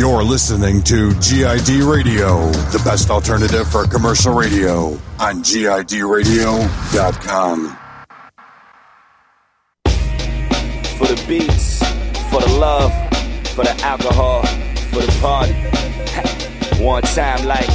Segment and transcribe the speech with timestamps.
[0.00, 7.76] You're listening to GID Radio, the best alternative for commercial radio on GIDradio.com.
[10.96, 11.80] For the beats,
[12.30, 12.90] for the love,
[13.48, 14.42] for the alcohol,
[14.88, 15.52] for the party.
[16.82, 17.68] One time, like,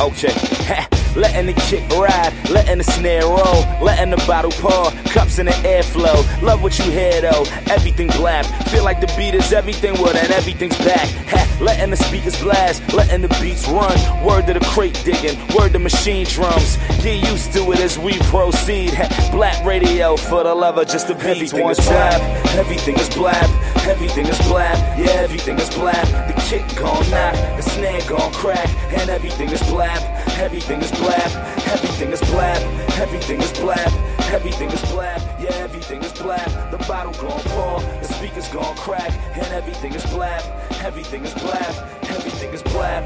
[0.00, 0.92] okay.
[1.14, 5.52] Letting the kick ride, letting the snare roll, letting the bottle pour, cups in the
[5.52, 6.16] airflow.
[6.40, 8.46] Love what you hear though, everything blab.
[8.70, 11.06] Feel like the beat is everything, well then everything's back.
[11.28, 13.92] Ha, letting the speakers blast, letting the beats run.
[14.24, 16.78] Word to the crate digging, word to machine drums.
[17.02, 18.94] Get used to it as we proceed.
[18.94, 21.52] Ha, black radio for the lover, just the beats.
[21.52, 22.20] One time,
[22.56, 23.50] everything is blab,
[23.86, 26.06] everything is blab, yeah, everything is blab.
[26.26, 30.00] The kick gon' knock, the snare gon' crack, and everything is blab,
[30.38, 32.62] everything is blab, everything is blab,
[33.00, 33.92] everything is blab,
[34.32, 36.70] everything is blab, yeah, everything is blab.
[36.70, 40.42] The bottle gon' pour, the speakers gon' crack, and everything is blab,
[40.80, 41.74] everything is blab,
[42.04, 43.04] everything is blab.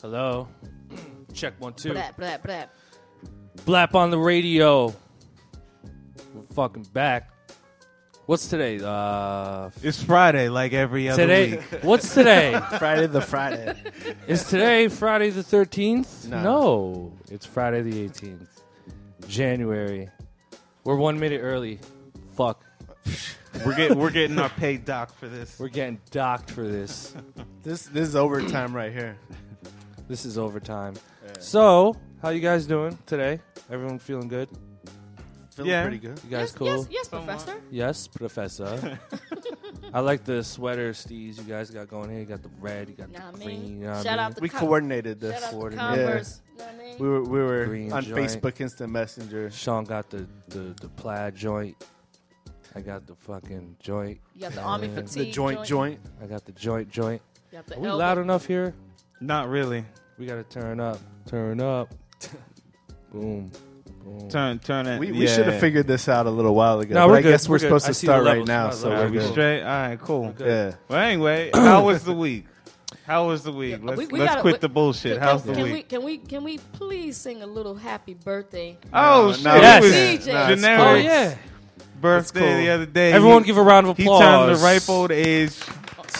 [0.00, 0.48] Hello.
[1.34, 1.90] Check one, two.
[1.90, 2.68] Blap, blap, blap.
[3.66, 4.94] Blap on the radio.
[6.34, 7.30] We're fucking back.
[8.28, 8.78] What's today?
[8.84, 11.50] Uh, It's Friday, like every other today.
[11.52, 11.62] week.
[11.82, 12.60] What's today?
[12.78, 13.74] Friday the Friday.
[14.26, 16.28] Is today Friday the 13th?
[16.28, 16.42] No.
[16.42, 17.12] No.
[17.30, 18.46] It's Friday the 18th.
[19.28, 20.10] January.
[20.84, 21.80] We're one minute early.
[22.36, 22.62] Fuck.
[23.64, 25.58] We're getting we're getting our paid doc for this.
[25.58, 27.14] We're getting docked for this.
[27.62, 29.16] This this is overtime right here.
[30.06, 30.94] This is overtime.
[31.38, 33.40] So, how you guys doing today?
[33.70, 34.48] Everyone feeling good?
[35.58, 35.82] Feeling Yeah.
[35.82, 36.20] pretty good.
[36.24, 36.66] You guys Yes, cool?
[36.68, 37.54] yes, yes, Professor.
[37.70, 39.00] Yes, Professor.
[39.92, 42.20] I like the sweater steez you guys got going here.
[42.20, 43.66] You got the red, you got Know the I green.
[43.66, 44.18] You know what I Shout mean?
[44.20, 45.32] out to We Co- coordinated this.
[45.34, 45.96] Shout out to Coordinated.
[46.06, 46.42] Converse.
[46.58, 46.96] Know what I mean?
[47.00, 48.30] We were we were Green on joint.
[48.30, 49.50] Facebook Instant Messenger.
[49.50, 51.76] Sean got the, the, the plaid joint.
[52.76, 54.20] I got the fucking joint.
[54.34, 55.26] You got the army The fatigue.
[55.26, 56.00] The joint joint.
[56.22, 57.20] I got the joint joint.
[57.50, 57.98] You got the Are we elbow.
[57.98, 58.74] loud enough here?
[59.20, 59.84] Not really.
[60.18, 60.98] We gotta turn up.
[61.26, 61.92] Turn up.
[63.12, 63.50] Boom.
[64.08, 64.30] Boom.
[64.30, 64.98] Turn turn it.
[65.00, 65.34] We, we yeah.
[65.34, 66.94] should have figured this out a little while ago.
[66.94, 67.30] No, but we're I good.
[67.30, 69.30] guess we're, We're supposed I to start right now, so we're we good.
[69.30, 69.60] straight?
[69.62, 70.34] All right, cool.
[70.38, 70.74] Yeah.
[70.88, 72.46] Well, anyway, how was the week?
[73.06, 73.72] How was the week?
[73.80, 75.14] Yeah, let's we- we let's gotta- quit we- the bullshit.
[75.18, 75.88] Can, How's the can we week?
[75.88, 78.76] can we can we please sing a little happy birthday?
[78.92, 79.44] oh No, shit!
[79.44, 79.82] no, Yes.
[79.82, 80.26] was DJ.
[80.32, 81.34] No, generic Oh yeah.
[82.00, 82.56] birthday cool.
[82.58, 83.12] the other day.
[83.12, 84.20] Everyone he, give a round of applause.
[84.20, 84.46] he applause.
[84.46, 85.52] turned the ripe old age.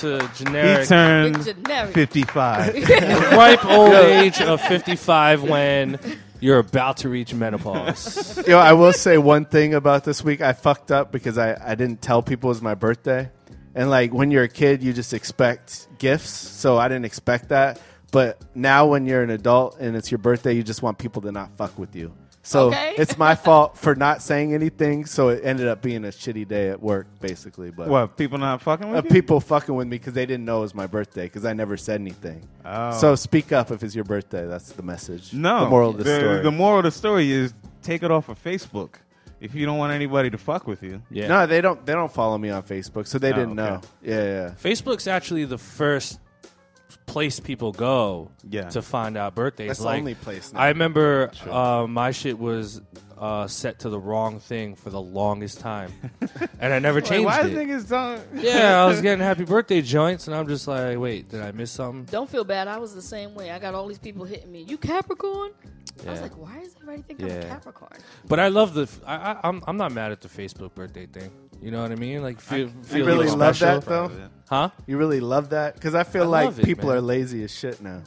[0.00, 1.94] to generic Big turned generic.
[1.94, 2.74] fifty-five.
[3.32, 5.98] ripe old age of 55 when
[6.40, 8.46] you're about to reach menopause.
[8.48, 10.40] Yo, I will say one thing about this week.
[10.40, 13.30] I fucked up because I, I didn't tell people it was my birthday.
[13.74, 16.30] And like when you're a kid, you just expect gifts.
[16.30, 17.80] So I didn't expect that.
[18.10, 21.32] But now when you're an adult and it's your birthday, you just want people to
[21.32, 22.12] not fuck with you.
[22.48, 22.94] So Okay.
[22.98, 25.04] it's my fault for not saying anything.
[25.04, 27.70] So it ended up being a shitty day at work, basically.
[27.70, 28.16] But what?
[28.16, 29.10] People not fucking uh, with you?
[29.10, 31.76] people fucking with me because they didn't know it was my birthday because I never
[31.76, 32.48] said anything.
[32.64, 32.98] Oh.
[32.98, 34.46] So speak up if it's your birthday.
[34.46, 35.34] That's the message.
[35.34, 35.64] No.
[35.64, 36.42] the moral of the, story.
[36.42, 38.94] The moral of the story is take it off of Facebook
[39.40, 41.02] if you don't want anybody to fuck with you.
[41.10, 41.28] Yeah.
[41.28, 41.84] No, they don't.
[41.84, 43.70] They don't follow me on Facebook, so they Oh, didn't okay.
[43.70, 43.80] know.
[44.02, 44.54] Yeah, yeah.
[44.60, 46.18] Facebook's actually the first
[47.08, 48.68] place people go Yeah.
[48.70, 49.68] to find out birthdays.
[49.68, 50.52] That's the only place.
[50.52, 50.60] Now.
[50.60, 52.80] I remember uh, my shit was
[53.18, 55.92] uh, set to the wrong thing for the longest time,
[56.60, 57.52] and I never Wait, changed why it.
[57.52, 58.22] niggas don't?
[58.44, 61.72] yeah, I was getting happy birthday joints, and I'm just like, wait, did I miss
[61.72, 62.04] something?
[62.04, 62.68] Don't feel bad.
[62.68, 63.50] I was the same way.
[63.50, 64.62] I got all these people hitting me.
[64.62, 65.50] You Capricorn?
[66.06, 67.34] I was like, why is everybody think I'm Yeah.
[67.34, 67.98] a Capricorn?
[68.28, 68.82] But I love the.
[68.82, 71.30] f- I, I, I'm I'm not mad at the Facebook birthday thing.
[71.60, 72.22] You know what I mean?
[72.22, 73.80] Like feel, feel you really little love special.
[73.80, 74.28] that though.
[74.48, 74.70] huh?
[74.86, 76.98] You really love that because I feel I like love it, people man.
[76.98, 78.02] are lazy as shit now.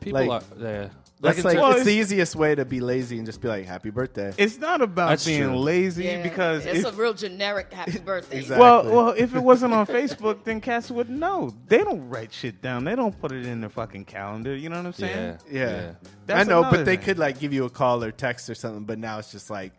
[0.00, 0.88] People Like- are yeah.
[1.20, 3.48] That's in like ter- Well, it's the easiest way to be lazy and just be
[3.48, 5.56] like, "Happy birthday." It's not about That's being true.
[5.56, 8.38] lazy Yeah, because it's if, a real generic happy birthday.
[8.38, 8.60] Exactly.
[8.62, 11.54] well, well, if it wasn't on Facebook, then cats would know.
[11.68, 12.84] They don't write shit down.
[12.84, 14.54] They don't put it in their fucking calendar.
[14.54, 15.38] You know what I'm saying?
[15.50, 17.04] yeah, yeah, I That's know, another but they thing.
[17.04, 18.84] could like give you a call or text or something.
[18.84, 19.72] But now it's just like,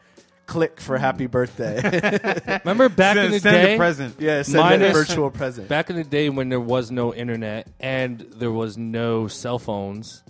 [0.47, 1.31] click for happy mm.
[1.31, 2.59] birthday.
[2.65, 3.75] Remember back send, in the send day?
[3.75, 4.15] a present.
[4.19, 5.67] yeah, send a virtual present.
[5.67, 10.23] Back in the day when there was no internet and there was no cell phones,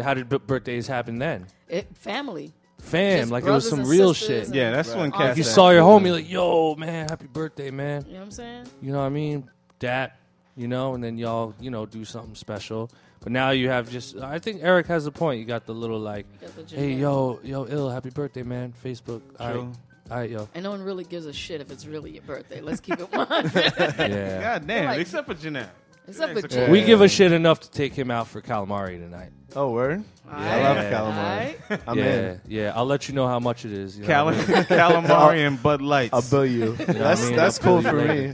[0.00, 1.46] how did b- birthdays happen then?
[1.68, 2.52] It, family.
[2.80, 4.54] Fam, Just like it was brothers some and real sisters shit.
[4.54, 4.96] Yeah, that's Right.
[4.98, 5.28] when Like cats.
[5.28, 8.04] Like you saw your homie, like, yo, man, happy birthday, man.
[8.06, 8.66] You know what I'm saying?
[8.80, 9.50] You know what I mean?
[9.78, 10.16] Dat,
[10.56, 12.90] you know, and then y'all, you know, do something special.
[13.22, 15.40] But now you have just, I think Eric has a point.
[15.40, 16.98] You got the little like, got the hey, generic.
[17.00, 18.72] yo, yo, ill, happy birthday, man.
[18.82, 19.20] Facebook.
[19.38, 19.72] All right, True.
[20.10, 20.48] all right, yo.
[20.54, 22.62] And no one really gives a shit if it's really your birthday.
[22.62, 23.26] Let's keep it one.
[23.30, 24.40] Yeah.
[24.58, 25.74] God damn, Like- except for Jeanette.
[26.10, 26.66] Except for Yeah.
[26.66, 26.70] Jay.
[26.70, 29.30] We give a shit enough to take him out for calamari tonight.
[29.56, 30.04] Oh, word.
[30.28, 30.62] Alright.
[30.62, 30.92] love Yeah.
[30.92, 31.80] calamari.
[31.88, 32.40] I'm yeah, in.
[32.46, 32.72] yeah.
[32.76, 33.96] I'll let you know how much it is.
[33.96, 34.46] You know Cal- what I mean?
[34.64, 36.12] calamari and Bud Lights.
[36.12, 36.72] I'll bill you.
[36.74, 37.36] what I that's mean?
[37.36, 38.08] that's I'll cool bill for you me.
[38.08, 38.26] later.
[38.26, 38.32] You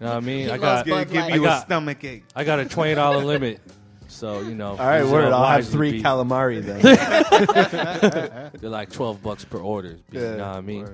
[0.00, 0.38] know what I mean?
[0.46, 1.34] He I loves got Gonna give Light.
[1.34, 2.24] you I got- a stomach ache.
[2.36, 3.60] I got a twenty dollar limit.
[4.08, 4.70] So you know.
[4.70, 5.24] All right, use it word.
[5.24, 6.02] up I'll have wisely, three B.
[6.02, 8.50] calamari then.
[8.60, 9.94] They're like twelve bucks per order.
[10.10, 10.88] B, Yeah, you know what I mean?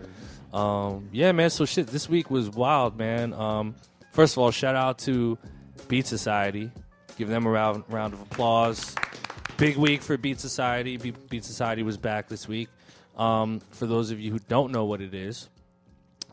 [0.53, 1.51] Um, yeah, man.
[1.51, 3.33] So shit, this week was wild, man.
[3.35, 3.75] Um,
[4.13, 5.39] first of all, shout out to
[5.91, 6.71] Beat Society.
[7.19, 8.95] Give them a round round of applause.
[9.57, 10.97] Big week for Beat Society.
[10.97, 12.69] Be- Beat Society was back this week.
[13.17, 15.49] Um, for those of you who don't know what it is,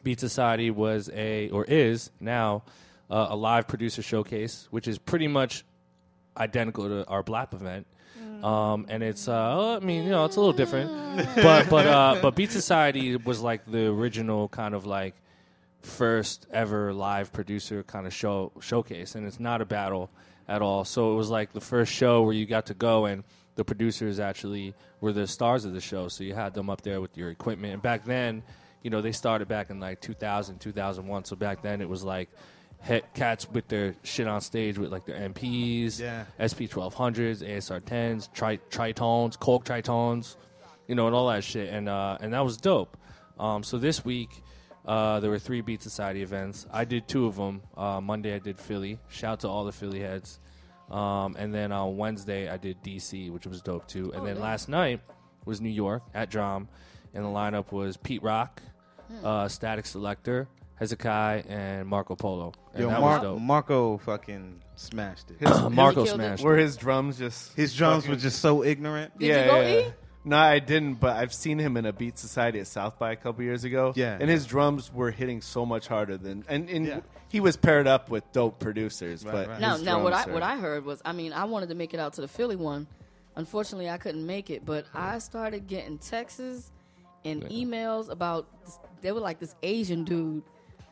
[0.03, 2.65] Beat Society was a or is now
[3.09, 5.65] uh, a live producer showcase, which is pretty much
[6.37, 7.87] identical to our BLAP event.
[8.43, 10.91] Um, and it's, uh, I mean, you know, it's a little different,
[11.35, 15.15] but but uh, but Beat Society was like the original kind of like
[15.87, 20.09] first ever live producer kind of show showcase, and it's not a battle
[20.47, 20.85] at all.
[20.85, 23.23] So it was like the first show where you got to go and
[23.55, 26.07] the producers actually were the stars of the show.
[26.07, 27.73] So you had them up there with your equipment.
[27.73, 28.43] And back then,
[28.83, 31.25] you know, they started back in like 2000, 2001.
[31.25, 32.29] So back then it was like
[33.15, 36.25] cats with their shit on stage with like their MPs, Yeah.
[36.37, 40.35] SP 1200s, ASR 10s, tri- tritones, Korg tritones,
[40.87, 41.73] you know, and all that shit.
[41.73, 42.95] And, uh, and that was dope.
[43.39, 44.43] Um, so this week,
[44.87, 46.65] uh, there were three Beat Society events.
[46.71, 47.61] I did two of them.
[47.75, 48.99] Uh, Monday, I did Philly.
[49.09, 50.39] Shout to all the Philly heads.
[50.89, 54.11] Um, and then on Wednesday, I did DC, which was dope too.
[54.13, 54.43] And Oh, then nice.
[54.43, 55.01] last night
[55.45, 56.69] was New York at Drum.
[57.13, 58.61] And the lineup was Pete Rock,
[59.09, 59.25] Hmm.
[59.25, 62.53] uh, Statik Selektah, Hezekiah, and Marco Polo.
[62.73, 63.41] And Yo, that Mar- was dope.
[63.41, 65.41] Marco fucking smashed it.
[65.71, 66.11] Marco killed it.
[66.13, 66.43] smashed.
[66.43, 69.17] Were his drums just His drums were just so ignorant.
[69.17, 69.93] Did you go E?
[70.27, 73.15] No, I didn't, but I've seen him in a Beat Society at South by a
[73.15, 73.93] couple years ago.
[73.95, 74.17] Yeah.
[74.19, 76.99] and his drums were hitting so much harder than, and, and Yeah.
[77.29, 79.23] he was paired up with dope producers.
[79.25, 79.59] Right, but right.
[79.61, 81.93] Now, his now what I what I heard was, I mean, I wanted to make
[81.93, 82.87] it out to the Philly one.
[83.35, 86.71] Unfortunately, I couldn't make it, but I started getting texts
[87.23, 88.47] and emails about.
[88.65, 90.43] This, they were like this Asian dude,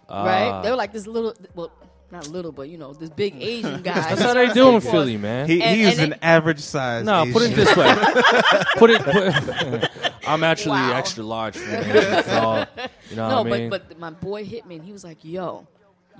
[0.09, 0.47] right?
[0.49, 0.61] Ah.
[0.61, 1.71] They were like this little, well,
[2.11, 3.93] not little, but you know, this big Asian guy.
[3.93, 5.47] That's how they do in Philly, man.
[5.49, 7.03] He, And- he is and an average size.
[7.05, 7.93] No, put it this way.
[8.77, 9.01] put it.
[9.03, 9.89] Put,
[10.27, 10.93] I'm actually Wow.
[10.97, 11.81] extra large for me.
[12.23, 12.65] So,
[13.09, 13.69] you know No, what I mean?
[13.69, 15.67] but but my boy hit me and he was like, "Yo,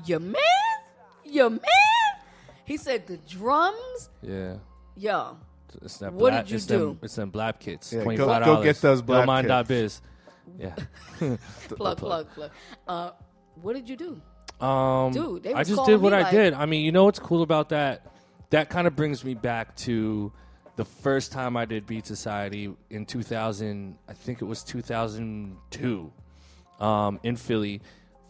[0.06, 0.36] your man,
[1.24, 1.62] your man."
[2.66, 4.56] He said the drums, yeah.
[4.96, 5.38] yo.
[5.82, 6.78] It's that What blap, did you it's do?
[6.80, 7.92] Them, it's them blap kits.
[7.92, 8.64] Yeah, go- Twenty go five dollars.
[8.64, 9.50] get those blap Mind kits.
[9.50, 10.02] dot biz.
[10.60, 10.76] Yeah.
[11.70, 12.52] Plug, plug, plug.
[12.88, 13.12] Uh,
[13.62, 14.22] what did you do?
[14.62, 16.54] Um, Dude, they I just did what I like- did.
[16.54, 18.12] I mean, you know what's cool about that?
[18.52, 20.32] That kind of brings me back to
[20.76, 23.98] the first time I did Beat Society in 2000.
[24.08, 26.12] I think it was 2002
[26.80, 27.82] um, in Philly.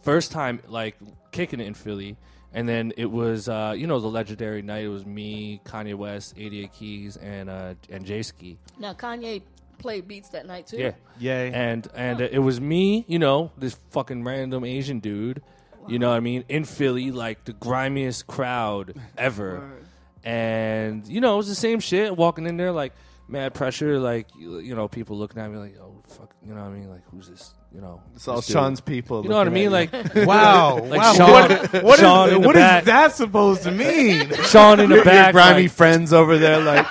[0.01, 0.95] First time, like
[1.31, 2.15] kicking it in Philly,
[2.53, 4.83] and then it was uh, you know the legendary night.
[4.85, 8.57] It was me, Kanye West, 88 Keys, and uh, and J Ski.
[8.79, 9.41] Now Kanye
[9.79, 10.77] played beats that night too.
[10.77, 10.91] Yeah.
[11.19, 11.51] Yay.
[11.51, 15.41] And and uh, it was me, you know, this fucking random Asian dude,
[15.87, 19.59] you know what I mean, in Philly, like the grimiest crowd ever.
[19.59, 19.85] Word.
[20.23, 22.17] And you know, it was the same shit.
[22.17, 22.93] Walking in there, like
[23.27, 26.61] mad pressure, like you, you know, people looking at me like, oh fuck, you know
[26.61, 28.01] what I mean, like who's this, you know?
[28.15, 28.53] It's all this dude?
[28.53, 29.23] Sean's people.
[29.23, 29.71] You know what I mean?
[29.71, 30.79] Like wow.
[30.83, 31.13] like wow.
[31.13, 34.33] Sean, what what is, Sean in the what is that supposed to mean?
[34.45, 35.01] Sean in the you.
[35.01, 36.87] your back, grimy like, friends over there, like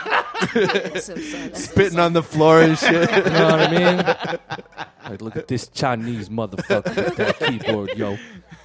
[0.54, 1.40] That's him, son.
[1.48, 2.92] That's him, spitting on the floor and shit.
[2.92, 4.76] you know what I mean?
[5.10, 8.16] Like, look at this Chinese motherfucker with that keyboard, yo.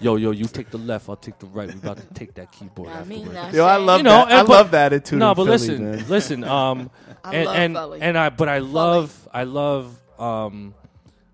[0.01, 1.67] Yo, yo, you take the left, I'll take the right.
[1.67, 3.55] We're about to take that keyboard I mean, afterwards.
[3.55, 4.31] I Yo, I love You know, that.
[4.31, 5.19] I but- love that attitude.
[5.19, 6.05] No, but Philly, listen, man.
[6.09, 6.43] listen.
[6.45, 6.89] Um,
[7.23, 8.01] I and love and, Philly.
[8.01, 10.73] and I, but I love, I love um,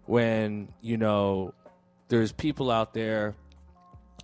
[0.05, 1.53] when you know
[2.07, 3.35] there's people out there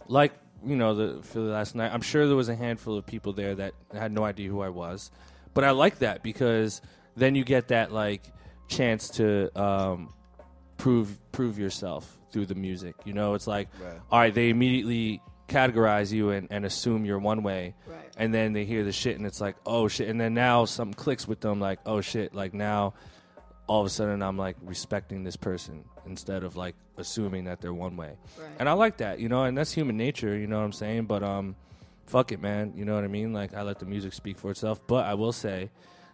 [0.08, 0.34] like
[0.66, 1.92] you know the Philly last night.
[1.94, 4.70] I'm sure there was a handful of people there that had no idea who I
[4.70, 5.12] was,
[5.54, 6.82] but I like that because
[7.16, 8.24] then you get that like
[8.68, 10.14] chance to um,
[10.78, 12.96] prove prove yourself through the music.
[13.06, 14.00] You know, it's like, Right.
[14.12, 18.00] all right, they immediately categorize you and, and assume you're one way, Right.
[18.18, 20.94] and then they hear the shit and it's like, oh shit, and then now something
[20.94, 22.94] clicks with them, like, oh shit, like now
[23.68, 27.74] all of a sudden I'm like respecting this person instead of like assuming that they're
[27.74, 28.14] one way.
[28.40, 28.50] Right.
[28.60, 31.06] And I like that, you know, and that's human nature, you know what I'm saying?
[31.06, 31.56] But um
[32.06, 33.32] fuck it, man, you know what I mean?
[33.34, 35.70] Like I let the music speak for itself, but I will say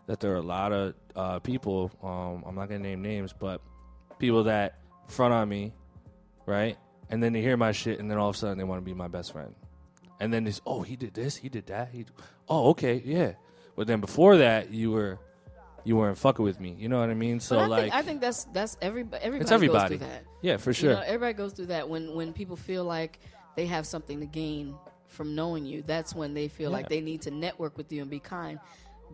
[0.07, 3.33] that there are a lot of uh, people, um, I'm not going to name names,
[3.33, 3.61] but
[4.19, 4.77] people that
[5.09, 5.73] front on me,
[6.47, 6.75] right?
[7.11, 8.85] And then they hear my shit and then all of a sudden they want to
[8.85, 9.53] be my best friend.
[10.19, 11.89] And then it's, oh, he did this, he did that.
[11.91, 12.05] He,
[12.49, 13.33] oh, okay, yeah.
[13.75, 15.19] But then before that, you were,
[15.83, 16.75] you weren't fucking with me.
[16.77, 17.39] You know what I mean?
[17.39, 19.23] So I like, think I think that's that's everybody.
[19.23, 19.97] Everybody, it's everybody.
[19.97, 20.23] goes through that.
[20.41, 20.93] Yeah, for You sure.
[20.95, 23.19] know, everybody goes through that when when people feel like
[23.55, 24.75] they have something to gain
[25.07, 28.11] from knowing you, that's when they feel like they need to network with you and
[28.11, 28.59] be kind.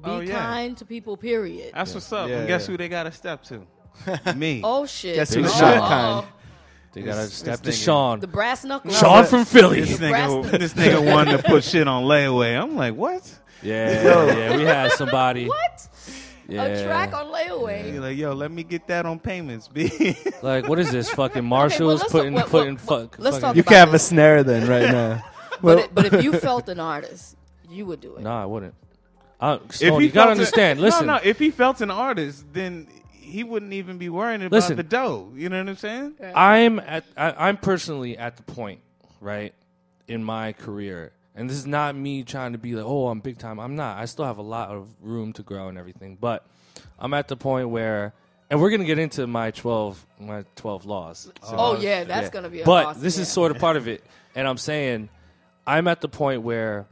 [0.03, 0.39] Be Oh, yeah.
[0.39, 1.15] kind to people.
[1.15, 1.73] Period.
[1.75, 2.27] That's what's up.
[2.27, 2.71] Yeah, and guess yeah.
[2.71, 3.67] who they got to step to?
[4.35, 4.61] Me.
[4.63, 5.15] oh shit!
[5.15, 6.27] Guess who's not oh, kind?
[6.93, 8.19] They gotta This- step to this nigga- Sean.
[8.19, 8.97] The brass knuckles.
[8.99, 9.81] Sean from Philly.
[9.81, 12.59] This Brass- nigga, this nigga wanted to put shit on layaway.
[12.61, 13.23] I'm like, what?
[13.61, 14.03] Yeah,
[14.35, 15.47] yeah, we had somebody.
[15.47, 15.87] What?
[16.49, 16.63] Yeah.
[16.65, 17.93] A track on layaway.
[17.93, 20.15] You're like, yo, let me get that on payments, B.
[20.43, 21.09] Like, what is this?
[21.09, 23.15] Fucking Marshalls let's putting well, putting well, fuck.
[23.17, 24.07] let's fucking- talk You about can have a this.
[24.07, 25.23] snare then right now.
[25.61, 27.37] But, it, but if you felt an artist,
[27.69, 28.21] you would do it.
[28.23, 28.75] Nah, I wouldn't.
[29.39, 30.81] I, Stone, you gotta felt a- understand.
[30.81, 31.19] Listen, No, no.
[31.23, 32.87] If he felt an artist, then
[33.23, 34.75] he wouldn't even be worrying about Listen.
[34.77, 35.31] the dough.
[35.35, 36.15] You know what I'm saying?
[36.35, 38.81] I'm at I, I'm personally at the point,
[39.21, 39.53] right,
[40.07, 43.37] in my career, and this is not me trying to be like, oh, I'm big
[43.39, 43.59] time.
[43.59, 43.97] I'm not.
[43.97, 46.45] I still have a lot of room to grow and everything, but
[46.99, 48.13] I'm at the point where,
[48.49, 51.31] and we're gonna get into my twelve my twelve laws.
[51.41, 52.29] So- Oh yeah, that's yeah.
[52.31, 52.61] gonna be.
[52.61, 53.21] A But awesome, this yeah.
[53.23, 54.03] is sort of part of it,
[54.35, 55.09] and I'm saying,
[55.65, 56.85] I'm at the point where,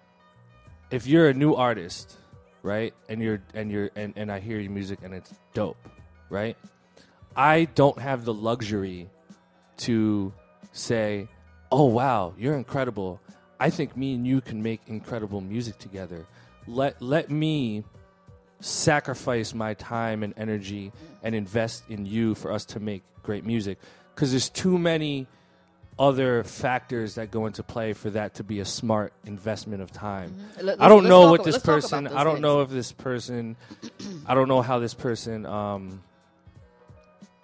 [0.90, 2.16] if you're a new artist,
[2.64, 5.78] right, and you're and you're and, and I hear your music and it's dope,
[6.32, 6.58] right,
[7.36, 9.10] I don't have the luxury
[9.78, 10.34] to
[10.72, 11.28] say,
[11.72, 13.20] "Oh wow, you're incredible.
[13.60, 16.26] I think me and you can make incredible music together."
[16.68, 17.84] Let let me
[18.60, 20.92] sacrifice my time and energy
[21.24, 23.80] and invest in you for us to make great music
[24.14, 25.28] because there's too many
[26.00, 30.36] other factors that go into play for that to be a smart investment of time.
[30.60, 32.08] Let- I don't know talk what this person.
[32.08, 33.56] I don't know if this person.
[34.26, 36.02] I don't know how this person um,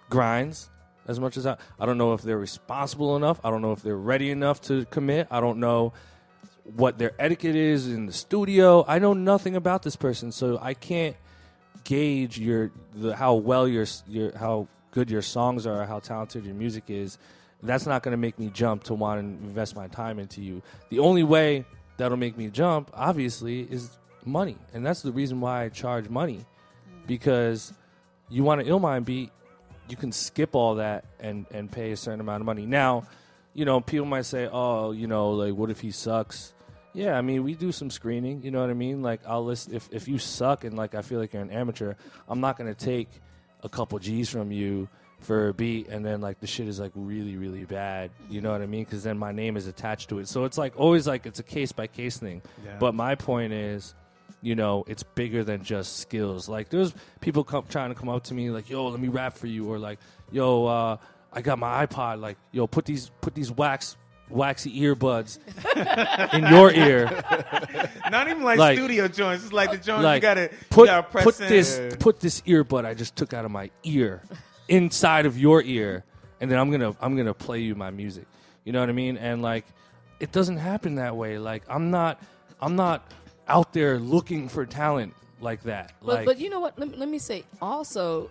[0.08, 0.70] grinds
[1.06, 1.56] as much as I.
[1.80, 3.40] I don't know if they're responsible enough.
[3.42, 5.26] I don't know if they're ready enough to commit.
[5.30, 5.92] I don't know
[6.76, 8.84] what their etiquette is in the studio.
[8.86, 11.16] I know nothing about this person, so I can't
[11.84, 16.54] gauge your the how well your your how good your songs are, how talented your
[16.54, 17.18] music is.
[17.62, 20.62] That's not going to make me jump to want to invest my time into you.
[20.90, 21.64] The only way
[21.96, 23.90] that'll make me jump, obviously, is
[24.24, 27.06] money, and that's the reason why I charge money, mm.
[27.06, 27.72] because
[28.28, 29.32] you want an Illmind beat,
[29.88, 32.66] you can skip all that and and pay a certain amount of money.
[32.66, 33.04] Now,
[33.54, 36.54] you know, people might say, "Oh, you know, like what if he sucks?"
[36.94, 38.42] Yeah, I mean, we do some screening.
[38.42, 39.02] You know what I mean?
[39.02, 41.94] Like, I'll list if if you suck and like I feel like you're an amateur,
[42.28, 43.08] I'm not gonna take
[43.62, 44.88] a couple G's from you
[45.20, 48.10] for a beat and then like the shit is like really really bad.
[48.30, 48.84] You know what I mean?
[48.84, 50.28] Because then my name is attached to it.
[50.28, 52.42] So it's like always like it's a case by case thing.
[52.64, 52.76] Yeah.
[52.78, 53.94] But my point is,
[54.42, 56.48] you know, it's bigger than just skills.
[56.48, 59.36] Like there's people come, trying to come up to me like, "Yo, let me rap
[59.36, 59.98] for you," or like,
[60.30, 60.96] "Yo, uh,
[61.32, 62.20] I got my iPod.
[62.20, 63.96] Like, yo, put these put these wax
[64.30, 65.38] waxy earbuds
[66.34, 67.06] in your ear.
[68.10, 69.44] Not even like, Like- studio joints.
[69.44, 71.48] It's like the joints like you gotta put you gotta press put in.
[71.48, 74.22] this put this earbud I just took out of my ear
[74.68, 76.04] inside of your ear,
[76.40, 78.26] and then I'm gonna I'm gonna play you my music.
[78.64, 79.16] You know what I mean?
[79.16, 79.64] And like,
[80.20, 81.38] it doesn't happen that way.
[81.38, 82.20] Like, I'm not
[82.60, 83.10] I'm not
[83.48, 85.92] out there looking for talent like that.
[86.00, 86.78] But like, but you know what?
[86.78, 88.30] Let, me- let me say also,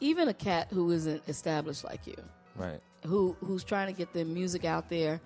[0.00, 2.16] even a cat who isn't established like you,
[2.56, 2.80] right.
[3.06, 5.20] who who's trying to get their music out there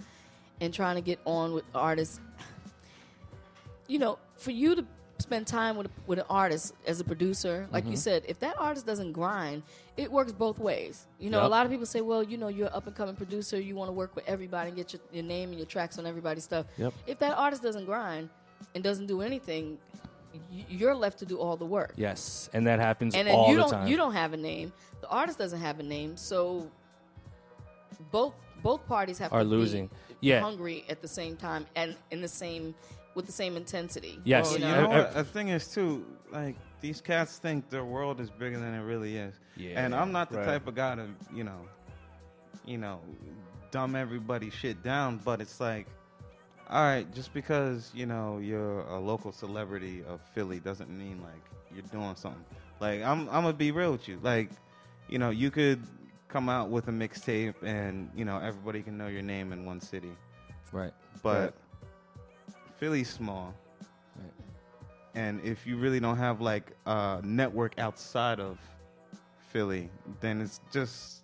[0.61, 2.21] and trying to get on with artists.
[3.89, 4.85] You know, for you to
[5.19, 7.91] spend time with with an artist as a producer, like Mm-hmm.
[7.91, 9.63] you said, if that artist doesn't grind,
[9.97, 11.07] it works both ways.
[11.19, 13.17] You know, a lot of people say, well, you know, you're an up and coming
[13.17, 15.99] producer, you want to work with everybody and get your, your name and your tracks
[15.99, 16.67] on everybody's stuff.
[16.79, 16.95] Yep.
[17.07, 18.31] If that artist doesn't grind
[18.75, 19.79] and doesn't do anything,
[20.69, 23.57] you're left to do all the work Yes, and that happens and then all you
[23.57, 23.88] the don't time.
[23.88, 26.71] you don't have a name the artist doesn't have a name so
[28.12, 29.87] both both parties have Are to losing.
[29.88, 29.93] be
[30.29, 30.40] Yeah.
[30.40, 32.75] hungry at the same time and in the same
[33.14, 34.50] with the same intensity Yes.
[34.50, 35.14] Well, you you know, know what?
[35.14, 39.17] The thing is too, like these cats think their world is bigger than it really
[39.17, 39.35] is.
[39.57, 39.83] Yeah.
[39.85, 40.47] And I'm not the Right.
[40.47, 41.61] type of guy to, you know,
[42.64, 43.00] you know,
[43.71, 45.19] dumb everybody's shit down.
[45.25, 45.87] But it's like,
[46.71, 51.43] all right, just because you know you're a local celebrity of Philly doesn't mean like
[51.75, 52.45] you're doing something.
[52.81, 54.19] Like I'm, I'm gonna be real with you.
[54.23, 54.50] Like,
[55.09, 55.83] you know, you could
[56.29, 59.81] come out with a mixtape and you know everybody can know your name in one
[59.81, 60.12] city
[60.73, 60.93] right.
[61.23, 61.55] but
[62.79, 63.55] Philly's small.
[64.17, 64.33] Right.
[65.15, 68.59] And if you really don't have like a network outside of
[69.53, 71.20] Philly, then it's just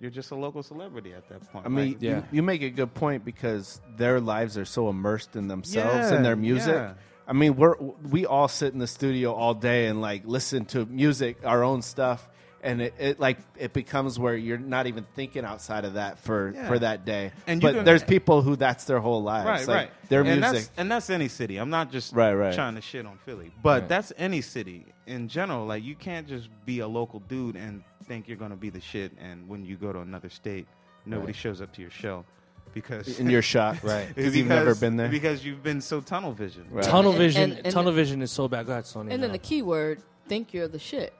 [0.00, 1.66] you're just a local celebrity at that point.
[1.66, 2.16] I mean, Like, Yeah.
[2.16, 6.16] you, you make a good point because their lives are so immersed in themselves Yeah,
[6.16, 6.74] and their music.
[6.74, 6.94] yeah.
[7.28, 7.76] I mean, we're
[8.10, 11.80] we all sit in the studio all day and like listen to music, our own
[11.82, 12.28] stuff,
[12.62, 16.52] and it, it like it becomes where you're not even thinking outside of that for
[16.54, 16.66] Yeah.
[16.66, 17.30] for that day.
[17.46, 19.46] And you but can- there's people who that's their whole lives.
[19.46, 20.08] right, Like, right.
[20.08, 20.52] Their and music.
[20.52, 21.58] that's, and that's any city.
[21.58, 22.52] I'm not just Right, right.
[22.54, 23.88] trying to shit on Philly, but Right.
[23.88, 25.66] that's any city in general.
[25.66, 29.12] Like you can't just be a local dude and think you're gonna be the shit,
[29.20, 30.66] and when you go to another state,
[31.06, 31.36] nobody Right.
[31.36, 32.24] shows up to your show.
[32.72, 34.06] because And you're shocked, Right.
[34.14, 35.08] Because you've never been there.
[35.08, 36.64] Because you've been so tunnel vision.
[36.70, 36.84] Right.
[36.84, 37.50] tunnel vision.
[37.52, 38.66] and- and- tunnel vision is so bad.
[38.66, 39.12] Go ahead, Sonya.
[39.12, 41.12] And then the key word, think you're the shit.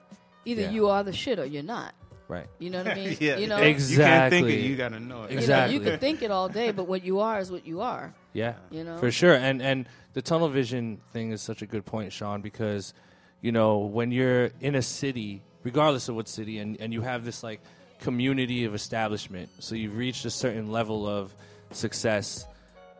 [0.45, 0.69] Either Yeah.
[0.71, 1.93] you are the shit or you're not.
[2.29, 2.47] right.
[2.59, 3.17] You know what I mean?
[3.19, 3.35] yeah.
[3.37, 4.51] You know, Ex- You can't think it.
[4.51, 4.67] Exactly.
[4.69, 5.31] You gotta know it.
[5.31, 5.73] you know, Exactly.
[5.75, 8.13] you can think it all day, but what you are is what you are.
[8.31, 8.97] Yeah, You know?
[8.99, 9.33] for sure.
[9.35, 12.93] And and the tunnel vision thing is such a good point, Sean, because
[13.41, 17.25] you know when you're in a city, regardless of what city, and and you have
[17.25, 17.61] this like
[17.99, 21.33] community of establishment, so you've reached a certain level of
[21.71, 22.45] success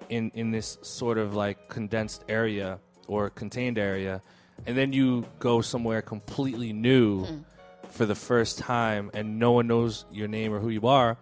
[0.09, 4.21] in in this sort of like condensed area or contained area,
[4.65, 7.43] and then you go somewhere completely new mm.
[7.89, 11.17] for the first time, and no one knows your name or who you are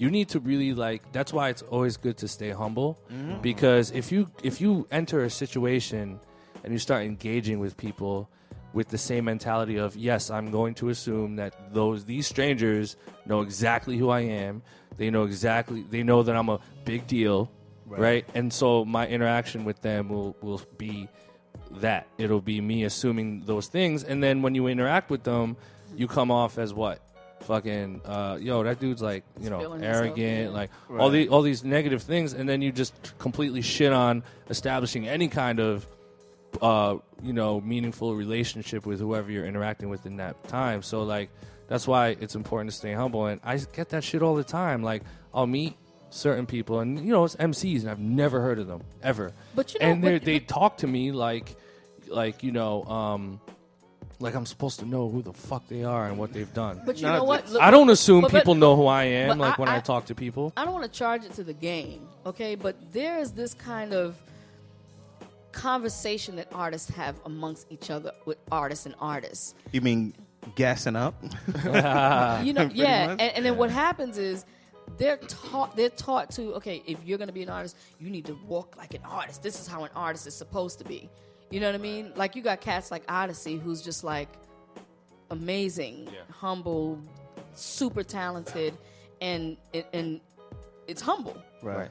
[0.00, 2.98] you need to really like that's why it's always good to stay humble.
[3.12, 3.42] Mm.
[3.42, 6.18] Because if you if you enter a situation
[6.64, 8.30] and you start engaging with people
[8.72, 12.96] with the same mentality of yes i'm going to assume that those these strangers
[13.26, 14.62] know exactly who i am.
[14.96, 17.50] They know exactly they know that i'm a big deal
[17.86, 21.08] right, and so my interaction with them will will be
[21.72, 22.06] that.
[22.18, 24.04] It'll be me assuming those things.
[24.04, 25.56] And then when you interact with them
[25.96, 27.00] you come off as what?
[27.40, 30.56] Fucking uh, yo that dude's like you know Feeling himself, arrogant yeah.
[30.56, 32.34] like all the all these negative things.
[32.34, 35.86] And then you just completely shit on establishing any kind of
[36.62, 40.82] uh, you know meaningful relationship with whoever you're interacting with in that time.
[40.82, 41.30] So like
[41.68, 43.26] that's why it's important to stay humble.
[43.26, 44.82] And i get that shit all the time.
[44.82, 45.02] Like
[45.32, 45.76] i'll meet
[46.12, 49.32] certain people and you know it's mcs and i've never heard of them ever.
[49.54, 51.54] But you know, and they but- they but- talk to me like
[52.08, 53.40] like you know um
[54.18, 56.82] like i'm supposed to know who the fuck they are and what they've done.
[56.84, 57.48] But you No, know what?
[57.48, 59.76] Look- i don't assume but- but- people know who i am like I- when I,
[59.76, 60.52] I- talk to people.
[60.56, 62.56] I don't want to charge it to the game, okay?
[62.56, 64.16] But there is this kind of
[65.52, 69.54] conversation that artists have amongst each other with artists and artists.
[69.72, 70.14] You mean
[70.54, 71.14] gassing up?
[71.64, 73.10] you know, yeah.
[73.10, 74.44] And, and then what happens is
[74.98, 78.36] they're taught they're taught to okay, if you're gonna be an artist, you need to
[78.46, 79.42] walk like an artist.
[79.42, 81.08] This is how an artist is supposed to be.
[81.50, 82.12] You know what I mean?
[82.16, 84.28] Like you got cats like Oddisee, who's just like
[85.30, 86.98] amazing, humble,
[87.54, 88.76] super talented,
[89.20, 90.20] and and- and
[90.86, 91.36] it's humble.
[91.62, 91.90] right.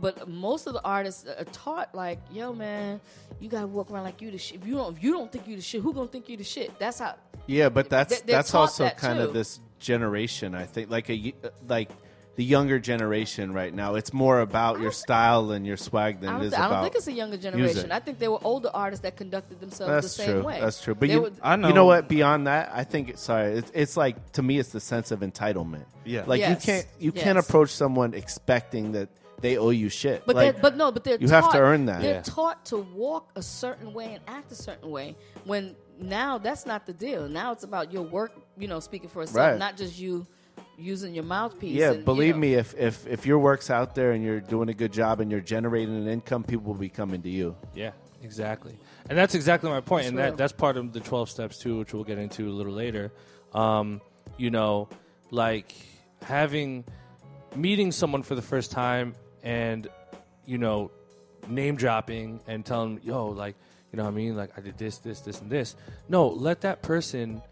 [0.00, 3.00] But most of the artists uh, are taught like, yo, man,
[3.40, 4.60] you gotta walk around like you the shit.
[4.60, 6.44] If you don't, if you don't think you the shit, who gonna think you the
[6.44, 6.78] shit?
[6.78, 7.16] That's how.
[7.46, 9.24] Yeah, but that's They- that's also that kind too.
[9.26, 10.54] of this generation.
[10.54, 11.90] I think like a y- like
[12.36, 13.96] the younger generation right now.
[13.96, 16.68] It's more about your style and your swag than I it don't, is thi- I
[16.68, 17.74] don't think it's a younger generation.
[17.74, 17.90] music.
[17.90, 20.42] I think there were older artists that conducted themselves That's the same true.
[20.44, 20.60] way.
[20.60, 20.94] That's true.
[20.94, 22.08] But They you, were- I know- you know what?
[22.08, 23.54] Beyond that, I think it's sorry.
[23.54, 25.86] It's, it's like to me, it's the sense of entitlement.
[26.04, 26.22] Yeah.
[26.28, 26.50] like Yes.
[26.64, 29.08] you can't you can't approach someone expecting that
[29.40, 30.24] they owe you shit.
[30.26, 32.00] But like, they're, but no, but they're you have to earn that.
[32.00, 32.22] They're Yeah.
[32.22, 35.16] taught to walk a certain way and act a certain way.
[35.44, 37.28] When now that's not the deal.
[37.28, 38.32] Now it's about your work.
[38.56, 39.58] You know, speaking for itself, Right.
[39.58, 40.26] not just you
[40.76, 41.74] using your mouthpiece.
[41.76, 42.40] yeah, and, you believe know.
[42.40, 45.30] me, if, if if your work's out there and you're doing a good job and
[45.30, 47.56] you're generating an income, people will be coming to you.
[47.74, 47.90] Yeah,
[48.22, 48.78] exactly.
[49.08, 50.02] And that's exactly my point.
[50.04, 50.26] That's and real.
[50.30, 53.10] that that's part of the 12 steps too, which we'll get into a little later.
[53.54, 54.00] Um,
[54.36, 54.88] you know,
[55.30, 55.72] like
[56.22, 56.84] having
[57.56, 59.88] meeting someone for the first time and
[60.46, 60.90] you know,
[61.46, 63.54] name dropping and telling them, yo, like,
[63.92, 64.36] you know what I mean?
[64.36, 65.76] Like I did this, this, this and this.
[66.08, 67.42] No, let that person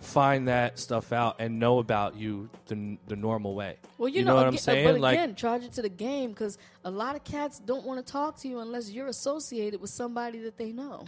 [0.00, 3.76] find that stuff out and know about you the, the normal way.
[3.98, 4.86] Well, you, know, what I'm uh, saying?
[4.86, 8.04] But like again, charge it to the game because a lot of cats don't want
[8.04, 11.04] to talk to you unless you're associated with somebody that they know.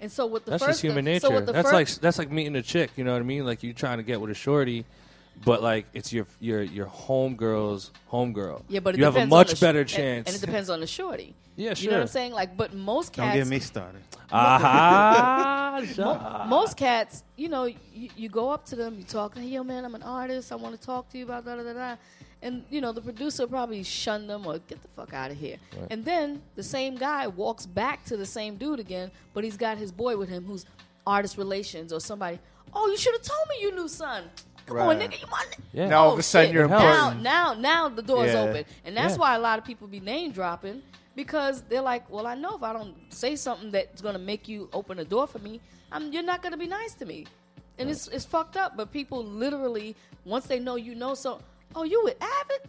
[0.00, 1.40] And so with the that's first, just human nature.
[1.40, 2.90] the that's first, like that's like meeting a chick.
[2.96, 3.44] You know what I mean?
[3.44, 4.84] Like you're trying to get with a shorty,
[5.44, 8.62] but like it's your your your homegirl's homegirl.
[8.68, 10.28] yeah, but it you have a much sh- better chance.
[10.28, 11.34] And, it depends on the shorty.
[11.58, 12.32] Yeah, You know what I'm saying?
[12.34, 14.00] Like, but most cats Don't get me started.
[14.30, 15.82] Aha!
[15.96, 19.64] Mo- most cats, you know, you, you go up to them, you talk, hey, yo,
[19.64, 20.52] man, I'm an artist.
[20.52, 21.96] I want to talk to you about da da da da.
[22.42, 25.56] And, you know, the producer probably shun them or get the fuck out of here.
[25.90, 29.78] And then the same guy walks back to the same dude again, but he's got
[29.78, 30.64] his boy with him who's
[31.04, 32.38] artist relations or somebody.
[32.72, 34.24] Oh, you should have told me you knew son.
[34.68, 35.88] Come on, nigga, you my Yeah.
[35.88, 36.54] Now all oh, of Oh, a sudden shit.
[36.54, 36.82] you're helps.
[36.84, 38.40] now, now, now the door's Yeah.
[38.42, 39.18] open, and that's Yeah.
[39.20, 40.82] why a lot of people be name dropping
[41.14, 44.68] because they're like, "Well, I know if I don't say something that's gonna make you
[44.72, 47.26] open a door for me, I'm you're not gonna be nice to me,"
[47.78, 48.76] and it's it's fucked up.
[48.76, 51.40] But people literally once they know you know so,
[51.74, 52.60] oh, you with Avid?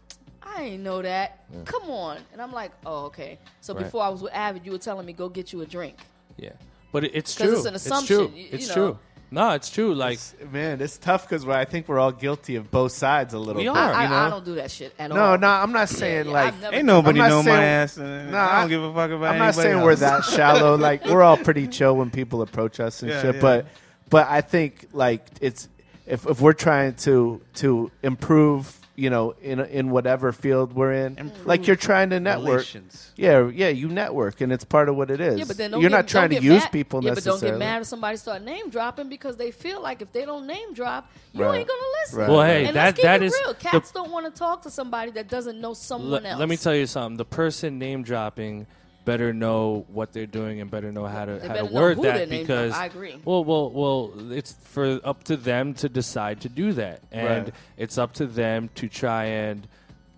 [0.42, 1.46] I ain't know that.
[1.66, 3.38] Come on, and I'm like, oh, okay.
[3.62, 3.84] So Right.
[3.84, 5.98] before I was with Avid, you were telling me go get you a drink.
[6.38, 6.52] yeah,
[6.92, 7.58] but it, it's 'Cause true.
[7.58, 8.32] it's an It's true.
[8.34, 8.74] you- you it's know.
[8.74, 9.00] true.
[9.32, 9.94] No, it's true.
[9.94, 10.20] Like
[10.52, 13.64] Man, it's tough because I think we're all guilty of both sides a little We
[13.64, 13.70] bit.
[13.70, 13.94] are.
[13.94, 14.16] I, you know?
[14.16, 15.38] I, I don't do that shit at no, all.
[15.38, 17.64] no, I'm not saying yeah, like I've never- Ain't nobody I'm not know my saying-
[17.64, 17.98] ass.
[17.98, 19.84] And No, I I- don't give a fuck about I'm not anybody saying else.
[19.86, 20.78] we're that shallow.
[20.90, 23.36] Like we're all pretty chill when people approach us and Yeah, shit.
[23.36, 23.42] yeah.
[23.42, 23.68] But
[24.10, 25.70] but I think like it's
[26.08, 31.18] if if we're trying to to improve, you know, in in whatever field we're in,
[31.18, 32.48] Improve like you're trying to network.
[32.50, 33.12] Relations.
[33.16, 35.40] Yeah, yeah, you network, and it's part of what it is.
[35.40, 37.24] Yeah, but then don't you're get, not trying don't to use mad- people Yeah, but
[37.24, 40.46] don't get mad if somebody start name dropping because they feel like if they don't
[40.46, 41.60] name drop, you Right.
[41.60, 42.20] ain't gonna listen.
[42.20, 42.30] Right.
[42.30, 43.54] Well, hey, and that let's keep that it is real.
[43.54, 46.40] the- Cats don't want to talk to somebody that doesn't know someone Le- else.
[46.40, 47.18] let me tell you something.
[47.18, 48.68] The person name dropping
[49.06, 51.80] better know what they're doing and better know how to They how to better know
[51.82, 52.74] word who that because.
[52.74, 53.16] I agree.
[53.26, 54.32] Well, well, well.
[54.32, 57.54] It's for up to them to decide to do that, and Right.
[57.78, 59.68] it's up to them to try and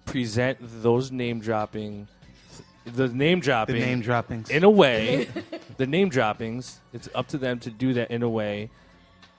[0.06, 2.08] present those name dropping,
[2.86, 4.50] the name dropping, The name droppings.
[4.50, 5.30] in a way,
[5.78, 6.80] the name droppings.
[6.94, 8.70] It's up to them to do that in a way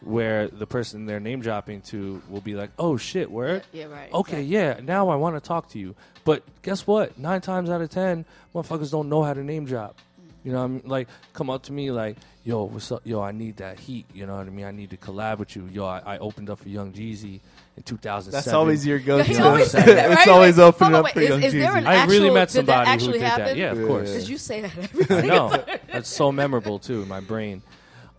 [0.01, 4.13] where the person they're name dropping to will be like, "Oh shit, word." Yeah, right.
[4.13, 4.45] Okay, exactly.
[4.47, 5.95] yeah, now I want to talk to you.
[6.25, 7.19] But guess what?
[7.19, 9.97] Nine times out of ten, motherfuckers don't know how to name drop.
[10.45, 10.83] You know what I mean?
[10.85, 13.03] Like, come up to me like, yo, what's up?
[13.05, 14.07] Yo, I need that heat.
[14.13, 14.65] You know what I mean?
[14.65, 15.69] I need to collab with you.
[15.73, 17.39] Yo, I, I opened up for Young Jeezy
[17.77, 18.31] in 2007.
[18.33, 19.23] That's always your go-to.
[19.25, 20.19] he always It's that, right?
[20.19, 21.87] it's always Like, opening hold on, up for wait, Young is, is there Jeezy.
[21.87, 23.45] I actual, really met did somebody that actually who did happen?
[23.45, 23.57] that.
[23.57, 23.87] Yeah, of Yeah.
[23.87, 24.09] course.
[24.11, 25.27] Because you say that I everything.
[25.29, 25.65] know.
[25.93, 27.63] That's so memorable too in my brain.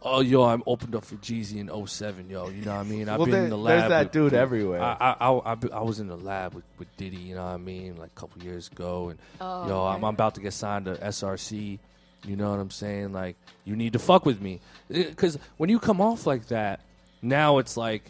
[0.05, 2.49] Oh, yo, I'm opened up for Jeezy in 07, yo.
[2.49, 3.07] You know what I mean?
[3.07, 3.79] I've Well, been there- in the lab.
[3.79, 4.81] there's that with- dude with- everywhere.
[4.81, 7.51] I, I, I, I, I was in the lab with, with Diddy, you know what
[7.53, 9.09] I mean, like a couple years ago.
[9.09, 10.03] And, Oh, yo, I'm.
[10.03, 11.79] I'm about to get signed to SRC.
[12.25, 13.11] You know what I'm saying?
[13.13, 13.35] Like,
[13.65, 14.59] you need to fuck with me.
[14.93, 16.79] Uh, because when you come off like that,
[17.21, 18.03] now it's like,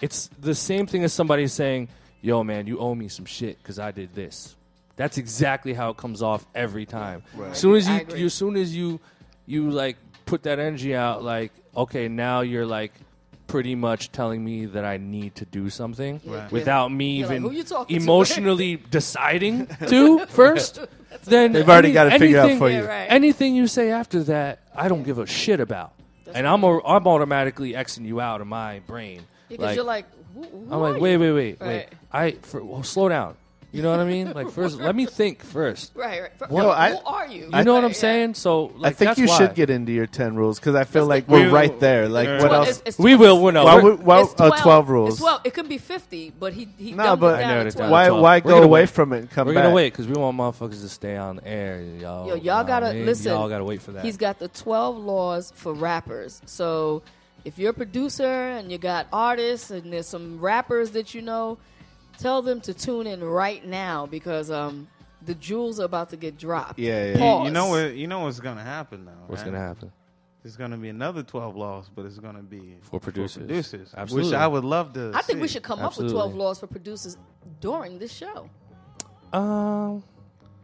[0.00, 1.88] it's the same thing as somebody saying,
[2.22, 4.54] yo, man, you owe me some shit because I did this.
[4.96, 7.22] That's exactly how it comes off every time.
[7.34, 7.52] Right.
[7.52, 9.00] As soon as you, you, as soon as you,
[9.46, 9.96] you like
[10.28, 12.92] put that energy out, like okay, now you're like
[13.46, 16.52] pretty much telling me that I need to do something Right.
[16.52, 20.80] without me You're even "Who you talking to?" emotionally deciding to first.
[21.24, 22.86] Then They've already any- got to figure out anything- for Yeah, you.
[22.86, 23.06] right.
[23.08, 25.92] Anything you say after that, I don't give a shit about,
[26.34, 29.22] and I'm a, I'm automatically xing you out of my brain.
[29.48, 31.18] Because you're like, who, who I'm are like, wait, you?
[31.20, 31.66] wait, wait, wait.
[31.66, 31.88] Right.
[32.12, 33.34] I for, well, slow down.
[33.70, 34.32] You know what I mean?
[34.32, 35.92] Like first, let me think first.
[35.94, 36.50] Right, right.
[36.50, 37.50] Well, Yo, I- who are you?
[37.52, 37.96] You know what I'm yeah.
[37.96, 38.34] saying?
[38.34, 39.36] So like, I think that's you why.
[39.36, 42.08] should get into your ten rules because I feel Let's like we're We- right there.
[42.08, 42.40] Like Yeah.
[42.40, 42.68] what Well, else?
[42.70, 43.42] it's- it's We 12 will.
[43.42, 45.20] Well, no, Why we're- would- why- it's oh, 12, uh, 12 rules.
[45.20, 47.78] Well, It could be 50, but he, he No, but it down narrowed to it
[47.78, 48.06] down 12.
[48.06, 48.88] to why why We're go away wait.
[48.90, 49.64] from it and come We're back?
[49.64, 52.26] gonna wait because we want motherfuckers to stay on air, y'all.
[52.26, 53.32] Yo, y'all gotta listen.
[53.32, 54.02] Y'all gotta wait for that.
[54.04, 56.40] He's got the 12 laws for rappers.
[56.46, 57.02] So
[57.44, 61.58] if you're a producer and you got artists and there's some rappers that you know,
[62.18, 64.88] tell them to tune in right now because um,
[65.24, 66.78] the jewels are about to get dropped.
[66.78, 67.18] Yeah, yeah.
[67.18, 67.46] Pause.
[67.46, 67.94] You know what?
[67.94, 69.12] You know what's gonna happen now.
[69.26, 69.52] What's man?
[69.52, 69.92] gonna happen
[70.42, 73.38] There's gonna be another twelve laws, but it's gonna be for producers?
[73.38, 74.30] producers, Absolutely.
[74.30, 75.12] which I would love to.
[75.14, 77.16] I think we should come up with 12 laws for producers
[77.60, 78.48] during this show.
[79.32, 80.02] Um,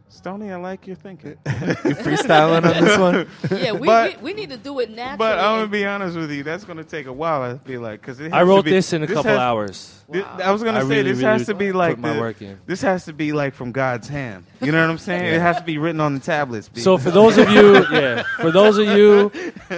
[0.07, 1.35] Stony, I like your thinking.
[1.45, 3.27] You freestyling on this one?
[3.61, 5.17] Yeah, we, But- we, we need to do it naturally.
[5.17, 6.43] but I'm gonna be honest with you.
[6.43, 7.41] That's gonna take a while.
[7.41, 10.03] I feel like because I wrote this in a couple has, hours.
[10.11, 10.37] thi- Wow.
[10.43, 12.19] I was gonna I say really, this really has to be like put my the-
[12.19, 12.59] work in.
[12.65, 14.45] This has to be like from God's hand.
[14.61, 15.25] You know what I'm saying?
[15.33, 16.69] It has to be written on the tablets.
[16.69, 16.81] B.
[16.81, 19.31] So for those of you, yeah, for those of you,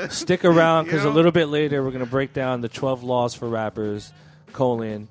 [0.10, 3.34] stick around because You a little bit later we're gonna break down the 12 laws
[3.34, 4.12] for rappers,
[4.54, 5.08] colon,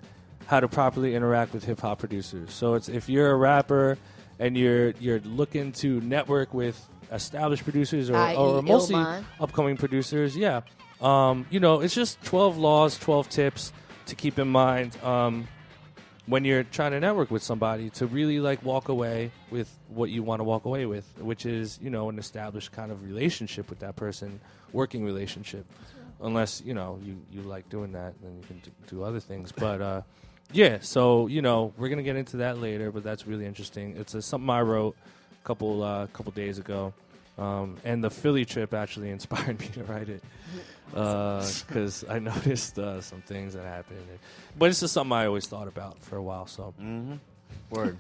[0.47, 2.53] how to properly interact with hip hop producers.
[2.53, 3.99] So it's if you're a rapper
[4.39, 6.81] and you're you're looking to network with
[7.13, 9.25] established producers or, or mostly Illmind.
[9.41, 10.63] upcoming producers, yeah,
[11.01, 13.73] um, you know, it's just 12 laws, 12 tips
[14.07, 14.97] to keep in mind.
[15.03, 15.49] Um,
[16.27, 20.25] when you're trying to network with somebody to really like walk away with what you
[20.25, 23.79] want to walk away with, which is you know an established kind of relationship with
[23.81, 24.41] that person,
[24.73, 25.65] working relationship.
[26.21, 29.53] Unless you know you you like doing that, then you can d- do other things.
[29.53, 30.03] But uh,
[30.53, 33.97] yeah, so you know we're gonna get into that later, but that's really interesting.
[33.97, 34.97] It's uh something I wrote
[35.43, 36.93] a couple uh, couple days ago.
[37.39, 40.23] Um, and the Philly trip actually inspired me to write it
[40.91, 43.99] because I noticed uh, some things that happened.
[44.59, 46.47] But it's just something I always thought about for a while.
[46.47, 47.19] So Mhm.
[47.71, 47.97] Word.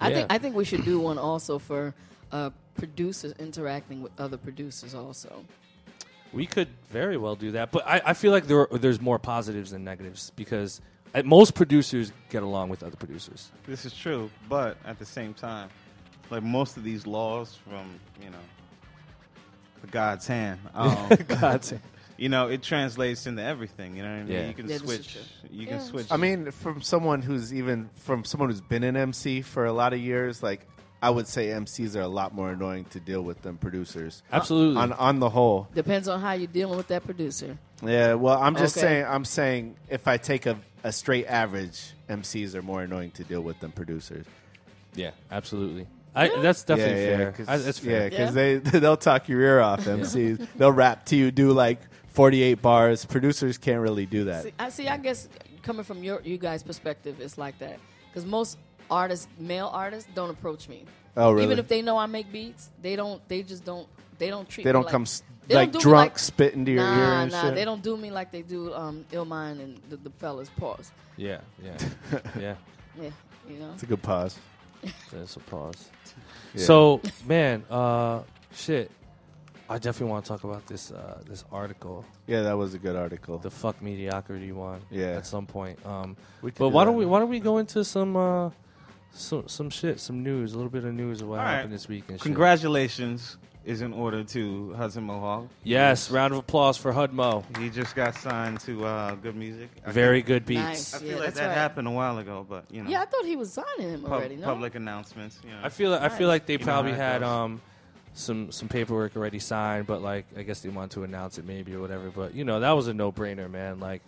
[0.00, 1.94] I think I think we should do one also for
[2.32, 5.44] uh, producers interacting with other producers also.
[6.32, 7.70] we could very well do that.
[7.72, 10.82] But I, I feel like there are, there's more positives than negatives because uh,
[11.24, 13.50] most producers get along with other producers.
[13.66, 15.68] This is true, but at the same time,
[16.30, 18.36] like most of these laws from you know
[19.80, 21.72] the God's hand, um, God's
[22.18, 23.96] you know, it translates into everything.
[23.96, 24.32] You know what I mean?
[24.32, 24.48] Yeah.
[24.48, 25.16] You can Yeah, switch.
[25.50, 25.68] You Yeah.
[25.76, 26.06] can switch.
[26.10, 29.92] I mean, from someone who's even from someone who's been an MC for a lot
[29.92, 30.66] of years, like
[31.02, 34.22] I would say MCs are a lot more annoying to deal with than producers.
[34.32, 34.80] Absolutely.
[34.80, 37.56] On on the whole, Depends on how you're dealing with that producer.
[37.82, 38.14] yeah.
[38.14, 38.86] Well, I'm just Okay.
[38.86, 39.06] saying.
[39.06, 43.40] I'm saying if I take a, a straight average, MCs are more annoying to deal
[43.42, 44.24] with than producers.
[44.94, 45.86] yeah, absolutely.
[46.14, 47.32] I, that's definitely yeah, fair.
[47.32, 48.10] 'cause- I, that's Yeah, fair.
[48.10, 48.58] because Yeah.
[48.70, 49.84] they they'll talk your ear off.
[49.84, 53.04] MCs they'll rap to you, do like 48 bars.
[53.04, 54.44] Producers can't really do that.
[54.44, 54.88] See, I see.
[54.88, 55.28] I guess
[55.62, 58.56] coming from your you guys' perspective, it's like that because most
[58.90, 60.84] artists, male artists, don't approach me.
[61.18, 61.44] Oh, really?
[61.44, 63.20] Even if they know I make beats, they don't.
[63.28, 63.86] They just don't.
[64.18, 64.64] They don't treat.
[64.64, 66.82] they don't like, come s they don't like do me drunk, like- spit into your
[66.82, 67.54] nah, ear and nah, shit.
[67.54, 70.48] they don't do me like they do um, Illmind and the, the fellas.
[70.58, 70.92] Pause.
[71.16, 71.76] Yeah, yeah,
[72.38, 72.54] yeah.
[73.00, 73.10] Yeah,
[73.48, 73.70] you know.
[73.74, 74.38] It's a good pause.
[75.12, 75.90] That's a pause.
[76.54, 76.64] Yeah.
[76.64, 78.90] So, man, uh, shit.
[79.68, 82.94] I definitely want to talk about this uh, this article, yeah, that was a good
[82.94, 83.38] article.
[83.38, 84.80] the fuck mediocrity one.
[84.92, 85.16] Yeah.
[85.16, 85.84] At some point.
[85.84, 88.50] Um, We could but do why don't we why don't we go into some uh,
[89.10, 91.54] some some shit, some news, a little bit of news of what All right.
[91.56, 92.26] happened this week and shit.
[93.66, 95.48] Congratulations is in order to Hudson Mohawke.
[95.64, 97.44] Yes, round of applause for Hudmo.
[97.58, 99.68] He just got signed to uh, Good Music.
[99.84, 100.60] I Very think- good beats.
[100.62, 100.94] Nice.
[100.94, 101.54] I feel Yeah, like that right.
[101.54, 104.12] happened a while ago, but you know, Yeah, I thought he was signing him pub-
[104.12, 104.36] already.
[104.36, 104.44] No.
[104.46, 105.40] public announcements.
[105.44, 105.58] You know.
[105.64, 107.60] I feel I feel like they You probably had um
[108.14, 111.74] some some paperwork already signed, but like I guess they want to announce it maybe
[111.74, 112.10] or whatever.
[112.10, 113.80] But you know that was a no brainer, man.
[113.80, 114.02] Like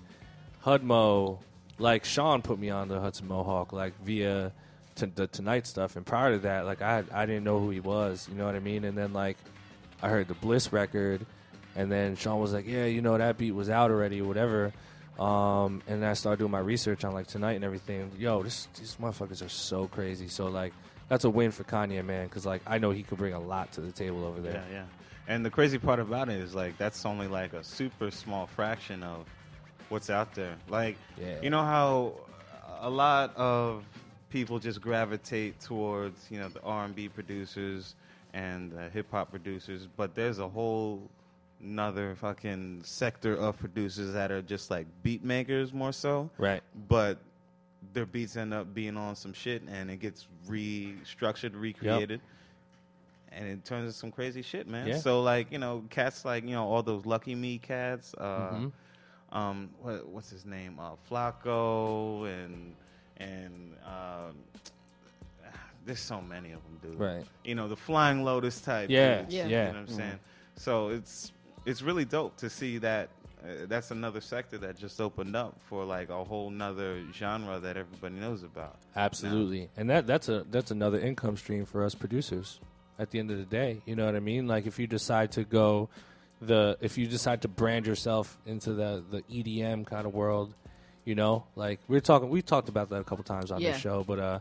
[0.65, 1.39] Hudmo,
[1.79, 4.53] like Sean put me on the Hudson Mohawke like via
[4.99, 7.81] t- the TNGHT stuff, and prior to that, like I I didn't know who he
[7.81, 8.27] was.
[8.31, 8.85] You know what I mean?
[8.85, 9.37] And then like
[10.03, 11.25] I heard the Bliss record,
[11.77, 14.73] and then Sean was like, yeah, you know that beat was out already or whatever.
[15.19, 18.13] Um, and then I started doing my research on like TNGHT and everything.
[18.19, 20.29] Yo, this, these motherfuckers are so crazy.
[20.29, 20.73] So like,
[21.09, 23.73] that's a win for Kanye, man, because like I know he could bring a lot
[23.73, 24.63] to the table over there.
[24.71, 24.85] Yeah, yeah.
[25.27, 29.03] And the crazy part about it is like that's only like a super small fraction
[29.03, 29.27] of
[29.89, 30.55] what's out there.
[30.69, 31.41] Like, Yeah.
[31.43, 32.13] you know how
[32.81, 33.83] a lot of
[34.31, 37.95] people just gravitate towards you know the R and B producers
[38.35, 41.03] and the hip hop producers, but there's a whole
[41.61, 46.63] another fucking sector of producers that are just like beat makers more so Right.
[46.89, 47.19] but
[47.95, 52.21] their beats end up being on some shit and it gets restructured, recreated.
[53.33, 54.87] And it turns into some crazy shit, man.
[54.89, 54.99] Yeah.
[54.99, 58.73] So like, you know, cats like, you know, all those LuckyMe cats, uh Mhm.
[59.33, 60.79] um what, what's his name?
[60.79, 62.75] Uh Flacco and
[63.19, 64.37] and um
[65.89, 67.01] there's so many of them, dude.
[67.01, 67.25] Right.
[67.45, 68.91] You know, the flying lotus type.
[68.91, 69.45] Yeah, dudes, yeah.
[69.45, 70.19] You know what I'm saying?
[70.57, 71.33] So it's
[71.65, 73.09] it's really dope to see that
[73.43, 77.77] uh, that's another sector that just opened up for like a whole nother genre that
[77.77, 78.77] everybody knows about.
[78.97, 82.61] Absolutely, and that that's a that's another income stream for us producers.
[82.99, 84.49] At the end of the day, you know what I mean.
[84.49, 85.89] Like if you decide to go
[86.41, 90.53] the if you decide to brand yourself into the the EDM kind of world,
[91.09, 93.73] you know, like we're talking we talked about that a couple times on Yeah.
[93.73, 94.39] the show, but uh,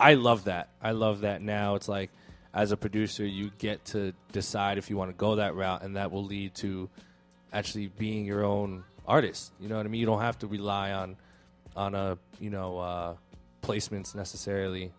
[0.00, 0.68] I love that.
[0.82, 1.76] I love that now.
[1.76, 2.10] It's like
[2.52, 5.94] as a producer, you get to decide if you want to go that route, and
[5.96, 6.90] that will lead to
[7.52, 9.52] actually being your own artist.
[9.60, 10.00] You know what I mean?
[10.00, 11.16] You don't have to rely on
[11.76, 13.14] on a you know uh,
[13.62, 14.90] placements necessarily,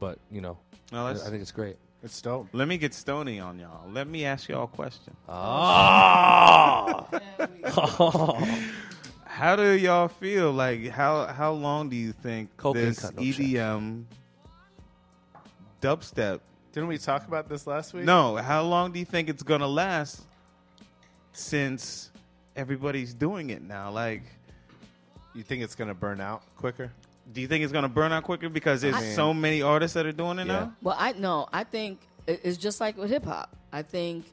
[0.00, 0.56] but you know,
[0.90, 1.76] Now I, I think it's great.
[2.02, 2.48] It's dope.
[2.54, 3.86] let me get stony on y'all.
[3.90, 5.14] Let me ask y'all a question.
[5.28, 7.06] Ah,
[9.40, 10.52] How do y'all feel?
[10.52, 14.04] Like how how long do you think Coke this cut no EDM
[15.80, 16.40] dubstep?
[16.72, 18.04] Didn't we talk about this last week?
[18.04, 20.22] No, how long do you think it's gonna last?
[21.32, 22.10] Since
[22.54, 24.22] everybody's doing it now, like.
[25.32, 26.90] You think it's gonna burn out quicker?
[27.32, 30.04] Do you think it's gonna burn out quicker because there's I- so many artists that
[30.04, 30.52] are doing it Yeah.
[30.52, 30.76] now?
[30.82, 33.56] Well, I no, I think it's just like with hip hop.
[33.72, 34.26] I think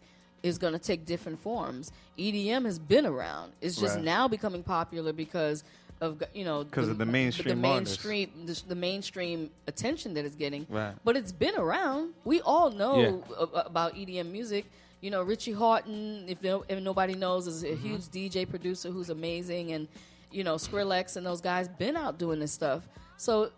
[0.43, 1.91] it's going to take different forms.
[2.17, 3.53] EDM has been around.
[3.61, 4.03] It's just Right.
[4.05, 5.63] now becoming popular because
[5.99, 10.35] of you know because of the mainstream the mainstream the, the mainstream attention that it's
[10.35, 10.67] getting.
[10.69, 10.93] Right.
[11.03, 12.13] But it's been around.
[12.23, 14.65] We all know a- about EDM music.
[15.01, 17.87] You know, Richie Hawtin, if, no, if nobody knows, is a Mm-hmm.
[17.87, 19.87] huge DJ producer who's amazing, and
[20.31, 22.87] you know Skrillex and those guys been out doing this stuff.
[23.17, 23.51] So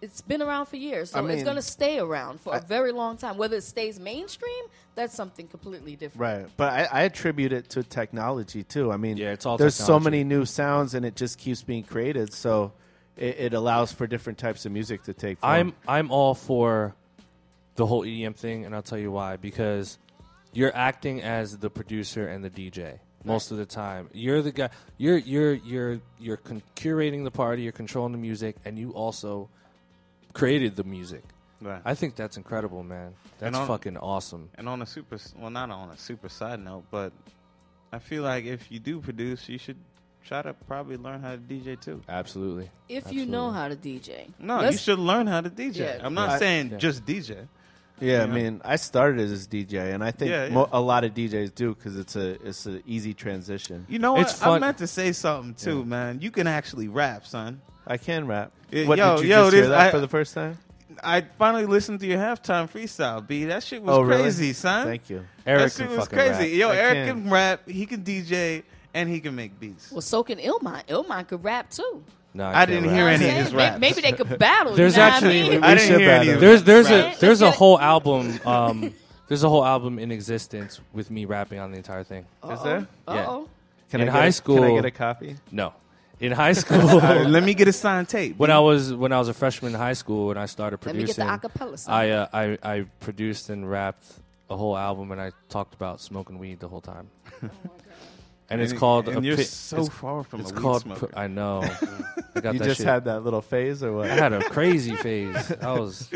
[0.00, 1.10] it's been around for years.
[1.10, 3.36] So I it's going to stay around for a I- very long time.
[3.36, 6.20] Whether it stays mainstream, that's something completely different.
[6.20, 8.92] Right, but I, I attribute it to technology too.
[8.92, 11.84] I mean, Yeah, it's all there's so many new sounds, and it just keeps being
[11.84, 12.32] created.
[12.32, 12.72] So
[13.16, 15.38] it, it allows for different types of music to take.
[15.38, 15.52] Form.
[15.52, 16.94] I'm I'm all for
[17.76, 19.36] the whole EDM thing, and I'll tell you why.
[19.36, 19.98] Because
[20.52, 24.08] you're acting as the producer and the DJ most of the time.
[24.12, 24.70] You're the guy.
[24.96, 27.62] You're you're you're you're con- curating the party.
[27.62, 29.48] You're controlling the music, and you also
[30.38, 31.22] created the music.
[31.60, 31.82] Right.
[31.84, 33.14] I think that's incredible, man.
[33.38, 34.48] That's on- fucking awesome.
[34.54, 37.12] And on a super, well, not on a super side note, but
[37.92, 39.76] I feel like if you do produce, you should
[40.24, 42.00] try to probably learn how to DJ too.
[42.08, 42.70] Absolutely.
[42.88, 45.76] If you know how to DJ, No, Let's- you should learn how to DJ.
[45.96, 46.00] Yeah.
[46.06, 46.76] I'm not I- saying yeah.
[46.78, 47.48] just DJ.
[48.00, 50.54] Yeah, I mean, I started as DJ, and I think Yeah, yeah.
[50.54, 53.86] Mo- a lot of DJs do because it's a it's an easy transition.
[53.88, 54.20] You know what?
[54.22, 55.84] It's fun- I meant to say something too, Yeah.
[55.84, 56.20] man.
[56.20, 57.60] You can actually rap, son.
[57.88, 58.52] I can rap.
[58.70, 60.58] Yeah, what yo, did you yo, just hear this- that I- for the first time?
[61.02, 63.44] I finally listened to your halftime freestyle, B.
[63.44, 64.22] That shit was oh, really?
[64.22, 64.84] crazy, son.
[64.84, 65.24] Thank you.
[65.46, 66.50] Eric that can shit was fucking crazy.
[66.50, 66.58] rap.
[66.58, 67.22] Yo, I Eric can.
[67.22, 67.68] can rap.
[67.68, 69.92] He can DJ and he can make beats.
[69.92, 70.86] well, so can Illmind.
[70.86, 72.02] Illmind could rap too.
[72.34, 72.92] No, I can't didn't rap.
[72.94, 73.56] hear You any of I'm his saying?
[73.56, 73.80] May- raps.
[73.80, 74.74] Maybe they could battle.
[74.74, 75.64] There's you know what actually- I mean?
[75.64, 76.34] I didn't hear any battle.
[76.34, 77.16] of There's there's raps.
[77.16, 78.40] a there's a whole album.
[78.44, 78.94] Um,
[79.28, 82.26] there's a whole album in existence with me rapping on the entire thing.
[82.50, 82.88] Is there?
[83.06, 83.48] Uh-oh.
[83.90, 85.36] Can In I get high a- school- can I get a copy?
[85.52, 85.74] No,
[86.20, 87.00] in high school.
[87.08, 88.36] Uh, let me get a signed tape.
[88.38, 91.24] when I was when I was a freshman in high school and I started producing,
[91.24, 91.94] Let me get the acapella song.
[91.94, 94.04] I, uh, I I produced and rapped
[94.50, 97.08] a whole album and I talked about smoking weed the whole time.
[98.50, 99.08] and it's called.
[99.08, 100.82] And a you're pi- so far from it's a weed called.
[100.82, 101.10] smoker.
[101.14, 101.62] I know.
[102.34, 102.86] I got You that just shit.
[102.86, 104.10] had that little phase or what?
[104.10, 105.52] I had a crazy phase.
[105.60, 106.08] I was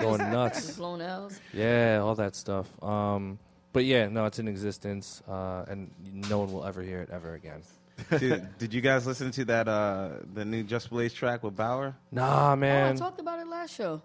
[0.00, 0.76] going nuts.
[0.76, 1.40] Blown L's.
[1.52, 2.66] Yeah, all that stuff.
[2.82, 3.38] Um,
[3.72, 5.90] but yeah, no, it's in existence, uh, and
[6.30, 7.62] no one will ever hear it ever again.
[8.10, 11.94] Did, did you guys listen to that uh, the new Just Blaze track with Baauer?
[12.12, 12.96] Nah, Oh, I man.
[12.96, 14.02] talked about it last show.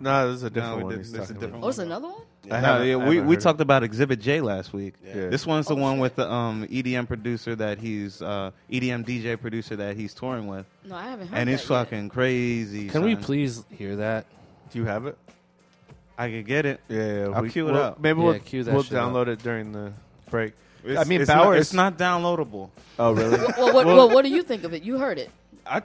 [0.00, 0.94] No, this is a different No, one.
[0.94, 1.66] it- he's this is a talking different about.
[1.66, 2.20] Oh, it's another one?
[2.50, 4.94] I No, yeah, we haven't we heard talked about Exhibit J last week.
[5.04, 5.28] Yeah.
[5.28, 6.02] This one's the Oh, one shit.
[6.02, 10.66] with the um, EDM producer that he's uh, EDM DJ producer that he's touring with,
[10.84, 11.84] No, I haven't heard and it's that yet.
[11.86, 12.88] fucking crazy.
[12.88, 13.22] Can we son.
[13.22, 14.26] please hear that?
[14.70, 15.16] Do you have it?
[16.18, 16.80] I could get it.
[16.88, 17.28] Yeah, yeah.
[17.34, 18.00] I'll we, cue it we'll- up.
[18.00, 19.10] Maybe Yeah, we'll, cue that we'll shit up.
[19.12, 19.92] download it during the
[20.30, 20.52] break.
[20.84, 22.70] It's, I mean, it's not, it's not downloadable.
[22.98, 23.38] Oh, really?
[23.58, 24.82] Well, what, well, what do you think of it?
[24.82, 25.30] You heard it.
[25.66, 25.82] I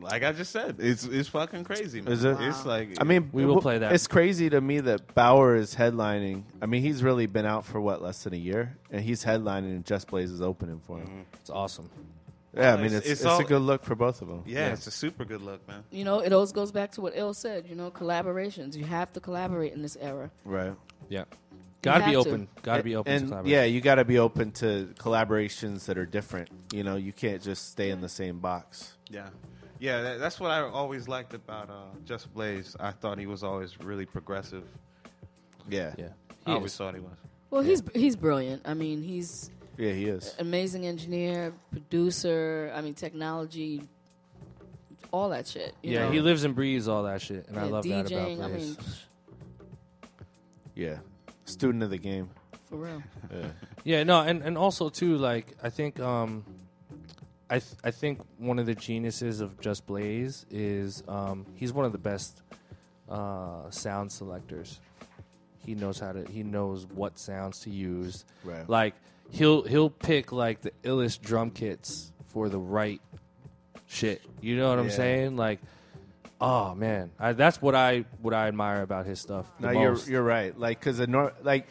[0.00, 2.00] like I just said, it's it's fucking crazy.
[2.00, 2.12] Man.
[2.12, 2.36] Is it?
[2.40, 3.92] It's like I mean, We will w- play that.
[3.92, 6.44] It's crazy to me that Baauer is headlining.
[6.62, 9.74] I mean, he's really been out for what less than a year, and he's headlining,
[9.74, 11.06] and Just Blaze is opening for him.
[11.06, 11.20] Mm-hmm.
[11.40, 11.90] It's awesome.
[12.54, 14.42] Yeah, I mean, it's- it's it's it's, all- a good look for both of them.
[14.46, 15.82] yeah, it's a super good look, man.
[15.90, 17.66] You know, it always goes back to what Il said.
[17.68, 18.76] You know, collaborations.
[18.76, 20.30] You have to collaborate in this era.
[20.44, 20.74] Right.
[21.08, 21.24] Yeah.
[21.82, 22.30] Gotta be have to.
[22.30, 22.48] open.
[22.62, 23.58] Gotta be open to And collaboration.
[23.58, 26.48] yeah, you got to be open to collaborations that are different.
[26.72, 28.96] You know, you can't just stay in the same box.
[29.10, 29.28] Yeah,
[29.78, 30.02] yeah.
[30.02, 32.74] That, that's what I always liked about uh, Just Blaze.
[32.80, 34.64] I thought he was always really progressive.
[35.70, 35.94] Yeah.
[35.96, 36.08] Yeah.
[36.46, 36.78] I always is.
[36.78, 37.12] thought he was.
[37.50, 38.62] Well, he's he's brilliant.
[38.64, 40.34] I mean, he's Yeah, he is.
[40.38, 42.72] amazing engineer, producer.
[42.74, 43.82] I mean, technology,
[45.12, 45.74] all that shit.
[45.82, 46.10] You Yeah, know?
[46.10, 48.42] he lives and breathes all that shit, and I Yeah, love that about DJing.
[48.42, 48.76] I mean,
[50.74, 50.98] Yeah.
[51.48, 52.30] Student of the game.
[52.68, 53.02] for real.
[53.32, 53.46] Yeah.
[53.84, 56.44] Yeah, no, and, and also too, like I think, um,
[57.48, 61.86] I th- I think one of the geniuses of Just Blaze is um, he's one
[61.86, 62.42] of the best
[63.08, 64.80] uh, sound selectors.
[65.64, 66.24] He knows how to.
[66.30, 68.24] He knows what sounds to use.
[68.44, 68.68] Right.
[68.68, 68.94] Like
[69.30, 73.00] he'll he'll pick like the illest drum kits for the right
[73.86, 74.22] shit.
[74.42, 75.36] You know what I'm saying?
[75.36, 75.60] Like,
[76.40, 79.46] oh man, I, that's what I what I admire about his stuff.
[79.60, 80.58] the No, you're you're right.
[80.58, 81.66] Like because a nor- like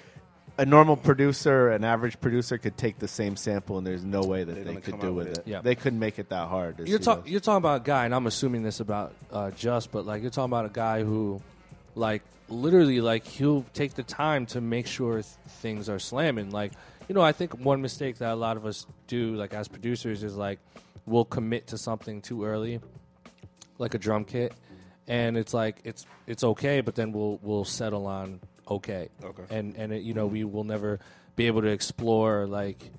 [0.60, 4.44] a normal producer, an average producer could take the same sample, and there's no way
[4.44, 5.42] that They're they could do with with it.
[5.46, 5.48] it.
[5.48, 5.62] Yeah.
[5.62, 6.80] They couldn't make it that hard.
[6.80, 7.32] You're he talking.
[7.32, 10.32] You're talking about a guy, and I'm assuming this about uh, just, but like you're
[10.32, 11.42] talking about a guy who,
[11.94, 15.26] like, literally, like he'll take the time to make sure th-
[15.62, 16.50] things are slamming.
[16.50, 16.72] Like,
[17.08, 20.24] you know, I think one mistake that a lot of us do, like as producers,
[20.24, 20.58] is like
[21.06, 22.80] we'll commit to something too early,
[23.78, 24.54] like a drum kit,
[25.08, 29.44] and it's like it's it's okay, but then we'll we'll settle on okay, Okay.
[29.50, 31.00] and and it, you know we will never
[31.36, 32.92] be able to explore like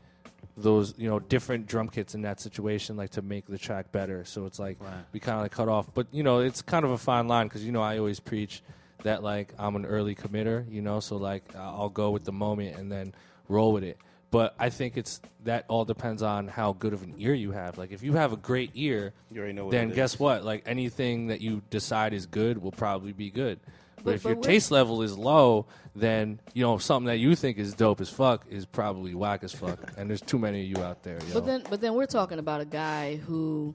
[0.57, 4.25] those you know different drum kits in that situation like to make the track better
[4.25, 5.05] so it's like Right.
[5.13, 7.47] we kind of like cut off but you know it's kind of a fine line
[7.47, 8.61] because you know i always preach
[9.05, 12.77] that like i'm an early committer you know so like i'll go with the moment
[12.77, 13.13] and then
[13.49, 13.99] roll with it
[14.31, 17.79] but i think it's that all depends on how good of an ear you have
[17.79, 20.21] like if you have a great ear You already know what then it guess is.
[20.21, 23.59] what like anything that you decide is good will probably be good
[23.97, 27.19] but, But- if but your what- taste level is low then you know something that
[27.19, 30.63] you think is dope as fuck is probably whack as fuck and there's too many
[30.63, 31.35] of you out there yo.
[31.35, 33.75] But then, but then we're talking about a guy who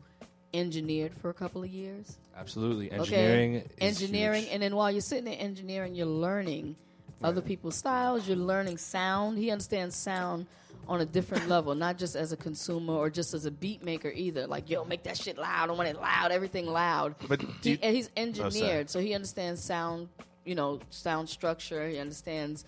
[0.54, 2.18] engineered for a couple of years.
[2.38, 4.54] absolutely engineering okay, is engineering, huge.
[4.54, 6.76] and then while you're sitting there engineering, you're learning
[7.24, 8.28] other people's styles.
[8.28, 9.38] You're learning sound.
[9.38, 10.46] He understands sound
[10.88, 14.10] on a different level, not just as a consumer or just as a beat maker
[14.14, 14.46] either.
[14.48, 15.70] Like, yo, make that shit loud.
[15.70, 16.32] I want it loud.
[16.32, 17.16] Everything loud.
[17.28, 18.46] But He, you- and he's oh, sorry.
[18.48, 20.10] engineered, so he understands sound.
[20.46, 21.88] You know, sound structure.
[21.88, 22.66] He understands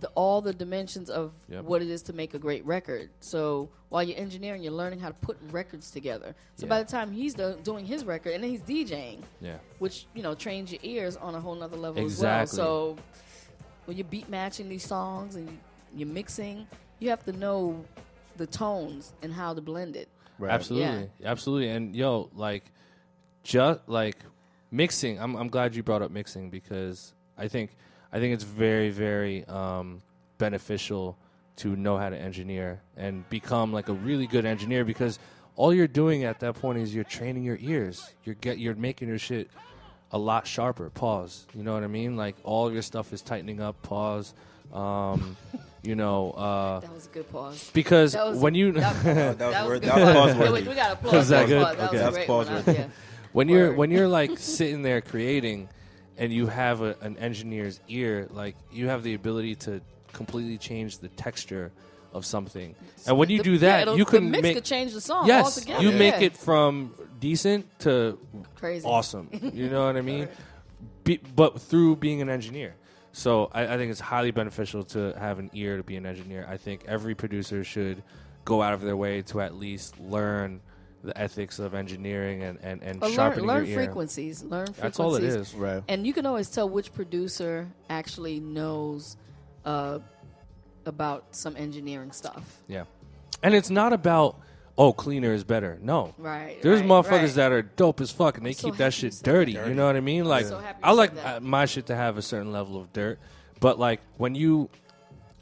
[0.00, 1.62] the, all the dimensions of Yep.
[1.64, 3.08] what it is to make a great record.
[3.20, 6.34] So while you're engineering, you're learning how to put records together.
[6.56, 6.70] So Yeah.
[6.70, 10.24] by the time he's do- doing his record, and then he's DJing, yeah which you
[10.24, 12.42] know trains your ears on a whole nother level Exactly.
[12.52, 12.96] as well.
[12.96, 12.96] So
[13.88, 15.58] when you're beat matching these songs and
[15.96, 16.66] you're mixing,
[16.98, 17.82] you have to know
[18.36, 20.10] the tones and how to blend it.
[20.38, 20.52] Right.
[20.52, 22.64] Absolutely, absolutely, and yo, like,
[23.42, 24.18] just like
[24.70, 25.18] mixing.
[25.18, 27.70] I'm I'm glad you brought up mixing because I think
[28.12, 30.02] I think it's very very um,
[30.36, 31.16] beneficial
[31.56, 35.18] to know how to engineer and become like a really good engineer because
[35.56, 38.12] all you're doing at that point is you're training your ears.
[38.22, 39.48] You're get you're making your shit
[40.12, 40.90] a lot sharper.
[40.90, 41.46] Pause.
[41.54, 42.16] You know what I mean?
[42.16, 43.80] Like all your stuff is tightening up.
[43.82, 44.34] Pause.
[44.72, 45.36] Um,
[45.80, 47.70] You know, uh, That was a good pause.
[47.72, 49.88] because That was, when you that, that was that worth- good.
[49.90, 50.62] that was pause Yeah, worthy.
[50.62, 51.12] we, we got applause.
[51.14, 51.62] Was that for good?
[51.62, 51.82] That Okay.
[51.92, 52.56] was That's great pause one.
[52.56, 52.72] worthy.
[52.72, 52.86] Yeah.
[53.32, 55.68] when you're when you're like sitting there creating
[56.18, 59.80] and you have a, an engineer's ear like you have the ability to
[60.12, 61.70] completely change the texture
[62.12, 62.74] of something
[63.06, 65.00] and when you The- do that it'll- you the can mix make could change the
[65.00, 65.82] song yes altogether.
[65.84, 68.18] you make it from decent to
[68.56, 68.86] crazy.
[68.86, 70.28] awesome you know what i mean
[71.04, 72.74] Be, but through being an engineer
[73.12, 76.46] so I, I think it's highly beneficial to have an ear to be an engineer
[76.48, 78.02] i think every producer should
[78.44, 80.60] go out of their way to at least learn
[81.04, 83.84] the ethics of engineering and, and, and Or learn, sharpening learn your ear.
[83.86, 84.42] frequencies.
[84.42, 84.82] Learn frequencies.
[84.82, 85.54] That's all it is.
[85.54, 85.82] Right.
[85.86, 89.16] And you can always tell which producer actually knows
[89.64, 90.00] uh,
[90.88, 92.62] about some engineering stuff.
[92.66, 92.84] Yeah.
[93.42, 94.40] And it's not about
[94.76, 95.78] oh cleaner is better.
[95.82, 96.14] No.
[96.18, 96.60] Right.
[96.62, 97.34] There's right, motherfuckers right.
[97.34, 99.52] that are dope as fuck and they I'm so keep that shit said dirty.
[99.52, 100.24] You know what I mean?
[100.24, 103.18] Like so I like my shit to have a certain level of dirt,
[103.60, 104.70] but like when you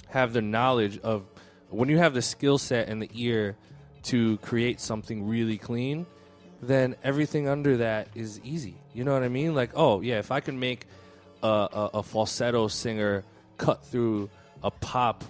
[0.08, 1.24] have the knowledge of
[1.70, 3.56] when you have the skill set and the ear
[4.04, 6.06] to create something really clean,
[6.62, 8.76] then everything under that is easy.
[8.94, 9.54] You know what I mean?
[9.54, 10.86] Like, oh yeah, if I can make
[11.42, 13.24] a, a, a falsetto singer
[13.58, 14.30] cut through
[14.62, 15.24] a pop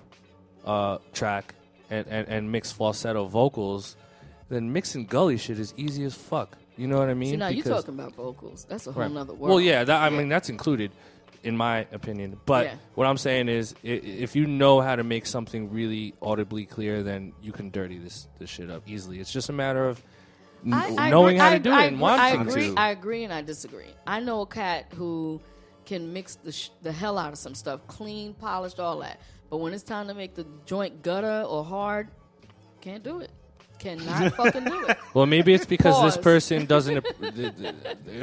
[0.67, 1.55] uh, track
[1.91, 3.97] and, and, and mix falsetto vocals,
[4.49, 6.57] then mixing gully shit is easy as fuck.
[6.77, 7.31] You know what I mean?
[7.31, 8.67] See, now you're Because- talking about vocals.
[8.69, 9.49] That's a whole nother world.
[9.51, 10.91] Well, yeah, that, I mean that's included,
[11.43, 12.39] in my opinion.
[12.45, 12.75] But Yeah.
[12.97, 17.03] what I'm saying is, i- if you know how to make something really audibly clear,
[17.03, 19.21] then you can dirty this this shit up easily.
[19.21, 20.03] It's just a matter of
[20.67, 22.81] n- I, I knowing agree, how to do I, it and wanting I agree, to.
[22.81, 23.95] I agree, and I disagree.
[24.07, 25.41] I know a cat who
[25.87, 29.19] can mix the sh- the hell out of some stuff, clean, polished, all that.
[29.51, 32.09] But when it's time to make the joint gutter or hard,
[32.80, 33.30] can't do it.
[33.78, 34.97] Cannot fucking do it.
[35.12, 36.97] well, maybe it's because this person doesn't.
[36.97, 37.74] ap- th- th-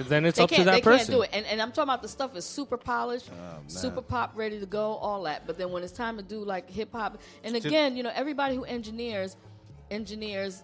[0.08, 0.66] then it's They up to can't.
[0.66, 0.98] that they person.
[0.98, 1.30] can't do it.
[1.32, 4.66] And, and I'm talking about the stuff is super polished, Oh, super pop, ready to
[4.66, 5.46] go, all that.
[5.46, 8.56] But then when it's time to do like hip hop, and again, you know, everybody
[8.56, 9.38] who engineers,
[9.92, 10.64] engineers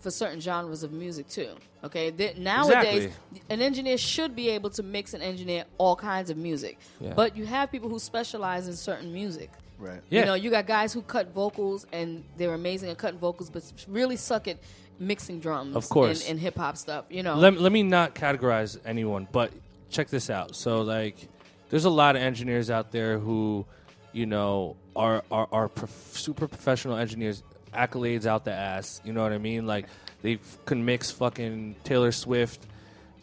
[0.00, 1.54] for certain genres of music too.
[1.82, 3.40] Okay, They- nowadays Exactly.
[3.48, 6.78] an engineer should be able to mix and engineer all kinds of music.
[7.00, 7.14] Yeah.
[7.14, 9.50] But you have people who specialize in certain music.
[9.78, 10.00] Right.
[10.08, 10.20] Yeah.
[10.20, 13.62] You know, you got guys who cut vocals and they're amazing at cutting vocals, but
[13.88, 14.58] really suck at
[14.98, 15.76] mixing drums.
[15.76, 16.22] Of course.
[16.22, 17.04] and, and hip hop stuff.
[17.10, 19.52] You know, let, let me not categorize anyone, but
[19.90, 20.56] check this out.
[20.56, 21.28] So, like,
[21.68, 23.66] there's a lot of engineers out there who,
[24.12, 27.42] you know, are are, are prof- super professional engineers,
[27.74, 29.00] accolades out the ass.
[29.04, 29.66] You know what I mean?
[29.66, 29.86] Like,
[30.22, 32.64] they f- can mix fucking Taylor Swift,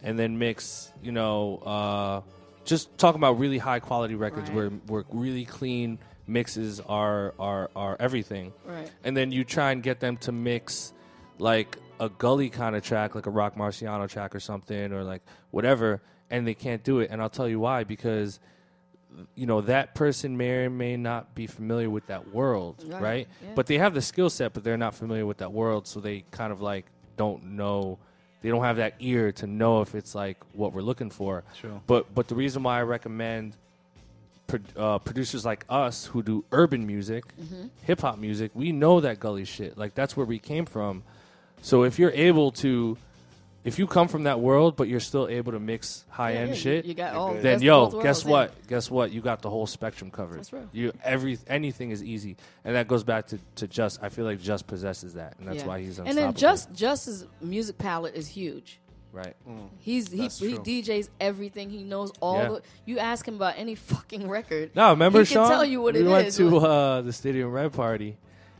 [0.04, 2.20] and then mix, you know, uh,
[2.64, 4.70] just talking about really high quality records Right.
[4.86, 8.90] where where really clean mixes are are are everything Right.
[9.04, 10.92] and then you try and get them to mix
[11.38, 15.22] like a gully kind of track, like a Rock Marciano track or something, or like
[15.52, 16.00] whatever,
[16.30, 17.10] and they can't do it.
[17.10, 18.40] And I'll tell you why because
[19.36, 23.28] you know that person may or may not be familiar with that world, Right, right?
[23.42, 23.50] yeah.
[23.54, 26.24] But they have the skill set, but they're not familiar with that world, so they
[26.32, 27.98] kind of like don't know.
[28.42, 31.44] They don't have that ear to know if it's like what we're looking for.
[31.60, 31.80] True.
[31.86, 33.56] But but the reason why I recommend
[34.46, 37.66] pro- uh, producers like us who do urban music, Mm-hmm.
[37.82, 39.76] hip hop music, we know that gully shit.
[39.78, 41.02] Like that's where we came from.
[41.62, 42.98] So if you're able to,
[43.64, 46.48] if you come from that world, but you're still able to mix high Yeah, end
[46.50, 47.32] yeah, shit, You, got all.
[47.34, 48.30] then yo, both guess worlds, yeah.
[48.30, 48.68] what?
[48.68, 49.12] Guess what?
[49.12, 50.38] You got the whole spectrum covered.
[50.40, 50.68] That's real.
[50.72, 54.02] You every anything is easy, and that goes back to, to just.
[54.02, 55.66] I feel like just possesses that, and that's Yeah.
[55.66, 58.78] why he's on And then just Just's music palette is huge.
[59.14, 59.34] Right.
[59.78, 60.58] He's he, That's he true.
[60.64, 61.70] DJs everything.
[61.70, 62.48] He knows all Yeah.
[62.48, 62.62] the.
[62.84, 64.72] You ask him about any fucking record.
[64.74, 65.44] No, remember he Sean?
[65.46, 66.36] can tell you what we it went is.
[66.36, 68.16] to uh, the Stadium Red party,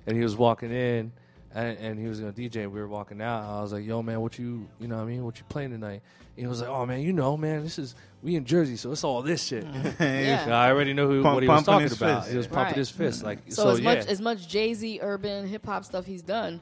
[0.07, 1.13] and he was walking in,
[1.55, 2.71] and, and he was gonna DJ.
[2.71, 3.43] We were walking out.
[3.45, 5.71] I was like, "Yo, man, what you, you know, what I mean, what you playing
[5.71, 6.01] tonight?"
[6.37, 8.91] And he was like, "Oh, man, you know, man, this is we in Jersey, so
[8.93, 9.65] it's all this shit."
[10.01, 10.47] Yeah.
[10.51, 12.23] I already know who, Pump- what he was talking about.
[12.23, 12.31] fist.
[12.33, 12.77] He was pumping Right.
[12.77, 13.69] his fist, like so, so.
[13.71, 16.61] as yeah, much as much Jay Z urban hip hop stuff he's done, he-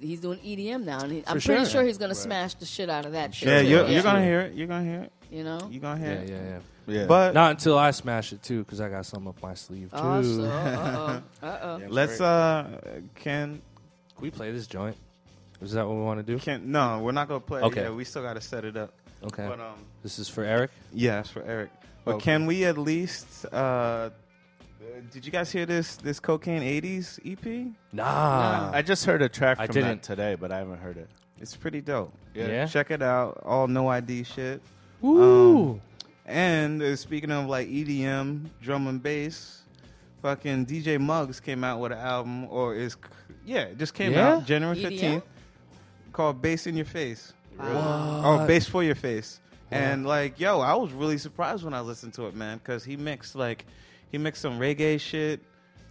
[0.00, 1.70] he's doing EDM now, and he, I'm For pretty sure.
[1.70, 3.48] sure he's gonna smash the shit out of that shit.
[3.48, 4.54] Yeah, you're, you're gonna hear it.
[4.54, 5.12] You're gonna hear it.
[5.30, 5.68] You know.
[5.70, 6.28] You're gonna hear yeah, it.
[6.28, 6.58] yeah, yeah.
[6.86, 7.06] Yeah.
[7.06, 9.96] But Not until I smash it too, because I got something up my sleeve too.
[9.96, 11.80] Oh, so, uh oh, uh oh.
[11.88, 12.78] let's uh,
[13.14, 13.62] can
[14.14, 14.96] Can we play this joint?
[15.62, 16.38] Is that what we want to do?
[16.38, 16.66] Can't.
[16.66, 17.62] no, we're not gonna play.
[17.62, 17.80] Okay.
[17.80, 17.94] it yet.
[17.94, 18.92] we still gotta set it up.
[19.22, 19.46] Okay.
[19.48, 20.70] But um, This is for Eric.
[20.92, 21.70] yeah, it's for Eric.
[22.04, 22.24] But Okay.
[22.24, 23.46] can we at least?
[23.46, 24.10] Uh,
[25.10, 27.72] did you guys hear this this cocaine '80s EP?
[27.92, 28.70] Nah.
[28.72, 30.02] I just heard a track I from didn't.
[30.02, 31.08] that today, but I haven't heard it.
[31.40, 32.12] It's pretty dope.
[32.34, 32.66] Yeah.
[32.66, 33.42] Check it out.
[33.44, 34.24] All No I.D.
[34.24, 34.62] shit.
[35.00, 35.72] Woo.
[35.72, 35.80] Um,
[36.26, 39.62] and uh, speaking of like EDM, drum and bass,
[40.22, 42.96] fucking DJ Muggs came out with an album, or is
[43.44, 44.36] yeah, it just came Yeah?
[44.36, 44.88] out January EDM?
[44.88, 45.24] fifteenth,
[46.12, 48.40] called "Bass in Your Face" Wow.
[48.42, 52.14] or "Bass for Your Face." And like, yo, I was really surprised when I listened
[52.14, 53.66] to it, man, because he mixed like
[54.14, 55.40] he mixed some reggae shit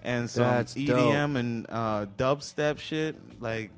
[0.01, 3.17] and some That's EDM and uh, dubstep shit.
[3.41, 3.69] Like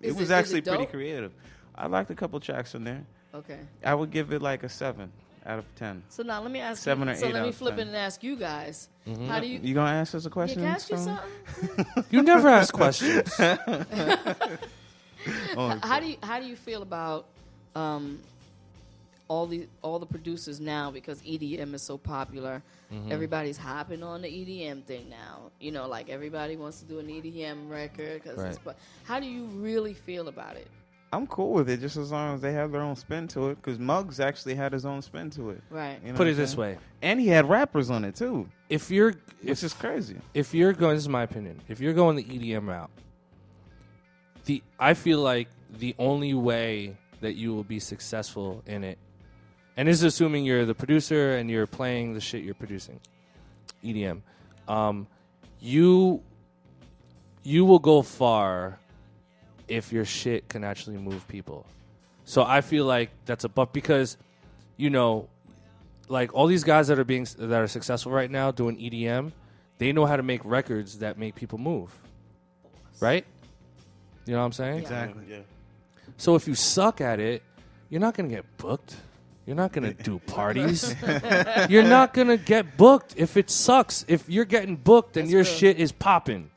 [0.00, 1.32] Is it it- was it actually pretty creative.
[1.74, 3.04] I liked a couple tracks in there.
[3.34, 3.58] Okay.
[3.84, 5.12] I would give it like a seven
[5.44, 6.02] out of ten.
[6.08, 7.12] So now let me ask Seven you.
[7.12, 7.80] or so eight let me flip 10.
[7.80, 8.88] it and ask you guys.
[9.28, 9.58] How do you?
[9.62, 10.62] You gonna ask us a Yeah, question?
[10.62, 12.04] can I ask you something?
[12.10, 13.30] You never ask questions.
[15.54, 17.26] Oh, How do you how do you feel about
[17.74, 18.20] um,
[19.30, 22.62] all the all the producers now because EDM is so popular?
[22.92, 23.12] Mm-hmm.
[23.12, 25.52] Everybody's hopping on the EDM thing now.
[25.60, 28.24] You know, like everybody wants to do an EDM record.
[28.24, 28.58] Cause Right.
[28.64, 30.66] but how do you really feel about it?
[31.12, 33.56] I'm cool with it, just as long as they have their own spin to it.
[33.56, 35.62] Because Muggs actually had his own spin to it.
[35.70, 35.98] Right.
[36.04, 39.14] You know Put it this way: and he had rappers on it too, if you're
[39.42, 40.16] it's just crazy.
[40.34, 41.60] if you're going, this is my opinion.
[41.68, 42.90] If you're going the EDM route,
[44.44, 48.98] the I feel like the only way that you will be successful in it,
[49.80, 53.00] and this is assuming you're the producer and you're playing the shit you're producing,
[53.82, 54.20] EDM,
[54.68, 55.06] um,
[55.58, 56.22] you
[57.42, 58.78] you will go far
[59.68, 61.64] if your shit can actually move people.
[62.26, 64.18] So I feel like that's a buff because
[64.76, 65.30] you know
[66.08, 69.32] like all these guys that are being that are successful right now doing EDM,
[69.78, 71.90] they know how to make records that make people move.
[73.00, 73.24] Right?
[74.26, 74.80] You know what I'm saying?
[74.80, 75.24] Exactly.
[75.26, 75.38] Yeah.
[76.18, 77.42] So if you suck at it,
[77.88, 78.94] you're not going to get booked.
[79.50, 80.94] You're not going to do parties.
[81.68, 84.04] you're not going to get booked if it sucks.
[84.06, 85.52] If you're getting booked and That's your real.
[85.52, 86.52] shit is popping,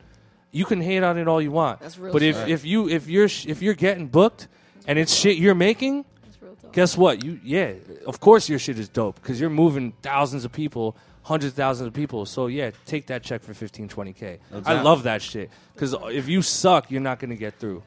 [0.52, 1.80] you can hate on it all you want.
[1.80, 2.50] That's real but if, shit.
[2.50, 4.48] if you if you're sh- if you're getting booked
[4.86, 6.72] and it's shit you're making, That's real talk.
[6.72, 7.24] guess what?
[7.24, 7.74] You yeah,
[8.06, 11.88] of course your shit is dope because you're moving thousands of people, hundreds of thousands
[11.88, 12.28] of people.
[12.28, 14.38] So yeah, take that check for 15, 20 k.
[14.68, 17.82] I love that shit because if you suck, you're not gonna get through.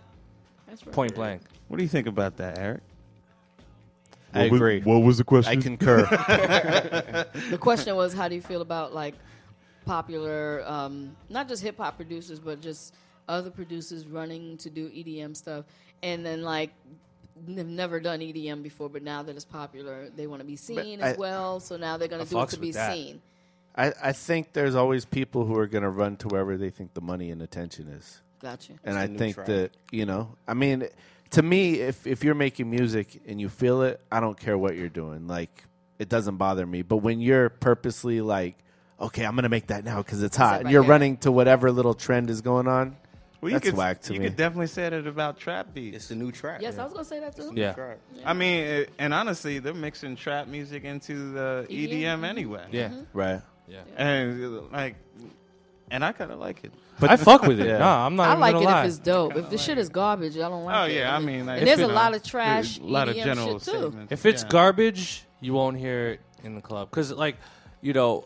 [0.66, 0.92] That's real.
[0.92, 1.42] Point blank.
[1.68, 2.80] What do you think about that, Eric?
[4.36, 4.80] I agree.
[4.80, 5.58] What was the question?
[5.58, 6.06] I concur.
[7.50, 9.14] The question was, how do you feel about like
[9.84, 12.94] popular, um, not just hip hop producers, but just
[13.28, 15.64] other producers running to do EDM stuff,
[16.02, 16.70] and then like
[17.46, 21.00] they've never done EDM before, but now that it's popular, they want to be seen
[21.00, 21.60] as I- well.
[21.60, 22.92] So now they're going to do it to be that.
[22.92, 23.20] seen.
[23.78, 26.94] I, I think there's always people who are going to run to wherever they think
[26.94, 28.22] the money and attention is.
[28.40, 28.72] Gotcha.
[28.84, 29.48] and the I think trend.
[29.48, 30.88] that you know, I mean,
[31.30, 34.76] to me, if if you're making music and you feel it, I don't care what
[34.76, 35.26] you're doing.
[35.26, 35.64] Like,
[35.98, 36.82] it doesn't bother me.
[36.82, 38.56] But when you're purposely like,
[39.00, 40.90] okay, I'm gonna make that now because it's hot, and you're here.
[40.90, 42.96] running to whatever little trend is going on,
[43.40, 44.26] Well, That's you could, whack to you me.
[44.26, 45.96] could definitely say that about trap beats.
[45.96, 46.62] It's the new trap.
[46.62, 47.52] Yes, I was going to say that too.
[47.54, 47.72] Yeah.
[47.74, 47.98] Track.
[48.24, 51.90] I mean, it, and honestly, they're mixing trap music into the EDM?
[52.02, 52.64] EDM, anyway.
[52.72, 52.90] Yeah.
[53.12, 53.42] right?
[53.68, 53.80] Yeah.
[53.96, 54.96] and like,
[55.90, 56.72] and I kind of like it.
[56.98, 57.66] But I fuck with it.
[57.66, 57.78] Yeah.
[57.78, 58.80] Nah, I'm not I even like it lie.
[58.82, 59.36] if it's dope.
[59.36, 60.78] If the shit is garbage, I don't like it.
[60.78, 60.98] Oh it.
[61.00, 63.72] yeah, I mean, like, and there's a lot of trash, a lot of general shit
[63.74, 64.06] too.
[64.10, 64.48] If it's Yeah.
[64.48, 67.36] garbage, you won't hear it in the club because, like,
[67.82, 68.24] you know,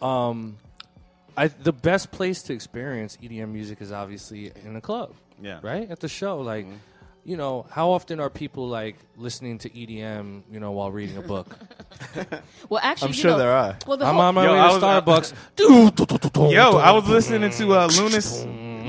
[0.00, 0.56] um,
[1.36, 5.90] I the best place to experience EDM music is obviously in the club, yeah, right
[5.90, 6.40] at the show.
[6.40, 6.76] Like, Mm-hmm.
[7.24, 11.22] You know, how often are people like listening to EDM, you know, while reading a
[11.22, 11.56] book?
[12.68, 13.76] Well, actually, I'm you sure know, there are.
[13.86, 16.52] Well, the I'm whole, on my Yo, way I to was- Starbucks.
[16.52, 18.44] Yo, I was listening to uh, Lunice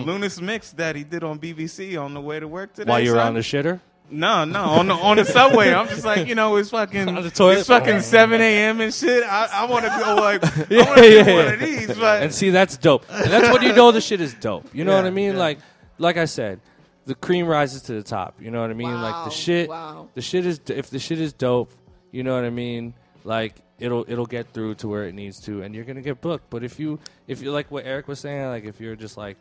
[0.06, 2.90] Lunice mix that he did on BBC on the way to work today.
[2.90, 3.28] while you're son.
[3.28, 3.80] on the shitter.
[4.10, 5.72] No, no, on the on the subway.
[5.74, 7.60] I'm just like, you know, it's fucking, On the toilet.
[7.60, 8.82] it's fucking 7 a.m.
[8.82, 9.24] and shit.
[9.24, 12.24] I, I want to go like, I want to yeah, do one of these, but
[12.24, 14.92] and see that's dope and that's when you know the shit is dope you know
[14.92, 15.40] Yeah, what i mean yeah.
[15.40, 15.60] like
[15.98, 16.60] like i said
[17.06, 20.08] the cream rises to the top you know what i mean like the shit wow.
[20.14, 21.72] the shit is if the shit is dope
[22.12, 22.94] you know what i mean
[23.24, 26.50] like it'll it'll get through to where it needs to and you're gonna get booked
[26.50, 29.38] but if you if you like what eric was saying like if you're just like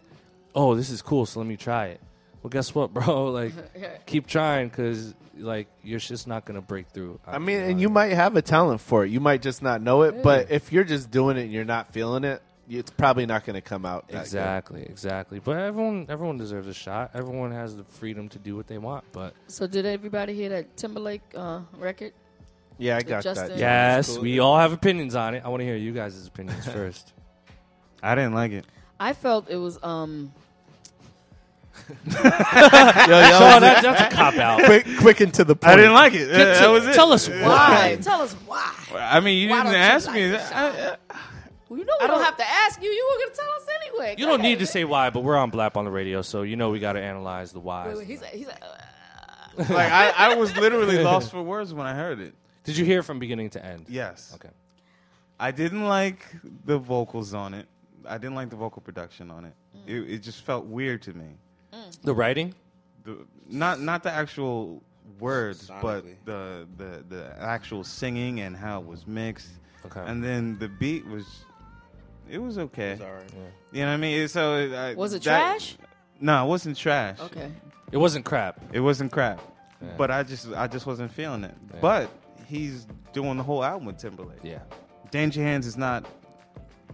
[0.55, 2.01] oh this is cool so let me try it
[2.43, 3.53] well guess what bro like
[4.07, 8.13] keep trying because like you're just not gonna break through I mean, and you might
[8.13, 9.11] have a talent for it.
[9.11, 10.23] You might just not know it.
[10.23, 12.43] But if you're just doing it and you're not feeling it,
[12.79, 14.07] it's probably not going to come out.
[14.09, 14.21] that good.
[14.21, 15.39] Exactly, exactly.
[15.41, 17.11] But everyone, everyone deserves a shot.
[17.15, 19.05] Everyone has the freedom to do what they want.
[19.13, 22.13] But So did everybody hear that Timberlake uh, record?
[22.79, 23.59] Yeah, I The got Justin- that.
[23.59, 25.43] yes, we all have opinions on it.
[25.45, 27.13] I want to hear you guys' opinions first.
[28.03, 28.65] I didn't like it.
[28.99, 30.33] I felt it was um
[31.89, 34.63] Yo, Sean, yo, that, that's a cop out.
[34.65, 35.73] quick, quick and to the point.
[35.73, 36.31] I didn't like it.
[36.31, 36.95] Uh, that was it.
[36.95, 37.41] Tell us why.
[37.43, 37.99] why.
[38.01, 38.73] Tell us why.
[38.95, 41.19] I mean, you Why didn't don't you ask like me.
[41.81, 41.93] It, that.
[41.93, 42.91] I- I- Well, you know we don't, have to ask you.
[42.91, 44.15] You were gonna tell us anyway.
[44.19, 46.57] You don't need to say why, but we're on Blap on the radio, so you
[46.57, 47.97] know we got to analyze the Wait, whys.
[47.99, 48.55] wait, he's he's uh,
[49.57, 52.35] like I, I was literally lost for words when I heard it.
[52.65, 53.87] Did you hear it from beginning to end?
[53.89, 54.33] Yes.
[54.35, 54.51] Okay.
[55.41, 56.25] I didn't like
[56.65, 57.67] the vocals on it.
[58.07, 59.55] I didn't like the vocal production on it.
[59.87, 61.27] It, it just felt weird to me.
[62.03, 62.55] The writing?
[63.05, 63.19] The,
[63.49, 64.83] not not the actual
[65.19, 69.49] words, but the, the the actual singing and how it was mixed.
[69.87, 70.03] Okay.
[70.07, 71.45] And then the beat was
[72.31, 72.99] It was okay.
[73.01, 73.23] all right.
[73.73, 74.29] You know what I mean?
[74.29, 75.77] So uh, Was it that- trash?
[76.21, 77.19] No, it wasn't trash.
[77.21, 77.51] Okay.
[77.91, 78.61] It wasn't crap.
[78.73, 79.41] It wasn't crap.
[79.83, 79.89] Yeah.
[79.99, 81.55] But I just I just wasn't feeling it.
[81.73, 81.79] Yeah.
[81.81, 82.11] But
[82.47, 84.39] he's doing the whole album with Timberlake.
[84.43, 84.61] Yeah.
[85.11, 86.07] Danja Handz is not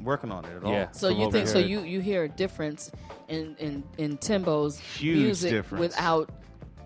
[0.02, 0.72] working on it at all.
[0.72, 0.90] Yeah.
[0.92, 1.68] So From you what think so heard.
[1.68, 2.90] you you hear a difference
[3.28, 5.80] in in in Timbo's Huge music difference.
[5.80, 6.30] without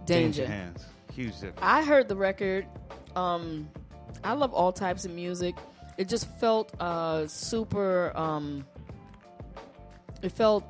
[0.05, 0.47] Danja.
[0.47, 0.85] Hands.
[1.15, 1.59] Huge difference.
[1.63, 2.67] I heard the record.
[3.15, 3.69] Um,
[4.25, 5.55] I love all types of music.
[5.99, 8.13] It just felt uh, super.
[8.17, 8.65] Um,
[10.23, 10.65] it felt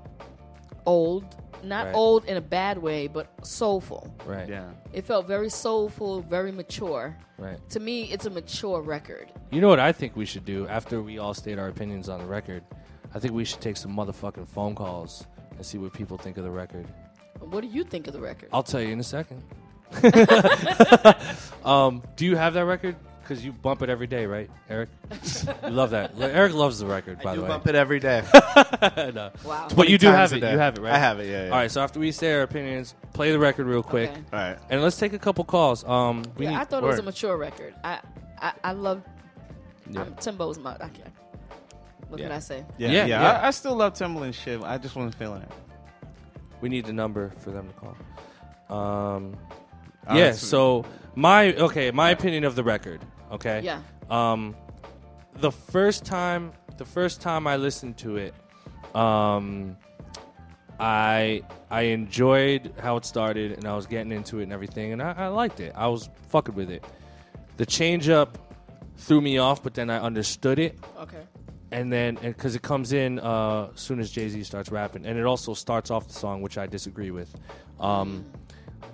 [0.87, 1.25] old,
[1.63, 1.95] not Right.
[1.95, 4.13] old in a bad way, but soulful.
[4.27, 4.49] Right.
[4.49, 4.71] yeah.
[4.93, 7.17] It felt very soulful, very mature.
[7.39, 7.59] Right.
[7.71, 9.31] To me, it's a mature record.
[9.51, 12.19] You know what I think we should do after we all state our opinions on
[12.21, 12.63] the record?
[13.15, 16.45] I think we should take some motherfucking phone calls and see what people think of
[16.45, 16.87] the record.
[17.41, 18.49] What do you think of the record?
[18.53, 19.43] I'll tell you in a second.
[21.65, 22.97] um, do you have that record?
[23.23, 24.89] Because you bump it every day, right, Eric?
[25.65, 26.13] you love that.
[26.19, 27.49] Eric loves the record, by I do the way.
[27.49, 28.23] bump it every day.
[29.15, 29.31] No.
[29.45, 29.69] wow.
[29.75, 30.41] But you do 20 have a it.
[30.41, 30.53] day.
[30.53, 30.93] You have it, right?
[30.93, 31.29] I have it.
[31.31, 31.45] Yeah.
[31.47, 31.51] yeah.
[31.51, 31.71] All right.
[31.71, 34.21] So after we say our opinions, play the record real quick, Okay.
[34.33, 34.59] All right.
[34.71, 35.85] and let's take a couple calls.
[35.85, 37.07] Um, we Yeah, need, I thought it was a word.
[37.07, 37.75] mature record.
[37.85, 38.01] I
[38.41, 39.03] I, I love
[39.91, 40.03] Yeah.
[40.03, 40.73] um, Timbo's my.
[40.75, 41.09] I can't.
[42.09, 42.27] What Yeah.
[42.27, 42.65] can I say?
[42.77, 43.07] Yeah, Yeah, yeah.
[43.23, 43.31] yeah.
[43.41, 44.61] I, I still love Timbaland shit.
[44.63, 45.51] I just wasn't feeling it.
[46.61, 48.77] We need the number for them to call.
[48.79, 49.37] Um,
[50.07, 50.33] Uh, yeah.
[50.33, 50.85] So
[51.15, 53.01] my okay, my opinion of the record.
[53.31, 53.61] Okay.
[53.63, 53.81] Yeah.
[54.11, 54.55] Um,
[55.37, 58.35] the first time, the first time I listened to it,
[58.95, 59.77] um,
[60.81, 65.03] I I enjoyed how it started, and I was getting into it and everything, and
[65.03, 65.73] I, I liked it.
[65.77, 66.85] I was fucking with it.
[67.57, 68.39] The change up
[68.97, 71.23] threw me off, but then I understood it, Okay.
[71.71, 75.07] and then and because it comes in uh, as soon as Jay Z starts rapping,
[75.07, 77.35] and it also starts off the song, which I disagree with.
[77.81, 78.25] Um,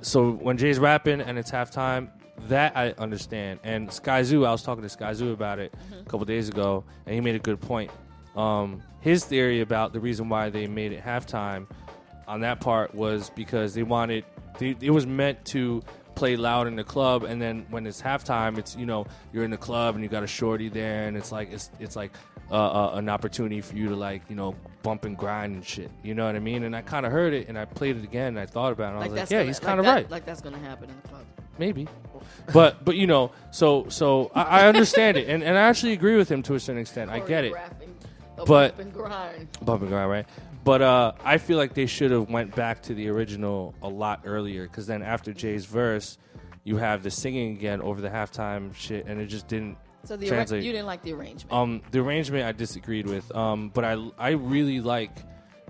[0.00, 2.10] so when Jay's rapping and it's halftime,
[2.46, 3.60] that I understand.
[3.64, 7.20] And Skyzoo, I was talking to Skyzoo about it a couple days ago, and he
[7.20, 7.90] made a good point.
[8.36, 11.66] Um, his theory about the reason why they made it halftime
[12.26, 14.24] on that part was because they wanted
[14.58, 15.82] they, it was meant to
[16.14, 19.50] play loud in the club, and then when it's halftime, it's you know you're in
[19.50, 22.12] the club and you got a shorty there, and it's like it's it's like
[22.50, 25.90] uh, uh, an opportunity for you to like you know bump and grind and shit.
[26.02, 26.62] You know what I mean?
[26.64, 28.84] And I kind of heard it, and I played it again, and I thought about
[28.92, 28.96] it.
[28.96, 30.88] And I was like, yeah, gonna- he's kind of that- right Like that's gonna happen
[30.90, 31.24] in the club.
[31.58, 31.86] maybe
[32.52, 36.16] but but you know so so i, I understand it and, and i actually agree
[36.16, 37.52] with him to a certain extent i get it
[38.36, 39.48] But- bump and grind.
[39.62, 40.26] bump and grind right
[40.64, 44.20] but uh, i feel like they should have went back to the original a lot
[44.24, 46.18] earlier because then after jay's verse
[46.64, 50.30] you have the singing again over the halftime shit and it just didn't So the
[50.30, 51.52] arra- you didn't like the arrangement.
[51.52, 55.10] um, the arrangement I disagreed with, um, but I I really like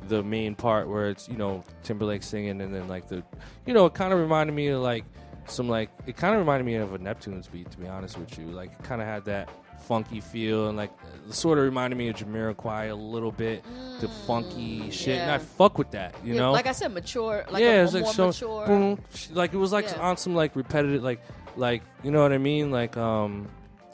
[0.06, 3.22] the main part where it's you know Timberlake singing and then like the
[3.66, 5.04] you know it kind of reminded me of like
[5.46, 8.38] some like it kind of reminded me of a Neptune's beat to be honest with
[8.38, 9.48] you like it kind of had that
[9.80, 10.90] funky feel and like
[11.30, 13.64] sort of reminded me of Jamiroquai a little bit
[14.00, 17.44] the funky shit and I fuck with that you Yeah, know like I said, mature.
[17.50, 18.66] Like yeah, a, it's like more so mature.
[18.66, 19.00] boom,
[19.32, 19.98] like it was like Yeah.
[20.00, 21.20] on some like repetitive, like
[21.56, 22.70] like you know what I mean.
[22.70, 23.48] Like um,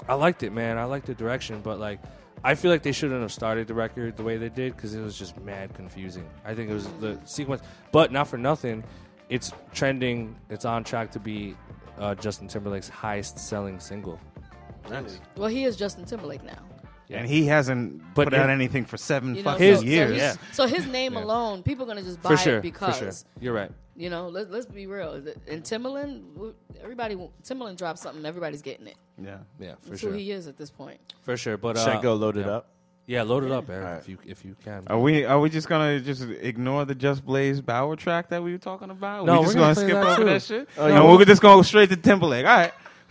[0.09, 0.79] I liked it, man.
[0.79, 2.01] I liked the direction, but like
[2.43, 5.01] I feel like they shouldn't have started the record the way they did because it
[5.01, 6.29] was just mad confusing.
[6.45, 8.85] I think it was the sequence, but not for nothing.
[9.31, 10.37] It's trending.
[10.51, 11.57] It's on track to be
[11.99, 14.21] uh, Justin Timberlake's highest selling single.
[14.91, 15.21] Nice.
[15.37, 16.59] Well, he is Justin Timberlake now.
[17.09, 17.19] Yeah.
[17.19, 20.11] And he hasn't But put out anything for seven You know, fucking so, years.
[20.11, 20.35] So, Yeah.
[20.53, 21.25] so his name Yeah.
[21.25, 23.31] alone, people are gonna just buy For sure, it because for sure.
[23.41, 23.71] You're right.
[23.97, 24.29] You know.
[24.29, 25.13] Let, let's be real.
[25.49, 28.97] And Timbaland, everybody, Timbaland drops something, everybody's getting it.
[29.23, 29.39] yeah.
[29.59, 30.11] Yeah, for That's sure.
[30.11, 30.99] who he is at this point.
[31.23, 31.57] For sure.
[31.57, 32.53] But Should uh, I go load it yeah.
[32.53, 32.69] up?
[33.07, 34.01] Yeah, load it up, Eric, Alright.
[34.03, 34.85] if you if you can.
[34.87, 38.53] Are we are we just gonna just ignore the Just Blaze Baauer track that we
[38.53, 39.27] were talking about?
[39.27, 40.25] No, we we're gonna, gonna play skip that over too.
[40.25, 40.69] that shit.
[40.79, 41.13] Oh, and yeah.
[41.17, 42.47] we're just gonna go straight to Timberlake.
[42.47, 42.73] All right.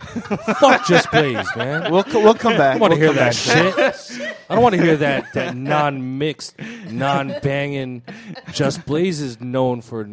[0.58, 1.90] Fuck just Blaze, man.
[1.92, 2.76] We'll co- we'll come back.
[2.76, 3.94] I want to We'll hear come that back.
[3.94, 4.36] shit.
[4.50, 6.56] I don't want to hear that that non-mixed,
[6.90, 8.02] non-banging.
[8.52, 10.08] Just Blaze is known for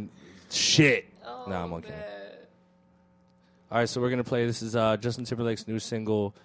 [0.51, 1.05] shit.
[1.47, 1.93] no, I'm okay.
[3.71, 4.45] All right, so we're gonna play.
[4.45, 6.35] This is uh, Justin Timberlake's new single,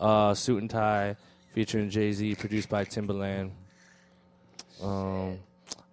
[0.00, 1.14] uh, "Suit and Tie,"
[1.54, 3.52] featuring Jay Z, produced by Timbaland.
[4.82, 5.38] Um,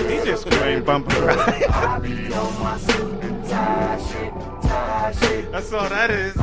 [0.07, 0.86] DJ Screw ain't
[5.13, 5.51] bumping right.
[5.51, 6.35] That's all that is.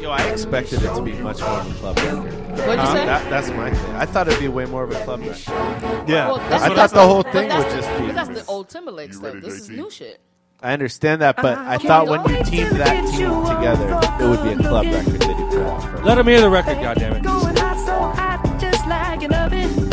[0.00, 2.24] Yo, I expected it to be much more of a club record.
[2.24, 3.06] What'd you say?
[3.06, 3.94] That, that's my thing.
[3.94, 6.08] I thought it'd be way more of a club record.
[6.08, 6.28] Yeah.
[6.28, 9.34] Well, I thought the whole thing would just be- But that's the old Timberlake stuff.
[9.40, 10.20] This is new shit.
[10.62, 11.70] I understand that, but uh-huh.
[11.72, 15.38] I thought when you teamed that team together, it would be a club record that
[15.38, 16.04] you put out first.
[16.04, 17.22] Let them hear the record, goddammit.
[17.22, 19.92] Going hot so hot, just like an oven.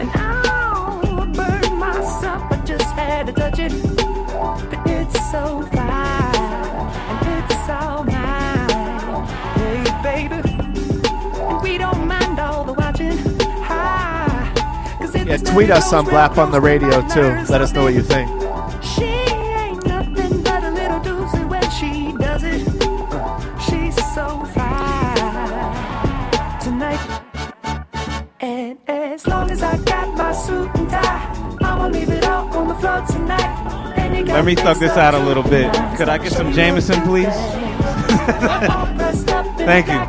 [0.00, 3.89] And I'll burn myself, I just had to touch it.
[5.30, 6.34] So fine,
[7.10, 9.26] and it's all mine.
[9.54, 10.40] Hey, baby.
[11.62, 13.16] We don't mind all the watching.
[13.62, 14.50] Hi.
[14.98, 17.30] 'Cause Yeah, tweet us on goes Blap on the radio too.
[17.48, 18.28] Let us know what you think.
[18.82, 22.62] she ain't nothing but a little doozy when she does it.
[23.66, 27.00] She's so fine tonight.
[28.40, 31.20] And as long as I got my suit and tie,
[31.62, 33.89] I'ma leave it all on the floor tonight.
[34.26, 35.72] Let me thug this out a little bit.
[35.96, 37.26] Could I get some Jameson, please?
[39.66, 40.00] Thank you.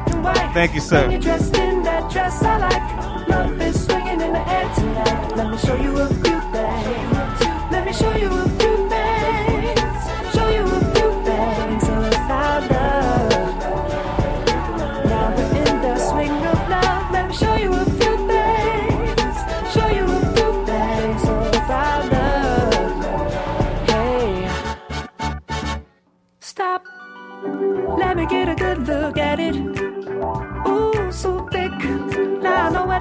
[0.53, 1.07] Thank you, sir.
[1.07, 1.23] Let
[5.49, 7.41] me show you a few things.
[7.71, 8.50] Let me show you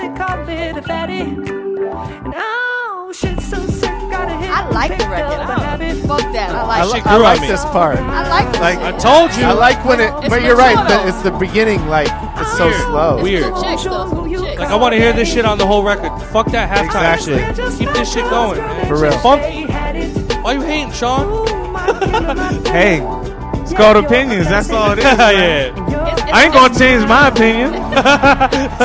[0.00, 1.20] Now I know what they call it a fatty.
[1.20, 3.90] And oh, shit, so sick.
[4.10, 4.50] Gotta hit.
[4.50, 5.40] I like the record.
[5.40, 6.50] up a I don't, fuck that.
[6.50, 6.92] I I, like.
[6.92, 7.98] li- shit I like this part.
[7.98, 8.94] I like this Like shit.
[8.94, 9.44] I told you.
[9.44, 10.76] I like when it, It's but you're right.
[10.76, 11.86] mature, The, it's the beginning.
[11.86, 12.80] Like it's so Weird.
[12.82, 13.14] slow.
[13.18, 13.44] It's Weird.
[13.44, 14.24] two chicks, though.
[14.24, 14.58] It's two chicks.
[14.60, 16.10] Like I want to hear this shit on the whole record.
[16.32, 17.64] Fuck that halftime Exactly.
[17.70, 17.78] shit.
[17.78, 18.86] Keep this shit going, man.
[18.88, 19.12] For real.
[19.18, 19.62] Funky.
[19.70, 19.96] Had.
[20.44, 21.26] Why you hating, Sean?
[21.26, 23.00] Ooh, my killer, my Hey,
[23.62, 24.48] it's called opinions.
[24.48, 25.04] That's all it is.
[25.04, 25.66] yeah.
[25.66, 27.74] It's- it's- I ain't gonna change my opinion.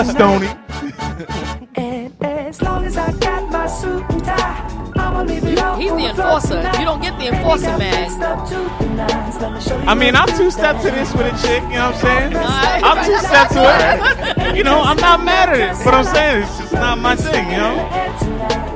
[0.16, 0.50] Stony.
[5.78, 6.58] He's the enforcer.
[6.80, 8.06] You don't get the enforcer, got man.
[8.06, 9.36] fixed up to the nines.
[9.42, 11.64] Let me show you I mean, I'm few two steps to this with a chick.
[11.64, 12.36] You know what I'm saying?
[12.36, 12.84] Alright.
[12.84, 14.56] I'm two steps to it.
[14.56, 17.50] You know, I'm not mad at it, but I'm saying it's just not my thing.
[17.52, 17.76] You know?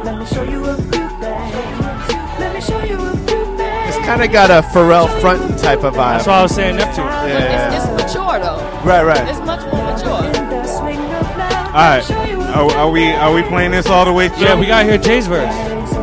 [0.04, 2.39] Let me show you a few things.
[2.39, 3.95] Let me show you a few things.
[3.95, 6.18] It's kind of got a Pharrell Frontin type of vibe.
[6.18, 7.06] That's what I was saying Neptune.
[7.06, 7.76] Yeah.
[7.76, 8.60] It's, it's mature though.
[8.84, 9.28] Right, right.
[9.30, 10.26] It's much more mature.
[10.26, 11.68] In the swing of love.
[11.70, 12.12] All right.
[12.56, 14.45] Are, are we are we playing this all the way through?
[14.45, 15.54] Yeah, we got to hear Jay's verse.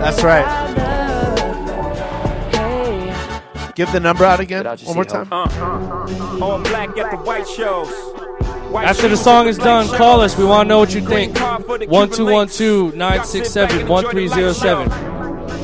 [0.00, 0.44] That's right.
[3.76, 5.30] Give the number out again one more time.
[5.30, 7.90] On uh, uh, uh, black at the white shows.
[8.74, 10.38] After the song is done, call us.
[10.38, 11.36] We want to know what you think.
[11.36, 12.98] Card for the 1212 Cuban links.
[12.98, 14.88] 967 1307.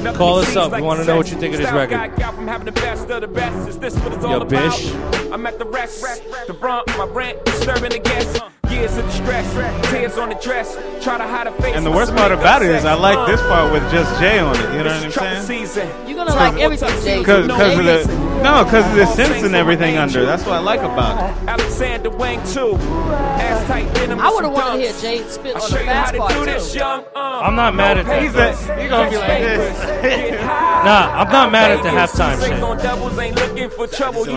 [0.05, 0.67] Nothing Call us up.
[0.67, 1.95] We like wanna know what you think of this record.
[1.95, 3.69] guy got from having the best of the best.
[3.69, 4.93] Is this what it's Yo, all bish.
[5.33, 6.03] I'm at the rest,
[6.47, 8.41] the brunt, my rent, disturbing the guests.
[8.73, 11.77] Years of distress, tears on the dress, try to hide a face.
[11.77, 12.85] And the worst part about it is.
[12.87, 14.61] I like Uh, this part with just Jay on it.
[14.61, 15.43] You know what I'm saying?
[15.43, 15.89] season.
[16.07, 17.19] You're gonna like everything, Jay.
[17.19, 18.07] Because No, of the
[18.43, 20.25] no, because of the sense and everything under.
[20.25, 21.49] That's what I like about it.
[21.49, 22.77] Alexander Wang too.
[22.77, 24.19] Ass tight denim.
[24.21, 26.45] I would have wanted to hear Jay spit on the fast part too.
[26.47, 28.23] This, young, um, I'm not mad at that.
[28.23, 30.39] He's a, he gonna be like this.
[30.83, 32.59] Nah, I'm not mad at the halftime shit.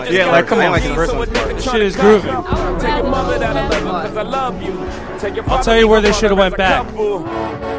[0.04, 0.12] shit.
[0.12, 1.26] Yeah, like, come on, like the first one.
[1.60, 2.30] Shit is groovy.
[4.26, 5.18] Tell your mother that I love you because I love you.
[5.20, 6.84] Tell your I'll tell you where gon' they shoulda went back.
[6.86, 7.18] couple.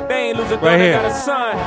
[0.08, 0.94] They ain't lose a daughter, Right here.
[1.02, 1.58] got a son.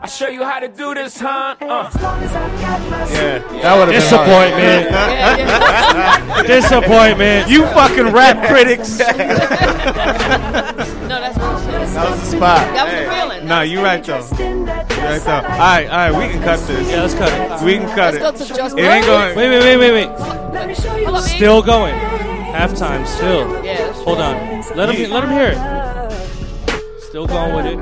[0.00, 1.56] I show you how to do this, huh?
[1.60, 1.88] Uh.
[1.92, 4.90] As long as I got my suit Yeah, that would have been Disappointment.
[4.90, 6.42] Yeah, yeah.
[6.46, 7.48] Disappointment.
[7.50, 8.98] You fucking rap critics.
[8.98, 11.94] no, that's real shit.
[11.94, 12.60] That was the spot.
[12.74, 13.00] That was the
[13.34, 13.42] feeling.
[13.48, 14.18] no, you right though.
[14.18, 15.32] dressed in that You right though.
[15.32, 15.58] I All like.
[15.58, 16.86] right, all right, we can cut this.
[16.90, 17.38] Yeah, let's cut it.
[17.64, 18.36] We can cut Let's go it.
[18.48, 19.34] to just It ain't going.
[19.36, 20.08] Wait, wait, wait, wait, wait.
[20.52, 21.24] Let me show you Hold a up.
[21.24, 21.94] Still going.
[21.94, 23.46] Halftime, still.
[23.64, 23.77] Yeah.
[24.14, 24.88] That's Hold on.
[24.88, 27.02] Let him, let him hear it.
[27.02, 27.78] Still going with it.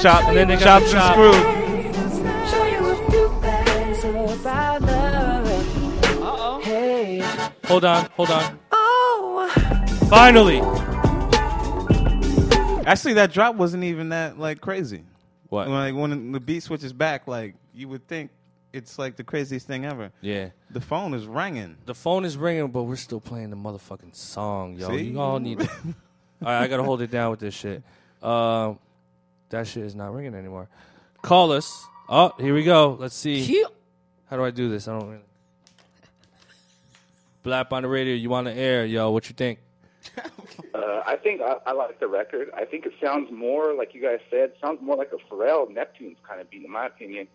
[0.00, 1.32] Shop And then they got shop the screw.
[2.50, 4.04] Show you a few things
[4.40, 5.46] about love.
[6.22, 6.60] Uh-oh.
[7.66, 8.58] Hold on, hold on.
[8.72, 9.48] Oh,
[10.08, 10.60] Finally.
[12.86, 15.04] Actually, that drop wasn't even that like crazy.
[15.48, 15.68] What?
[15.68, 18.30] Like when the beat switches back, like you would think
[18.72, 20.10] it's like the craziest thing ever.
[20.20, 20.48] Yeah.
[20.72, 21.76] The phone is ringing.
[21.84, 24.88] The phone is ringing, but we're still playing the motherfucking song, yo.
[24.88, 25.10] See?
[25.10, 25.68] You all need to.
[25.84, 25.94] all
[26.40, 27.82] right, I gotta hold it down with this shit.
[28.22, 28.78] Um,
[29.50, 30.68] that shit is not ringing anymore.
[31.20, 31.84] Call us.
[32.08, 32.96] Oh, here we go.
[32.98, 33.44] Let's see.
[33.44, 33.68] Cute.
[34.30, 34.88] How do I do this?
[34.88, 35.22] I don't really.
[37.44, 38.14] Blap on the radio.
[38.14, 39.10] You on the air, yo?
[39.10, 39.58] What you think?
[40.74, 42.50] Uh, I think I, I like the record.
[42.54, 46.16] I think it sounds more like you guys said, sounds more like a Pharrell Neptune's
[46.26, 47.28] kind of beat, in my opinion.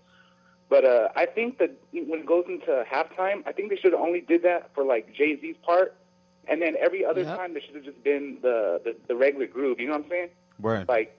[0.70, 4.02] But uh, I think that when it goes into halftime, I think they should have
[4.02, 5.96] only did that for like Jay Z's part,
[6.48, 7.38] and then every other Yep.
[7.38, 9.80] time they should have just been the, the the regular groove.
[9.80, 10.30] You know what I'm saying?
[10.60, 10.88] Right.
[10.90, 11.18] Like,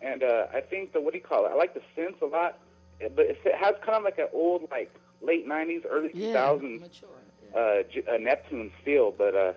[0.00, 1.50] and uh, I think the what do you call it?
[1.50, 2.58] I like the synths a lot,
[2.98, 6.32] but it has kind of like an old like late '90s, early Yeah.
[6.34, 7.08] 2000s Mature.
[7.54, 9.10] uh, J- uh, Neptune feel.
[9.12, 9.52] But uh,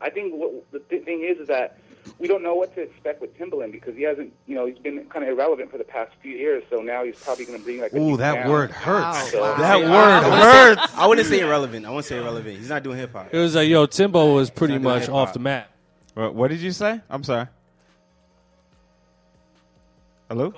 [0.00, 1.78] I think what the th- thing is is that
[2.18, 5.04] we don't know what to expect with Timbaland because he hasn't, you know, he's been
[5.06, 6.62] kind of irrelevant for the past few years.
[6.70, 7.92] So now he's probably going to bring like.
[7.94, 8.50] Ooh, new that sound.
[8.50, 9.30] word hurts.
[9.30, 10.92] So- That I- word I wouldn't hurts.
[10.92, 11.86] Say, I wouldn't say irrelevant.
[11.86, 12.58] I wouldn't say irrelevant.
[12.58, 13.28] He's not doing hip hop.
[13.32, 15.28] It was like, yo, Timbo was pretty much hip-hop.
[15.28, 15.70] off the map.
[16.14, 17.00] What, what did you say?
[17.10, 17.46] I'm sorry.
[20.28, 20.52] Hello.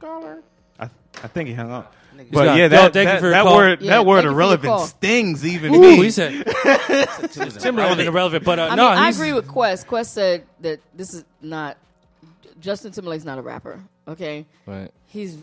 [0.00, 0.42] Caller.
[0.78, 0.84] I
[1.22, 1.94] I think he hung up.
[2.16, 3.56] But got- yeah, Yo, that, thank you for your that call.
[3.56, 4.86] word Yeah, that word thank you for your irrelevant call.
[4.86, 5.96] stings even Ooh, me.
[5.96, 6.32] he said
[7.58, 9.86] Timbaland irrelevant, but uh, I no, mean, I he's- agree with Quest.
[9.86, 11.76] Quest said that this is not
[12.60, 13.80] Justin Timberlake's not a rapper.
[14.08, 14.90] Okay, Right.
[15.06, 15.36] he's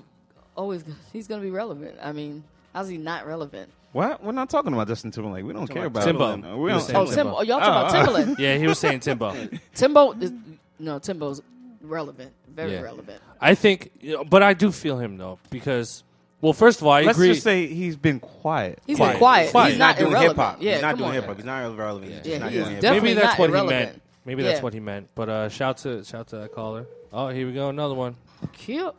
[0.56, 1.96] always he's gonna be relevant.
[2.02, 2.44] I mean,
[2.74, 3.70] how's he not relevant?
[3.92, 4.24] What?
[4.24, 5.46] We're not talking about Justin Timberlake.
[5.46, 6.32] We don't care about Timbo.
[6.32, 6.58] Timbo.
[6.58, 6.96] We He was don't.
[6.96, 7.16] Oh, Timbo.
[7.16, 7.36] Timbo.
[7.38, 8.06] Oh, y'all talking about Oh, oh.
[8.06, 8.36] Timbaland?
[8.40, 9.36] Yeah, he was saying Timbo.
[9.76, 10.32] Timbo is
[10.80, 11.42] no Timbo's
[11.82, 12.82] relevant, very Yeah.
[12.82, 13.22] relevant.
[13.40, 13.92] I think,
[14.30, 16.04] but I do feel him though because,
[16.44, 17.30] well, first of all, I Let's agree.
[17.30, 18.80] just say he's been quiet.
[18.86, 19.12] He's Quiet.
[19.14, 19.52] been quiet.
[19.52, 19.70] Quiet.
[19.72, 20.38] He's not doing hip irrelevant.
[20.40, 20.58] hop.
[20.62, 21.14] Yeah, he's not come doing on.
[21.16, 21.36] hip hop.
[21.38, 22.12] He's not irrelevant.
[22.12, 22.82] He's Yeah, just not he doing is hip hop.
[22.82, 23.90] definitely Maybe that's not what he irrelevant.
[23.92, 24.02] meant.
[24.26, 24.64] Maybe that's Yeah.
[24.64, 25.08] what he meant.
[25.16, 26.86] But uh, shout to shout to that caller.
[27.14, 28.16] Oh, here we go, another one.
[28.52, 28.94] Cute.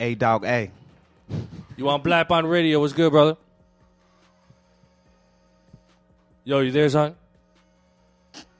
[0.00, 0.70] A dog A.
[1.76, 2.80] You on Blap on the radio?
[2.80, 3.36] What's good, brother?
[6.44, 7.14] Yo, you there, son?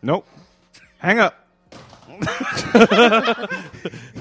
[0.02, 0.26] Nope.
[0.98, 1.42] Hang up.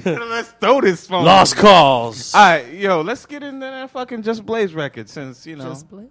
[0.30, 1.24] Let's throw this phone.
[1.24, 2.32] Lost calls.
[2.34, 5.70] All right, yo, let's get into that fucking Just Blaze record since you know.
[5.70, 6.04] Just play.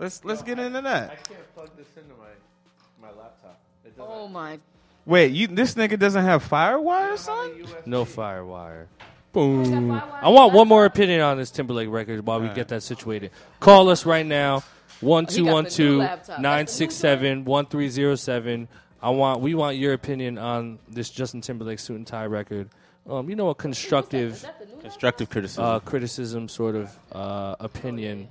[0.00, 1.10] let's let's get into that.
[1.10, 3.60] I can't plug this into my my laptop.
[3.84, 4.58] It doesn't Oh my.
[5.06, 7.64] Wait, you this nigga doesn't have FireWire, son?
[7.86, 8.86] No firewire.
[9.32, 9.92] Boom.
[9.92, 13.30] I want one more opinion on this Timberlake record while we get that situated.
[13.60, 14.64] Call us right now.
[15.00, 16.04] One two one two
[16.40, 18.66] nine six seven one three zero seven.
[19.00, 22.68] I want we want your opinion on this Justin Timberlake suit and tie record.
[23.08, 24.44] Um, you know, a constructive
[24.82, 25.64] Constructive criticism.
[25.64, 28.28] uh, criticism sort of uh, opinion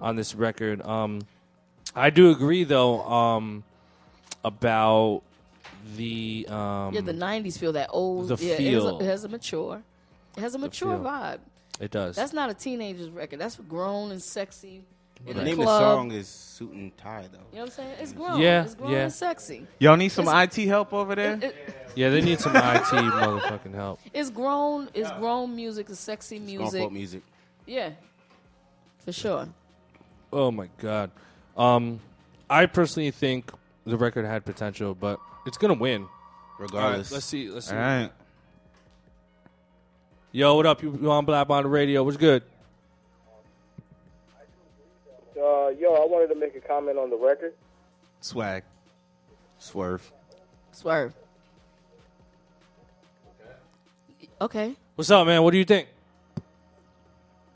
[0.00, 0.80] on this record.
[0.82, 1.22] Um,
[1.94, 3.64] I do agree though um,
[4.44, 5.22] about
[5.96, 8.28] the um, Yeah, the '90s feel that old.
[8.28, 8.84] the yeah, it, feel.
[8.84, 9.82] has a, it has a mature.
[10.36, 11.38] It has a mature vibe.
[11.80, 12.14] it does.
[12.16, 13.40] That's not a teenager's record.
[13.40, 14.84] That's grown and sexy.
[15.26, 17.38] In the the name of the song is Suit and Tie, though.
[17.52, 17.94] You know what I'm saying?
[18.00, 18.40] It's grown.
[18.40, 18.98] Yeah, it's grown yeah.
[19.04, 19.66] and sexy.
[19.78, 21.32] Y'all need some It's- IT help over there?
[21.34, 24.00] It- it- yeah, they need some IT motherfucking help.
[24.14, 24.88] it's grown.
[24.94, 25.88] It's grown music.
[25.90, 26.80] It's sexy Grown music.
[26.82, 27.22] folk music.
[27.66, 27.90] Yeah,
[29.04, 29.48] for sure.
[30.32, 31.10] Oh my god.
[31.56, 32.00] Um,
[32.48, 33.50] I personally think
[33.84, 36.02] the record had potential, but it's gonna win.
[36.02, 37.12] All right, Regardless.
[37.12, 37.48] let's see.
[37.50, 37.74] Let's see.
[37.74, 38.10] All right.
[40.32, 40.82] Yo, what up?
[40.82, 42.02] You, you on Blap on the radio?
[42.04, 42.42] What's good?
[45.38, 47.54] Uh, yo, I wanted to make a comment on the record.
[48.20, 48.64] Swag.
[49.58, 50.10] Swerve.
[50.72, 51.14] Swerve.
[54.40, 54.74] Okay.
[54.96, 55.42] What's up, man?
[55.42, 55.88] What do you think?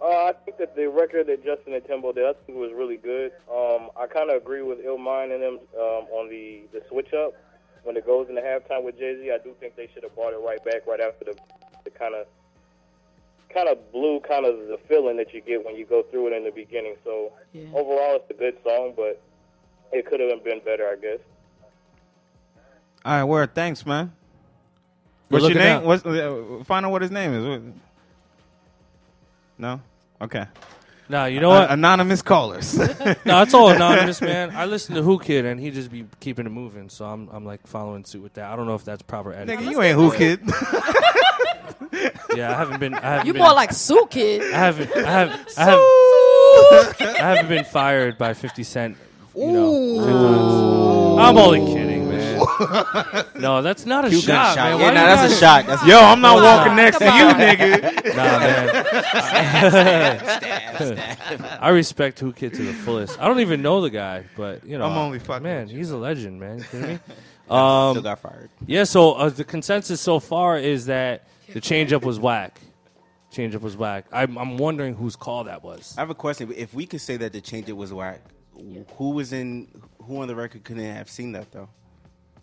[0.00, 2.96] Uh, I think that the record that Justin and Timbo did, I think was really
[2.96, 3.32] good.
[3.50, 7.34] Um, I kind of agree with Illmind and them um, on the, the switch up
[7.84, 9.30] when it goes into halftime with Jay Z.
[9.30, 11.36] I do think they should have brought it right back right after the
[11.84, 12.26] the kind of
[13.54, 16.32] kind of blew kind of the feeling that you get when you go through it
[16.36, 16.96] in the beginning.
[17.04, 17.66] So Yeah.
[17.74, 19.20] overall, it's a good song, but
[19.92, 21.18] it could have been better, I guess.
[23.04, 23.54] All right, word.
[23.54, 24.12] Thanks, man.
[25.30, 25.76] Good What's your name?
[25.78, 25.84] out.
[25.84, 27.74] What's, uh, find out what his name is.
[29.58, 29.80] No?
[30.20, 30.46] Okay.
[31.08, 31.70] Nah, you know Uh, what?
[31.72, 32.78] anonymous callers.
[33.26, 34.50] no, it's all anonymous, man.
[34.54, 36.88] I listen to Whoo Kid, and he just be keeping it moving.
[36.88, 38.50] So I'm, I'm like following suit with that.
[38.50, 39.58] I don't know if that's proper editing.
[39.66, 40.40] Nigga, you ain't Whoo Kid.
[42.36, 42.94] Yeah, I haven't been.
[42.94, 44.42] I haven't You been, more like Sue Kid.
[44.54, 44.90] I haven't.
[44.96, 45.30] I have.
[45.58, 45.80] I have.
[47.00, 48.96] I haven't been fired by Fifty Cent.
[49.34, 51.24] You know, 10.
[51.26, 52.38] I'm only kidding, man.
[52.38, 53.24] man.
[53.40, 54.56] No, that's not a Q gun shot, shot.
[54.56, 54.78] man.
[54.78, 55.66] Yeah, Why nah, that's a shot.
[55.66, 55.98] That's Yo.
[55.98, 58.14] I'm not Come walking on, next to come you, nigga.
[58.16, 58.68] Nah, man.
[61.60, 63.20] I respect Whoo Kid to the fullest.
[63.20, 65.68] I don't even know the guy, but you know, I'm only fucking man.
[65.68, 66.58] He's a legend, man.
[66.58, 66.98] You kidding me?
[67.46, 68.50] Still Um, got fired.
[68.66, 68.84] yeah.
[68.84, 72.60] So uh, the consensus so far is that the changeup was whack.
[73.32, 74.06] Changeup was whack.
[74.12, 75.94] I'm, I'm wondering whose call that was.
[75.96, 76.52] I have a question.
[76.54, 78.20] If we could say that the change it was whack,
[78.96, 79.68] who was in
[80.02, 81.68] who on the record couldn't have seen that though?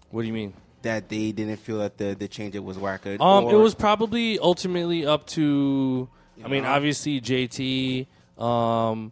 [0.10, 0.54] What do you mean?
[0.82, 3.06] That they didn't feel that the the change it was whack.
[3.06, 6.10] or- Um, it was probably ultimately up to.
[6.44, 6.70] I mean, know?
[6.70, 8.08] obviously JT,
[8.42, 9.12] um,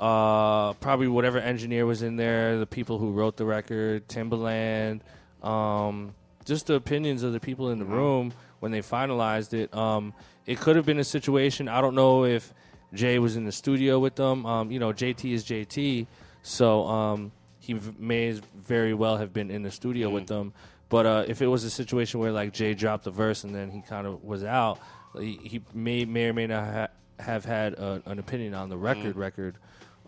[0.00, 5.02] uh, probably whatever engineer was in there, the people who wrote the record, Timbaland,
[5.42, 6.14] um,
[6.46, 8.32] just the opinions of the people in the room
[8.62, 9.74] when they finalized it.
[9.74, 10.14] Um,
[10.46, 11.66] it could have been a situation.
[11.68, 12.54] I don't know if
[12.94, 14.46] Jay was in the studio with them.
[14.46, 16.06] Um, you know, JT is JT,
[16.42, 20.52] so um, he v- may very well have been in the studio with them.
[20.88, 23.68] But uh, if it was a situation where like Jay dropped a verse and then
[23.68, 24.78] he kind of was out,
[25.18, 26.88] he, he may may or may not ha-
[27.18, 29.16] have had a, an opinion on the record.
[29.16, 29.56] Record,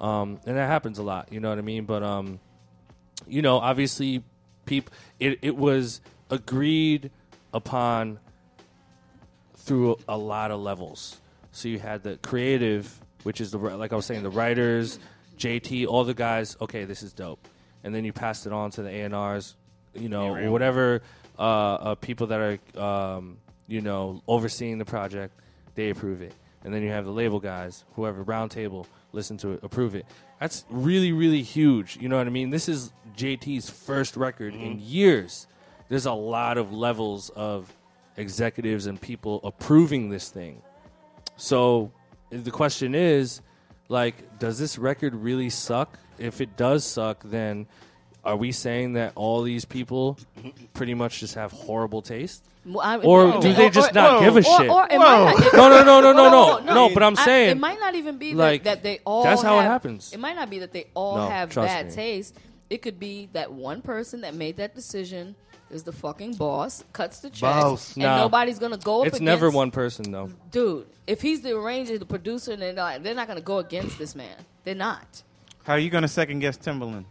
[0.00, 1.32] um, and that happens a lot.
[1.32, 1.86] You know what I mean?
[1.86, 2.38] But um,
[3.26, 4.22] you know, obviously,
[4.64, 6.00] peop it, it was
[6.30, 7.10] agreed
[7.52, 8.18] upon
[9.64, 11.20] through a lot of levels.
[11.52, 14.98] So you had the creative, which is the like I was saying, the writers,
[15.38, 16.56] JT, all the guys.
[16.60, 17.46] Okay, this is dope,
[17.82, 19.56] and then you passed it on to the A&Rs,
[19.94, 21.02] you know, or whatever
[21.38, 25.34] uh, uh, people that are um, you know overseeing the project.
[25.74, 26.34] They approve it,
[26.64, 30.06] and then you have the label guys, whoever roundtable, listen to it, approve it.
[30.40, 31.96] That's really really huge.
[31.96, 32.50] You know what I mean?
[32.50, 35.46] This is JT's first record in years.
[35.88, 37.72] There's a lot of levels of
[38.16, 40.62] executives and people approving this thing.
[41.36, 41.90] So
[42.30, 43.40] the question is,
[43.88, 45.98] like, does this record really suck?
[46.18, 47.66] If it does suck, then
[48.24, 50.16] are we saying that all these people
[50.72, 52.44] pretty much just have horrible taste?
[52.64, 54.70] Well, I- Or it- do they just or- not give a or- shit?
[54.70, 56.94] or it might not- it- No, no, no, no, no, Whoa, no, no.
[56.94, 59.22] But I'm I- saying it might not even be like, that, that they all.
[59.24, 60.12] that's how it happens.
[60.14, 61.92] It might not be that they all No, have bad me.
[61.92, 62.34] taste.
[62.70, 65.34] It could be that one person that made that decision
[65.74, 67.94] is the fucking boss, cuts the checks, Boss.
[67.94, 68.16] and Nah.
[68.18, 69.06] nobody's gonna go up.
[69.08, 70.30] it's against, never one person though.
[70.50, 70.86] dude.
[71.06, 73.98] If he's the arranger, the producer, and they're not, uh, they're not gonna go against
[73.98, 74.36] this man.
[74.64, 75.22] They're not.
[75.64, 77.04] How are you gonna second guess Timbaland?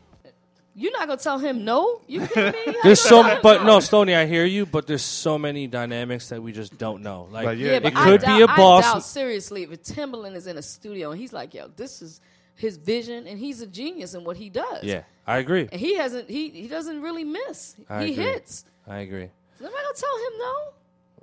[0.75, 2.01] You're not gonna tell him no.
[2.07, 2.73] You kidding me?
[2.73, 4.65] How There's you so, gonna tell him but no, Stoney, I hear you.
[4.65, 7.27] But there's so many dynamics that we just don't know.
[7.31, 8.83] Like, But yeah, Yeah, but it I could doubt, be a I boss.
[8.83, 12.21] doubt seriously if Timbaland is in a studio and he's like, "Yo, this is
[12.55, 15.69] his vision, and he's a genius in what he does." yeah, I agree.
[15.71, 16.29] and he hasn't.
[16.29, 17.75] He he doesn't really miss.
[17.89, 18.23] I he agree.
[18.25, 18.65] hits.
[18.87, 19.29] I agree.
[19.57, 20.53] So am I gonna tell him no?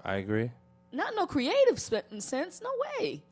[0.04, 0.50] I agree.
[0.92, 2.62] Not no creative spe- sense.
[2.62, 3.22] No way.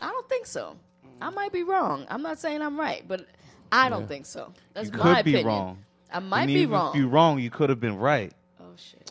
[0.00, 0.76] I don't think so.
[1.20, 2.06] I might be wrong.
[2.08, 3.26] I'm not saying I'm right, but
[3.72, 4.52] I don't think so.
[4.74, 5.46] That's You my could be opinion.
[5.48, 5.84] wrong.
[6.12, 6.90] I might and be even wrong.
[6.94, 8.32] If you're wrong, you could have been right.
[8.60, 9.10] oh shit.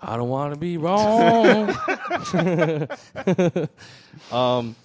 [0.00, 1.74] I don't want to be wrong.
[4.32, 4.76] um,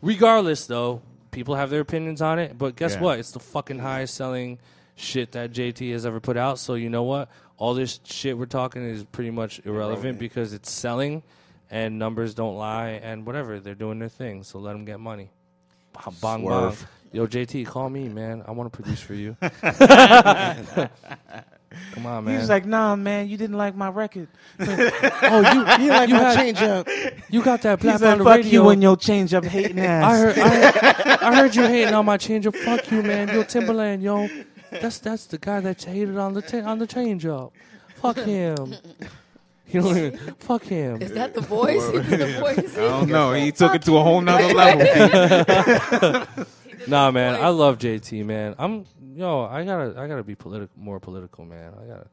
[0.00, 1.02] regardless, though,
[1.32, 2.56] people have their opinions on it.
[2.56, 3.00] But guess Yeah.
[3.00, 3.18] what?
[3.18, 4.58] It's the fucking highest selling
[5.00, 6.58] shit that JT has ever put out.
[6.58, 7.28] So you know what?
[7.56, 11.22] All this shit we're talking is pretty much irrelevant because it's selling,
[11.70, 14.42] and numbers don't lie, and whatever they're doing their thing.
[14.44, 15.30] So let them get money.
[15.92, 16.44] Bong bong.
[16.44, 16.72] bong.
[16.72, 16.86] Swerve.
[17.12, 18.42] Yo, JT, call me, man.
[18.46, 19.36] I want to produce for you.
[21.92, 22.38] Come on, man.
[22.40, 24.28] He's like, nah, man, you didn't like my record.
[24.60, 26.88] Oh, oh, you, You like you my had- change up?
[27.28, 28.50] you got that black He's like, on the fuck radio.
[28.64, 30.04] you and your change up hating ass.
[30.04, 32.56] I heard, I heard, I heard you hating on my change up.
[32.56, 33.28] Fuck you, man.
[33.28, 34.28] Yo, Timbaland, yo.
[34.70, 37.52] That's that's the guy that hated on the ta- on the change up.
[37.96, 38.74] Fuck him.
[39.68, 41.00] You don't even, fuck him.
[41.00, 41.82] Is that the voice?
[41.82, 42.76] Is the voice?
[42.78, 43.32] I don't know.
[43.32, 46.26] He took it to a whole nother level.
[46.86, 47.34] Nah, man.
[47.34, 48.54] I love JT, man.
[48.58, 49.42] I'm yo.
[49.42, 51.72] I gotta I gotta be political, more political, man.
[51.80, 52.06] I gotta.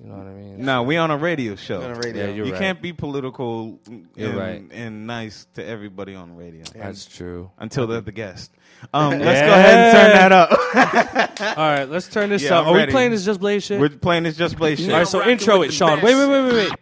[0.00, 0.64] You know what I mean?
[0.64, 1.82] no, we on a radio show.
[1.82, 2.26] On a radio.
[2.26, 2.60] Yeah, you're you right.
[2.60, 3.80] can't be political
[4.14, 4.62] You're and, right.
[4.70, 7.50] and nice to everybody on the radio That's true.
[7.58, 8.52] until they're the guest.
[8.94, 11.58] Um, let's go ahead and turn that up.
[11.58, 12.66] All right, let's turn this Yeah, up.
[12.68, 13.80] I'm Are we playing this Just Blaze shit?
[13.80, 14.90] We're playing this just play shit.
[14.92, 15.96] All right, so Rocking intro with it, the Sean.
[15.96, 16.04] best.
[16.04, 16.72] Wait, wait, wait, wait, wait.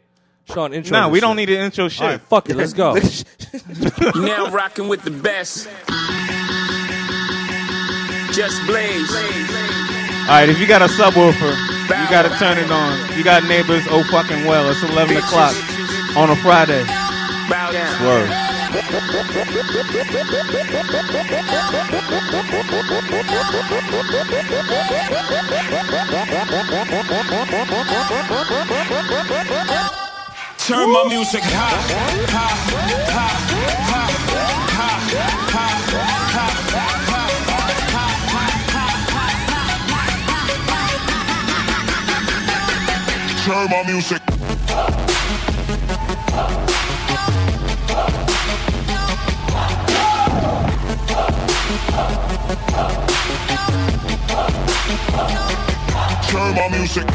[0.55, 0.93] Sean, intro.
[0.99, 1.23] Nah, this we shit.
[1.23, 2.03] don't need an intro shit.
[2.03, 2.57] All right, fuck it.
[2.57, 2.99] Let's go.
[4.15, 5.69] Now rocking with the best.
[8.37, 9.09] Just Blaze.
[9.09, 11.57] All right, if you got a subwoofer,
[11.89, 13.17] you got to turn it on.
[13.17, 14.69] You got neighbors, oh fucking well.
[14.69, 15.57] It's 11 o'clock
[16.15, 16.85] on a Friday.
[17.49, 18.05] Bow down.
[18.05, 18.29] Word.
[30.59, 31.81] Turn my music high,
[32.29, 33.33] high, high, high,
[33.97, 35.07] high,
[35.49, 36.66] high, high, high.
[43.47, 44.21] Turn my music.
[56.27, 57.07] Turn my music.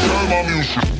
[0.00, 0.90] Turn my music.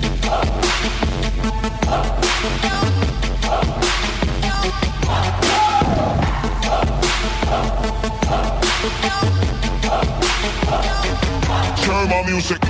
[11.82, 12.61] Turn my music.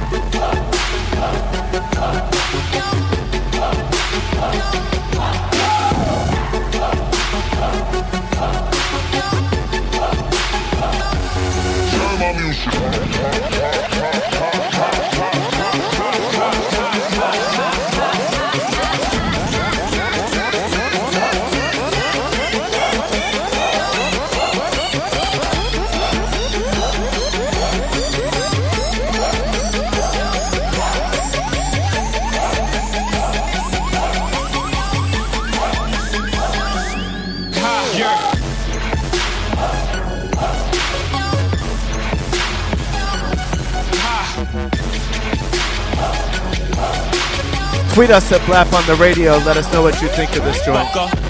[48.01, 49.33] Tweet us at Blap on the radio.
[49.45, 51.30] Let us know what you think of this joint.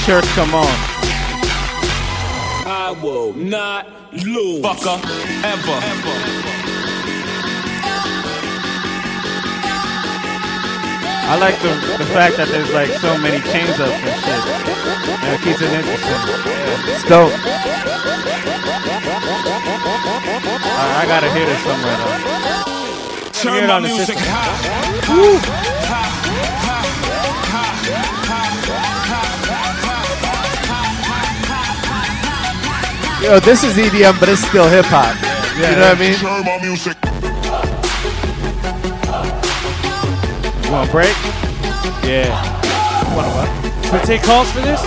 [0.00, 0.66] This is when the shirts come on.
[2.66, 4.62] I will not lose.
[4.64, 4.98] Fucker.
[5.44, 5.80] Ever.
[11.22, 14.40] I like the the fact that there's like so many chains up and shit.
[15.22, 16.16] Yeah, it keeps it interesting.
[16.88, 17.32] It's dope.
[20.72, 22.18] I, I gotta hear this somewhere though.
[23.32, 25.79] Turn Hear my on the music high.
[33.22, 35.14] Yo, this is EDM, but it's still hip hop.
[35.54, 36.14] you know what I mean?
[36.14, 36.96] Turn my music.
[40.64, 41.14] You want a break?
[42.02, 42.32] Yeah.
[43.14, 43.48] What what?
[43.84, 44.80] Should we take calls for this?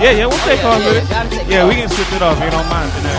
[0.00, 1.48] Yeah, yeah, we'll take yeah, for yeah, this.
[1.48, 3.18] Yeah, we can switch it off you don't mind tonight.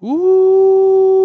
[0.00, 0.08] Turn.
[0.08, 1.18] Ooh.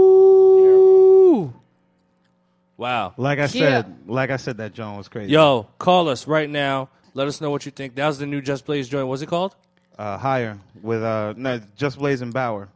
[2.75, 3.13] Wow.
[3.15, 3.47] Like I Yeah.
[3.47, 5.31] said, like I said, that John was crazy.
[5.31, 6.89] Yo, call us right now.
[7.13, 7.95] Let us know what you think.
[7.95, 9.07] That was the new Just Blaze joint.
[9.07, 9.55] What's it called?
[9.99, 12.67] uh, higher with uh, no, Just Blaze and Baauer.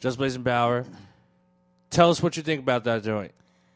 [0.00, 0.86] Just Blaze and Baauer.
[1.90, 3.32] Tell us what you think about that joint.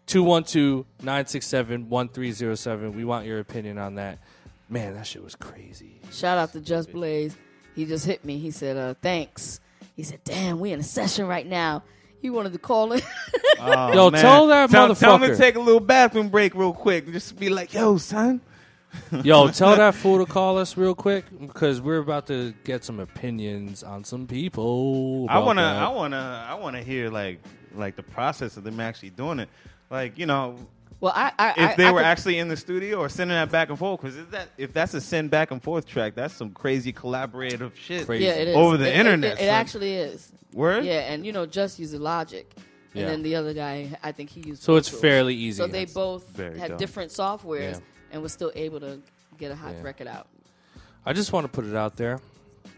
[0.07, 2.95] 212-967-1307.
[2.95, 4.19] We want your opinion on that.
[4.69, 6.01] Man, that shit was crazy.
[6.11, 7.37] Shout out to Just Blaze.
[7.75, 8.39] He just hit me.
[8.39, 9.61] He said, uh, thanks.
[9.95, 11.83] He said, damn, we in a session right now.
[12.21, 13.03] He wanted to call in.
[13.59, 14.23] Oh, Yo, man.
[14.23, 17.11] tell that tell, Tell him to take a little bathroom break real quick.
[17.13, 18.41] Just be like, yo, son.
[19.23, 23.01] Yo, tell that fool to call us real quick because we're about to get some
[23.01, 25.27] opinions on some people.
[25.29, 25.83] I wanna, that.
[25.83, 27.41] I wanna, I wanna hear like,
[27.75, 29.49] like the process of them actually doing it.
[29.91, 30.57] Like, you know,
[31.01, 33.51] well, I, I if they I were could- actually in the studio or sending that
[33.51, 36.51] back and forth, because that if that's a send back and forth track, that's some
[36.51, 38.25] crazy collaborative shit Crazy.
[38.25, 39.33] yeah, it is over the It- it- internet.
[39.33, 39.49] It, it son.
[39.55, 40.33] actually is.
[40.53, 40.85] Word?
[40.85, 42.51] Yeah, and you know, just uses Logic,
[42.95, 43.07] and Yeah.
[43.09, 44.63] then the other guy, I think he used.
[44.63, 45.03] So Pro it's Tools.
[45.03, 45.59] fairly easy.
[45.59, 46.79] So they both Very had dope.
[46.79, 47.79] different softwares Yeah.
[48.13, 49.01] And was still able to
[49.39, 49.83] get a hot Yeah.
[49.83, 50.27] record out.
[51.05, 52.21] I just want to put it out there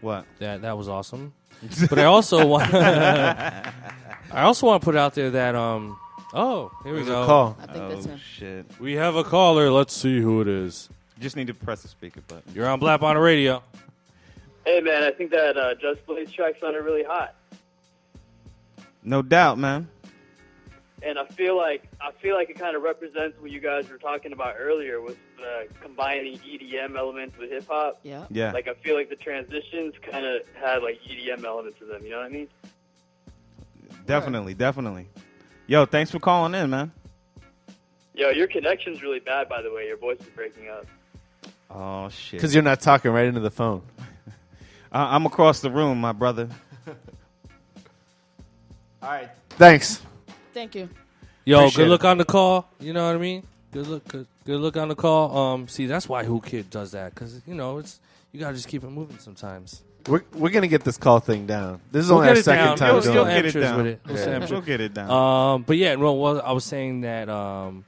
[0.01, 0.25] What?
[0.39, 1.33] that that was awesome,
[1.89, 3.71] but I also want I
[4.31, 5.97] also want to put out there that um
[6.33, 7.57] oh here we There's a go call.
[7.61, 8.17] I think Oh that's him.
[8.19, 8.65] shit!
[8.79, 9.71] we have a caller.
[9.71, 10.89] Let's see who it is.
[11.19, 12.43] Just need to press the speaker button.
[12.53, 13.61] You're on Blap on the radio.
[14.65, 17.33] Hey man, I think that uh, Just Blaze track sounded really hot,
[19.03, 19.87] No doubt, man.
[21.01, 23.97] And I feel like I feel like it kind of represents what you guys were
[23.97, 27.99] talking about earlier with uh, combining EDM elements with hip hop.
[28.03, 28.25] Yeah.
[28.29, 28.51] Yeah.
[28.51, 32.03] Like I feel like the transitions kind of had like EDM elements to them.
[32.03, 32.47] You know what I mean?
[34.05, 35.07] Definitely, definitely.
[35.67, 36.91] Yo, thanks for calling in, man.
[38.15, 39.87] Yo, your connection's really bad, by the way.
[39.87, 40.85] Your voice is breaking up.
[41.69, 42.39] Oh shit!
[42.39, 43.83] Because you're not talking right into the phone.
[44.91, 46.49] I- I'm across the room, my brother.
[49.01, 49.29] All right.
[49.51, 50.01] Thanks.
[50.53, 50.89] Thank you.
[51.45, 52.07] Yo, Appreciate good look it.
[52.07, 52.67] on the call.
[52.79, 53.43] You know what I mean?
[53.71, 55.35] Good look, good, good look on the call.
[55.37, 57.99] Um, see, that's why Whoo Kid does that because you know it's
[58.31, 59.81] you gotta just keep it moving sometimes.
[60.07, 61.81] We're, we're gonna get this call thing down.
[61.91, 62.77] This is We'll only get our it second down.
[62.77, 63.35] time We'll doing still it.
[63.43, 63.77] get it down.
[63.77, 63.99] With it.
[64.07, 64.23] We'll Yeah.
[64.23, 64.47] say I'm.
[64.49, 65.11] We'll get it down.
[65.11, 67.85] Um, but yeah, no, well, I was saying that um,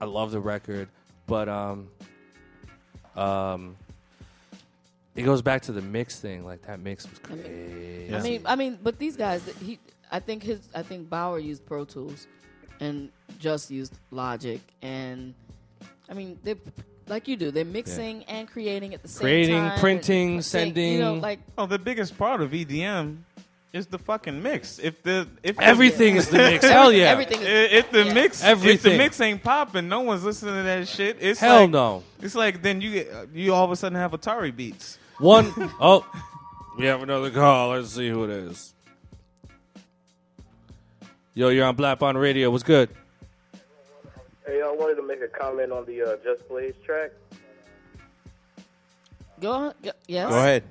[0.00, 0.88] I love the record,
[1.26, 1.88] but um,
[3.16, 3.76] um,
[5.14, 6.44] it goes back to the mix thing.
[6.44, 8.14] Like that mix was crazy.
[8.14, 9.78] I mean, I mean, but these guys, he,
[10.10, 12.26] I think his, I think Baauer used Pro Tools,
[12.80, 15.34] and just used Logic, and
[16.08, 16.54] I mean, they,
[17.06, 19.68] like you do, they're mixing and creating at the same Creating, time.
[19.70, 21.20] Creating, printing, and saying, You know, sending.
[21.22, 23.18] like Oh, the biggest part of EDM
[23.72, 24.78] is the fucking mix.
[24.78, 26.64] If the if the- Everything is the mix.
[26.68, 27.06] Hell yeah.
[27.06, 28.12] Everything is- if the yeah.
[28.14, 31.18] mix if the mix ain't popping, no one's listening to that shit.
[31.20, 32.02] It's Hell like, no.
[32.22, 34.98] It's like then you get, you all of a sudden have Atari beats.
[35.18, 36.06] One oh,
[36.78, 37.70] we have another call.
[37.70, 38.74] Let's see who it is.
[41.38, 42.50] Yo, you're on Blap on Radio.
[42.50, 42.90] What's good?
[44.44, 47.12] Hey, I wanted to make a comment on the uh, Just Blaze track.
[49.38, 50.28] go on, go, yes.
[50.28, 50.64] Go ahead.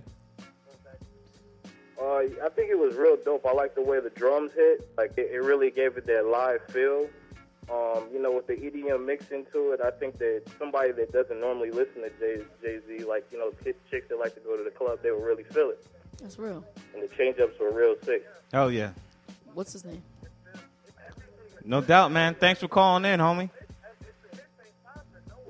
[1.97, 3.45] Uh, I think it was real dope.
[3.45, 4.85] I like the way the drums hit.
[4.97, 7.07] Like it, it really gave it that live feel.
[7.71, 11.39] Um, you know, with the EDM mix into it, I think that somebody that doesn't
[11.39, 14.57] normally listen to Jay Jay Z, like you know, kids, chicks that like to go
[14.57, 15.87] to the club, they will really feel it.
[16.21, 16.61] That's real.
[16.93, 18.27] And the change ups were real sick.
[18.51, 18.91] Hell yeah,
[19.53, 20.03] What's his name?
[21.67, 22.35] No doubt, man.
[22.35, 23.49] Thanks for calling in, homie.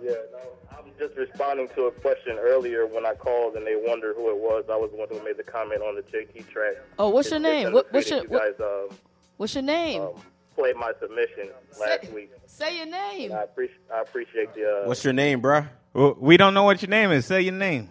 [0.03, 0.39] Yeah, no,
[0.77, 4.37] I'm just responding to a question earlier when I called and they wondered who it
[4.37, 4.65] was.
[4.71, 6.75] I was the one who made the comment on the JT track.
[6.99, 7.73] Oh, what's your name?
[7.73, 8.89] What, what's your you guys um,
[9.37, 10.01] What's your name?
[10.03, 10.09] um,
[10.55, 11.49] played my submission
[11.79, 12.31] last Say- week.
[12.45, 13.31] Say your name.
[13.33, 14.83] I appreciate I appreciate the.
[14.83, 15.67] Uh, What's your name, bruh?
[15.93, 17.25] We don't know what your name is.
[17.25, 17.89] Say your name.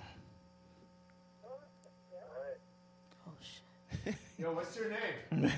[4.39, 5.51] Yo, what's your name?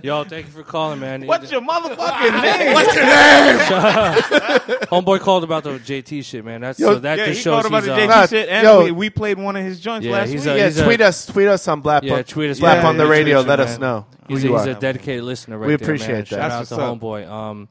[0.02, 1.24] Yo, thank you for calling, man.
[1.24, 2.74] What's your motherfucking name?
[2.74, 3.58] What's your name?
[4.90, 6.62] Homeboy called about the JT shit, man.
[6.62, 8.26] That's Yo, so that yeah, just he shows called about he's the uh, JT Nah,
[8.26, 8.84] shit, and yo.
[8.86, 10.54] we, we played one of his joints Yeah, last he's week.
[10.54, 12.02] a- Yeah, he's tweet us, tweet us on Blap.
[12.02, 12.58] Yeah, tweet us.
[12.58, 13.36] Blap Yeah, on the yeah, radio.
[13.38, 13.80] tweet Let you, us man.
[13.80, 14.70] know who He's a, you he's are.
[14.70, 15.96] a dedicated listener, right We there, man.
[15.96, 16.26] appreciate that.
[16.28, 16.98] Shout That's out what's to up.
[17.00, 17.28] homeboy.
[17.30, 17.68] Um,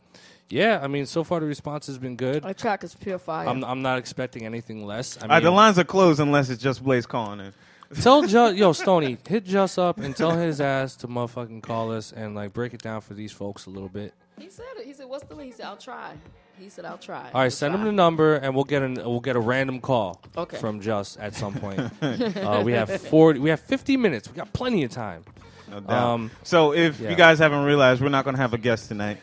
[0.49, 2.45] yeah, I mean, so far the response has been good.
[2.45, 3.49] Our track is pure fire.
[3.49, 5.17] I'm I'm not expecting anything less.
[5.17, 7.53] I All right, mean, the lines are closed unless it's Just Blaze calling in.
[7.95, 12.11] Tell Ju- yo Stony hit Just up and tell his ass to motherfucking call us
[12.11, 14.13] and like break it down for these folks a little bit.
[14.38, 14.85] he said it.
[14.85, 16.13] He said, "What's the link?" He said, "I'll try."
[16.59, 19.19] He said, "I'll try." All right, send him the number and we'll get an we'll
[19.19, 20.57] get a random call Okay.
[20.57, 21.80] from Just at some point.
[22.01, 23.39] uh, we have forty.
[23.39, 24.30] We have 50 minutes.
[24.30, 25.23] We got plenty of time.
[25.69, 25.89] No doubt.
[25.91, 27.09] Um, so if yeah.
[27.09, 29.18] you guys haven't realized, we're not going to have a guest tonight.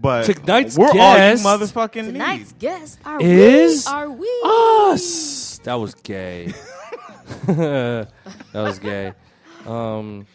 [0.00, 2.58] But Tonight's we're guest all you motherfucking Tonight's need.
[2.58, 3.92] guest are Is we?
[3.92, 4.40] Are we?
[4.44, 5.58] Us.
[5.64, 6.52] That was gay.
[7.46, 8.08] that
[8.54, 9.12] was gay.
[9.66, 10.26] Um,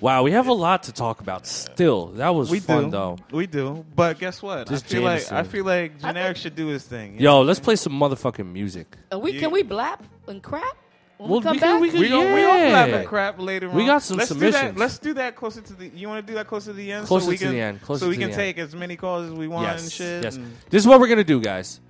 [0.00, 1.46] wow, we have a lot to talk about.
[1.46, 3.18] Still, that was We fun do, though.
[3.30, 3.84] we do.
[3.94, 4.68] But guess what?
[4.68, 7.20] Just I feel like I feel like generic should do his thing.
[7.20, 8.96] Yo, let's play some motherfucking music.
[9.12, 10.76] Uh, we can we blap and crap
[11.18, 11.80] when Well, we come we can- back?
[11.82, 12.46] we can- We gonna we Yeah.
[12.46, 13.74] gonna clap and crap later on.
[13.76, 13.88] We on.
[13.88, 14.74] got some let's Do submissions.
[14.74, 15.88] that, let's do that closer to the.
[15.88, 17.06] You want to do that closer to the end?
[17.06, 18.74] Closer so we to can, the end, closer so we to can the take as
[18.74, 20.24] many calls as we want and shit.
[20.24, 20.36] Yes.
[20.36, 21.80] and- This is what we're gonna do, guys.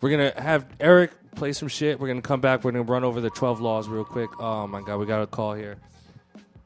[0.00, 2.00] We're gonna have Eric play some shit.
[2.00, 2.64] We're gonna come back.
[2.64, 4.30] We're gonna run over the twelve laws real quick.
[4.40, 5.76] Oh my god, we got a call here.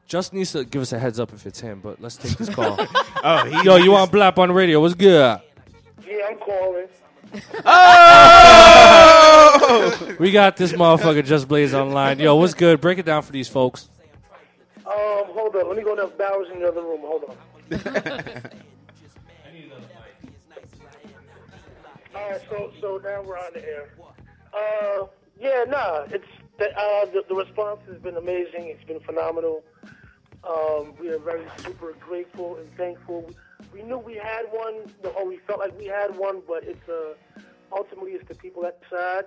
[0.07, 2.49] Just needs to give us a heads up if it's him, but let's take this
[2.55, 2.75] call.
[3.23, 4.81] oh, he, Yo, you on Blap on the radio?
[4.81, 5.39] What's good?
[6.05, 6.87] Yeah, I'm calling.
[7.63, 8.95] Oh!
[10.19, 12.19] we got this motherfucker Just Blaze online.
[12.19, 12.81] Yo, what's good?
[12.81, 13.87] Break it down for these folks.
[14.79, 15.67] Um, hold up.
[15.67, 16.99] Let me go to Baauer's in the other room.
[17.01, 17.37] Hold on.
[22.13, 23.89] All right, so so now we're on the air.
[24.53, 25.05] Uh,
[25.39, 26.25] yeah, nah, it's
[26.59, 28.67] the, uh, the the response has been amazing.
[28.67, 29.63] It's been phenomenal.
[30.43, 33.31] Um, we are very super grateful and thankful.
[33.73, 37.13] We knew we had one, or we felt like we had one, but it's uh,
[37.71, 39.25] ultimately it's the people that decide.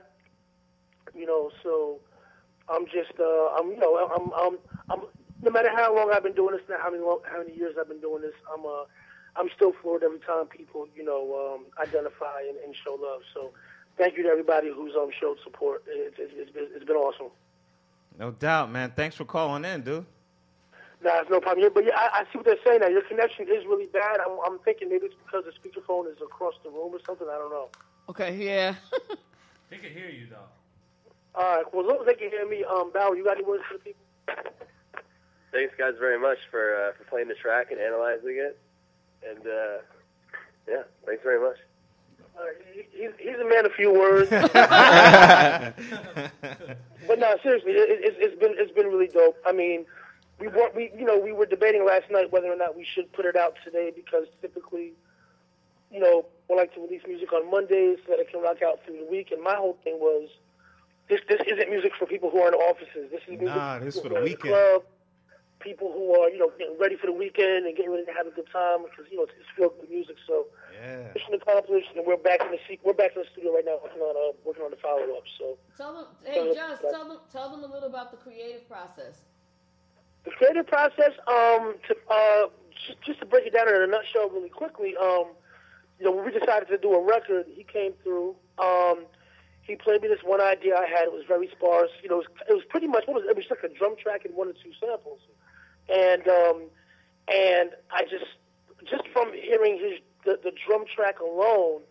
[1.14, 2.00] You know, so
[2.68, 4.58] I'm just, uh, I'm, you know, I'm, I'm,
[4.90, 5.06] I'm.
[5.42, 7.76] No matter how long I've been doing this, now how many, long, how many years
[7.78, 8.84] I've been doing this, I'm, uh,
[9.36, 13.20] I'm still floored every time people, you know, um, identify and, and show love.
[13.34, 13.52] So,
[13.96, 15.84] thank you to everybody who's um showed support.
[15.86, 17.28] It's, it's, it's, been, it's been awesome.
[18.18, 18.92] No doubt, man.
[18.94, 20.06] Thanks for calling in, dude.
[21.02, 21.62] Nah, it's no problem.
[21.62, 22.80] Yeah, But yeah, I, I see what they're saying.
[22.80, 24.20] Now your connection is really bad.
[24.24, 27.26] I'm, I'm thinking maybe it's because the speakerphone is across the room or something.
[27.28, 27.68] I don't know.
[28.08, 28.74] Okay, yeah.
[29.70, 30.36] They can hear you though.
[31.34, 31.74] All right.
[31.74, 33.78] Well, as long as they can hear me, um, Bow, you got any words for
[33.78, 34.04] the people?
[35.50, 38.58] Thanks, guys, very much for uh, for playing the track and analyzing it.
[39.28, 39.78] And uh,
[40.68, 41.56] yeah, thanks very much.
[42.74, 44.28] He, he's, he's a man of few words.
[44.30, 45.74] but
[47.18, 49.36] no, seriously, it, it, it's been it's been really dope.
[49.46, 49.86] I mean,
[50.40, 53.12] we wa- we you know we were debating last night whether or not we should
[53.12, 54.92] put it out today because typically,
[55.90, 58.80] you know, we like to release music on Mondays so that it can rock out
[58.84, 59.30] through the week.
[59.32, 60.28] And my whole thing was,
[61.08, 63.10] this this isn't music for people who are in offices.
[63.10, 64.54] This is music Nah, this for the who are in weekend.
[64.54, 64.82] club,
[65.64, 68.26] people who are you know getting ready for the weekend and getting ready to have
[68.28, 70.16] a good time because you know it's, it's feel good music.
[70.28, 70.46] So
[70.76, 71.08] Yeah.
[71.16, 73.80] mission accomplished, and we're back in the se- we're back in the studio right now
[73.82, 75.24] working on uh, working on the follow up.
[75.40, 79.24] So Tell them, hey, Just, tell them, tell them a little about the creative process.
[80.24, 82.46] the creative process, um, to uh,
[82.86, 85.32] just, just to break it down in a nutshell, really quickly, um,
[85.98, 88.36] you know, when we decided to do a record, he came through.
[88.58, 89.06] Um,
[89.62, 91.04] he played me this one idea I had.
[91.08, 91.88] It was very sparse.
[92.02, 93.30] You know, it was, it was pretty much what was it?
[93.30, 95.20] it was like a drum track and one or two samples,
[95.88, 96.62] and um,
[97.28, 98.26] and I just
[98.88, 101.82] just from hearing his the, the drum track alone,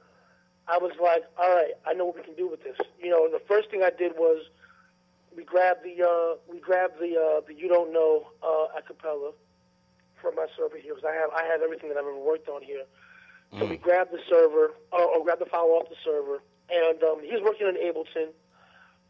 [0.68, 2.78] I was like, all right, I know what we can do with this.
[3.02, 4.44] You know, the first thing I did was
[5.36, 9.34] we grabbed the uh, we grabbed the uh, the you don't know uh, acapella
[10.22, 12.62] from my server here because I have I have everything that I've ever worked on
[12.62, 12.84] here.
[13.60, 16.42] So we grabbed the server or, or grabbed the file off the server,
[16.72, 18.34] and um, he's working in Ableton,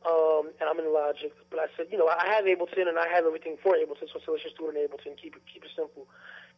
[0.08, 1.32] um, and I'm in Logic.
[1.50, 4.20] But I said, you know, I have Ableton and I have everything for Ableton, so
[4.20, 6.08] I let's just do it in Ableton, keep it keep it simple.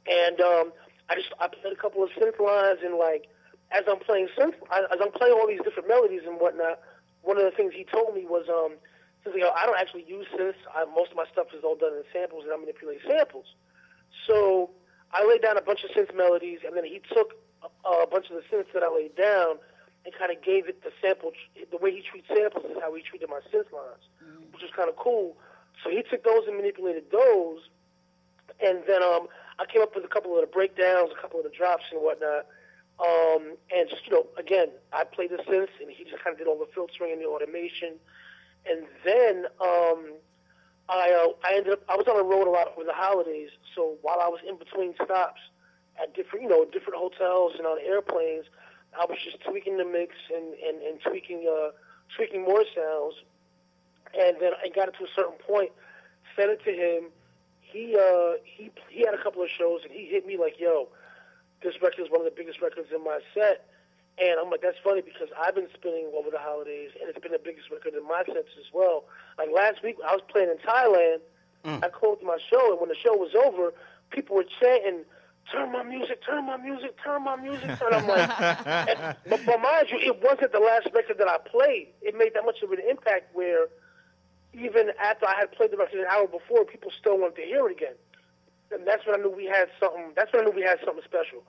[0.05, 0.73] And um,
[1.09, 3.29] I just I played a couple of synth lines and like
[3.71, 6.79] as I'm playing synth, as I'm playing all these different melodies and whatnot,
[7.23, 8.77] one of the things he told me was, um,
[9.23, 10.61] says, you know, I don't actually use synths.
[10.73, 13.45] I, most of my stuff is all done in samples, and I manipulate samples.
[14.27, 14.69] So
[15.11, 18.29] I laid down a bunch of synth melodies, and then he took a, a bunch
[18.29, 19.57] of the synths that I laid down
[20.05, 21.31] and kind of gave it the sample.
[21.71, 24.05] The way he treats samples is how he treated my synth lines,
[24.53, 25.35] which is kind of cool.
[25.83, 27.59] So he took those and manipulated those,
[28.63, 29.27] and then um,
[29.59, 32.01] I came up with a couple of the breakdowns, a couple of the drops and
[32.01, 32.45] whatnot.
[32.97, 36.37] Um, and just, you know, again, I played the synths, and he just kind of
[36.37, 37.99] did all the filtering and the automation.
[38.65, 40.15] And then um,
[40.87, 43.49] I, uh, I ended up, I was on the road a lot over the holidays.
[43.75, 45.41] So while I was in between stops
[46.01, 48.45] at different, you know, different hotels and on airplanes,
[48.99, 51.71] I was just tweaking the mix and, and, and tweaking, uh,
[52.15, 53.15] tweaking more sounds.
[54.17, 55.71] And then I got it to a certain point,
[56.35, 57.11] sent it to him.
[57.59, 60.87] He, uh, he, he had a couple of shows, and he hit me like, yo,
[61.61, 63.67] this record is one of the biggest records in my set.
[64.17, 67.33] And I'm like, that's funny because I've been spinning over the holidays, and it's been
[67.33, 69.03] the biggest record in my sets as well.
[69.37, 71.19] Like last week, I was playing in Thailand.
[71.83, 73.73] I closed my show, and when the show was over,
[74.11, 75.03] people were chanting,
[75.51, 78.41] "Turn my music, turn my music, turn my music." And I'm like,
[78.89, 81.89] and, but, but mind you, it wasn't the last record that I played.
[82.01, 83.67] It made that much of an impact where
[84.53, 87.67] even after I had played the record an hour before, people still wanted to hear
[87.67, 87.95] it again.
[88.71, 90.13] And that's when I knew we had something.
[90.15, 91.43] That's when I knew we had something special.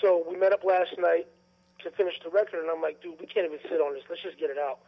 [0.00, 1.26] So we met up last night
[1.82, 4.04] to finish the record, and I'm like, dude, we can't even sit on this.
[4.08, 4.80] Let's just get it out.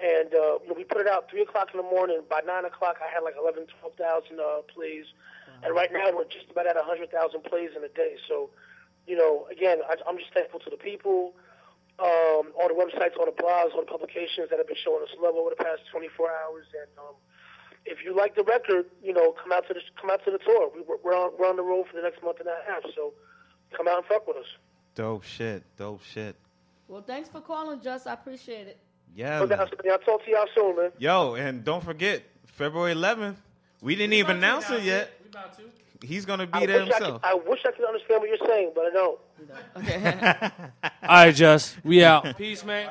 [0.00, 2.22] And uh, you know, we put it out three o'clock in the morning.
[2.28, 5.06] By nine o'clock, I had like 11, 12,000 uh, plays,
[5.64, 8.16] and right now we're just about at hundred thousand plays in a day.
[8.28, 8.50] So,
[9.06, 11.32] you know, again, I, I'm just thankful to the people,
[11.98, 15.08] um, all the websites, all the blogs, all the publications that have been showing us
[15.20, 16.66] love over the past 24 hours.
[16.76, 17.14] And um,
[17.86, 20.38] if you like the record, you know, come out to the come out to the
[20.38, 20.70] tour.
[20.74, 22.82] We, we're we're on we're on the road for the next month and a half.
[22.94, 23.12] So,
[23.76, 24.50] come out and fuck with us.
[24.94, 25.62] Dope shit.
[25.76, 26.36] Dope shit.
[26.88, 28.06] Well, thanks for calling, Just.
[28.06, 28.78] I appreciate it.
[29.16, 29.40] Yeah.
[29.40, 29.60] Okay, man.
[29.60, 30.90] I'll, I'll talk to y'all soon, man.
[30.98, 33.36] Yo, and don't forget February 11th.
[33.80, 35.10] We didn't even announce it yet.
[35.34, 36.06] We about to.
[36.06, 37.20] He's gonna I be there wish I, could, himself.
[37.24, 39.18] I wish I could understand what you're saying, but I don't.
[39.76, 40.50] Okay.
[41.02, 41.76] All right, Just.
[41.84, 42.36] We out.
[42.38, 42.90] Peace, man.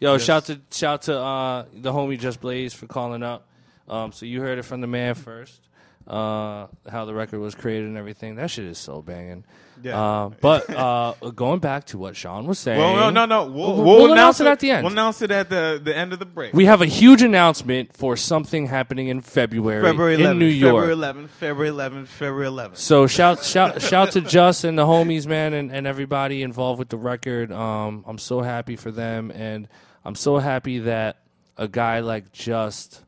[0.00, 0.22] Yo, Yes.
[0.22, 3.46] shout to shout to uh, the homie Just Blaze for calling up.
[3.88, 5.60] Um, so you heard it from the man first.
[6.08, 8.36] Uh, how the record was created and everything.
[8.36, 9.44] That shit is so banging.
[9.82, 10.00] Yeah.
[10.00, 12.78] Uh, but uh, going back to what Sean was saying.
[12.80, 13.44] Well, no, no, no.
[13.52, 14.84] We'll, We'll- we'll announce it at the end.
[14.84, 16.54] We'll announce it at the, the end of the break.
[16.54, 20.30] We have a huge announcement for something happening in February, February 11th.
[20.30, 20.86] in New York.
[20.88, 21.28] February 11th.
[21.28, 22.06] February 11th.
[22.06, 22.76] February 11th.
[22.78, 26.88] So shout shout shout to Just and the homies, man, and, and everybody involved with
[26.88, 27.52] the record.
[27.52, 29.68] Um, I'm so happy for them, and
[30.06, 31.18] I'm so happy that
[31.58, 33.04] a guy like Just,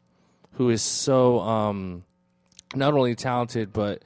[0.52, 2.04] who is so um,
[2.74, 4.02] not only talented but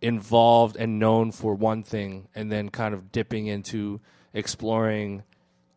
[0.00, 4.00] involved and known for one thing, and then kind of dipping into
[4.34, 5.22] exploring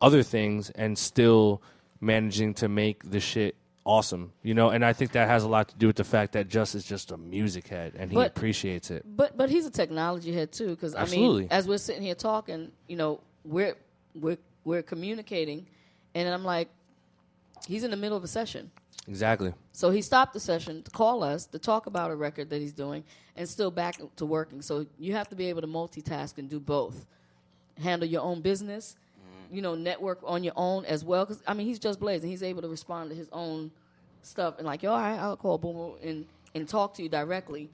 [0.00, 1.62] other things, and still
[2.00, 4.68] managing to make the shit awesome, you know.
[4.70, 6.84] And I think that has a lot to do with the fact that Just is
[6.84, 9.04] just a music head, and he But- appreciates it.
[9.06, 12.72] But but he's a technology head too, because I mean, as we're sitting here talking,
[12.88, 13.76] you know, we're
[14.14, 15.66] we're we're communicating,
[16.14, 16.68] and I'm like,
[17.66, 18.70] he's in the middle of a session.
[19.10, 19.52] Exactly.
[19.72, 22.72] So he stopped the session to call us to talk about a record that he's
[22.72, 23.02] doing
[23.34, 24.62] and still back to working.
[24.62, 27.06] So you have to be able to multitask and do both.
[27.82, 29.56] Handle your own business, mm-hmm.
[29.56, 31.24] you know, network on your own as well.
[31.24, 32.30] Because I mean, he's just blazing.
[32.30, 33.72] He's able to respond to his own
[34.22, 37.08] stuff and like, yo, all right, I'll call Boom Boom, and and talk to you
[37.08, 37.68] directly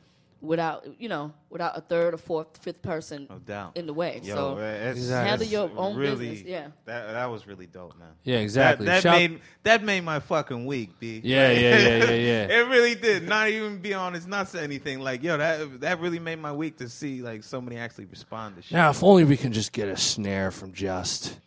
[0.46, 3.76] without you know without a third or fourth fifth person No doubt.
[3.76, 4.20] in the way.
[4.22, 5.28] Yo, so it's- Exactly.
[5.28, 6.48] handle your own really, business.
[6.48, 6.68] Yeah.
[6.84, 8.08] That that was really dope, man.
[8.24, 8.86] Yeah, exactly.
[8.86, 11.20] That, that Shout- made that made my fucking week, b.
[11.24, 12.42] Yeah, yeah, yeah, yeah, yeah.
[12.58, 13.28] it really did.
[13.28, 15.00] Not even be honest, not say anything.
[15.00, 18.62] Like, yo, that that really made my week to see like somebody actually respond to
[18.62, 18.72] shit.
[18.72, 21.38] Now, if only we can just get a snare from Just.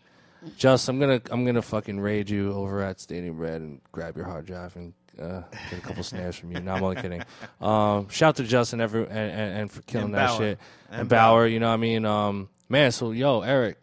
[0.58, 4.26] Just, I'm gonna, I'm gonna fucking raid you over at Stadium Red and grab your
[4.26, 6.60] hard drive and uh, get a couple snares from you.
[6.62, 7.22] No, I'm only kidding.
[7.62, 10.38] Um, shout to Justin every and, and, and for killing And that Baauer.
[10.38, 10.60] shit.
[10.90, 11.52] And And, Baauer, Baauer.
[11.52, 12.06] you know what I mean?
[12.06, 13.78] Um, man, so yo, Eric,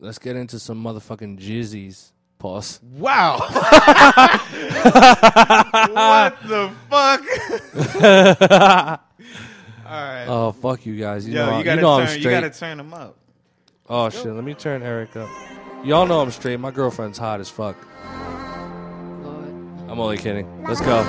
[0.00, 2.10] let's get into some motherfucking jizzies.
[2.38, 2.80] Pause.
[2.82, 3.38] Wow.
[5.92, 7.22] what the fuck?
[9.86, 10.24] All right.
[10.26, 11.26] Oh fuck you guys!
[11.28, 13.16] You Yo, know, you gotta know I'm turn- you gotta turn 'em up.
[13.88, 14.26] Oh shit!
[14.26, 15.28] Let me turn Eric up.
[15.84, 16.58] Y'all know I'm straight.
[16.58, 17.76] My girlfriend's hot as fuck.
[19.92, 20.48] I'm only kidding.
[20.64, 21.04] Let's go.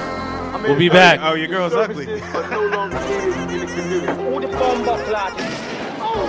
[0.61, 1.21] We'll be oh, back.
[1.23, 2.05] Oh, your girl's ugly.
[2.05, 4.11] But no longer needed in the community.
[4.11, 5.31] Who the bomber clot?
[6.03, 6.27] Oh!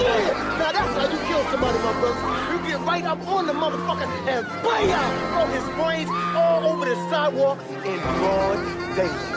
[0.00, 0.58] Yeah!
[0.58, 2.18] Now that's how you kill somebody, my brother.
[2.50, 5.14] You get right up on the motherfucker and bam!
[5.30, 9.32] Throw his brains all over the sidewalk in broad daylight.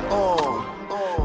[0.10, 0.77] Oh,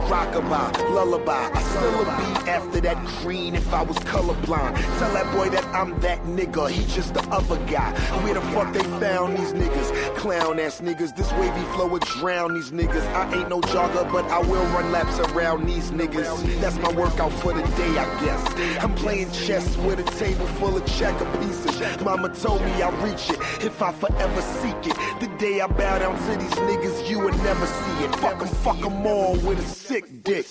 [0.10, 1.50] rockabye, lullaby.
[1.54, 4.76] I still a beat after that green if I was colorblind.
[5.00, 7.92] Tell that boy that I'm that nigga, he just the other guy.
[8.24, 10.16] Where the fuck they found these niggas?
[10.16, 13.06] Clown ass niggas, this wavy flow would drown these niggas.
[13.14, 16.62] I ain't no jogger, but I will run laps around these niggas.
[16.62, 18.84] That's my workout for the day, I guess.
[18.84, 22.02] I'm playing chess with a table full of checker pieces.
[22.02, 24.98] Mama told me I'll reach it if I forever seek it.
[25.24, 28.14] The day I bow down to these niggas, you would never see it.
[28.18, 30.46] Fuck 'em, fuck 'em all with a sick dick.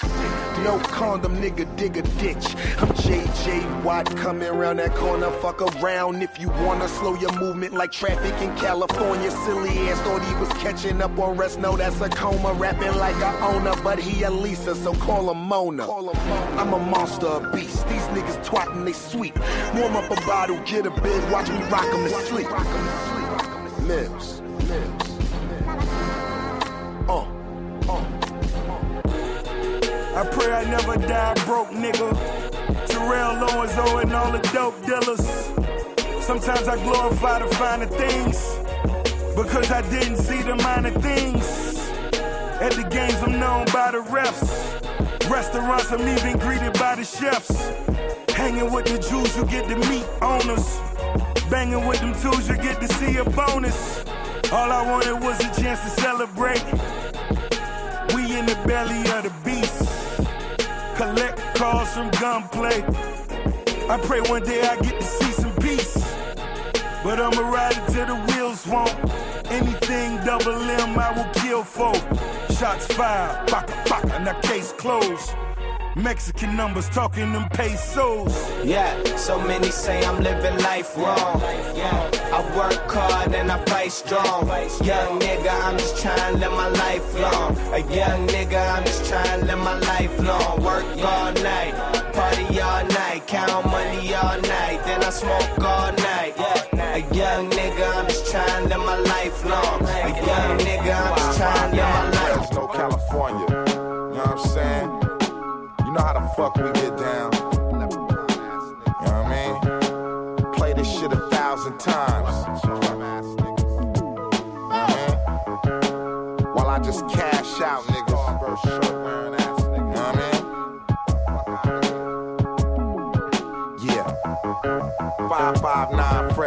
[0.65, 2.57] No condom, nigga, dig a ditch.
[2.79, 5.31] I'm JJ Watt coming around that corner.
[5.43, 9.31] Fuck around if you wanna slow your movement like traffic in California.
[9.45, 11.59] Silly ass thought he was catching up on rest.
[11.59, 12.55] No, that's a coma.
[12.55, 15.85] Rapping like a owner, but he a Lisa, so call him Mona.
[16.57, 17.87] I'm a monster, a beast.
[17.89, 19.35] These niggas twatting, they sweet.
[19.75, 22.49] Warm up a bottle, get a bed, watch me rock 'em to sleep.
[23.87, 24.42] Mills.
[27.09, 27.27] Uh,
[27.89, 28.05] uh.
[30.15, 32.13] I pray I never die broke, nigga.
[32.87, 35.27] Terrell Owens owing all the dope dealers.
[36.25, 38.39] Sometimes I glorify the finer things
[39.35, 41.79] because I didn't see the minor things.
[42.61, 45.29] At the games, I'm known by the refs.
[45.29, 47.69] Restaurants, I'm even greeted by the chefs.
[48.31, 50.79] Hanging with the Jews, you get to meet owners.
[51.51, 54.05] Banging with them tools, you get to see a bonus.
[54.53, 56.63] All I wanted was a chance to celebrate.
[58.15, 59.89] We in the belly of the beast.
[60.95, 62.85] Collect calls from gunplay.
[63.89, 65.97] I pray one day I get to see some peace.
[67.03, 68.95] But I'ma ride it till the wheels won't.
[69.51, 71.95] Anything double M, I will kill for.
[72.53, 75.33] Shots fired, baka baka, now case closed.
[75.97, 78.33] Mexican numbers talking them pesos.
[78.65, 81.41] Yeah, so many say I'm living life wrong.
[81.77, 84.47] Yeah, I work hard and I fight strong.
[84.85, 87.57] Young nigga, I'm just trying to live my life long.
[87.75, 90.65] A young nigga, I'm just trying to live my life long.
[90.65, 91.75] Work all night,
[92.15, 96.35] party all night, count money all night, then I smoke all night.
[96.39, 99.83] Yeah, a young nigga, I'm just trying to live my life long.
[99.83, 101.22] A young nigga, I'm
[106.35, 106.92] fuck we get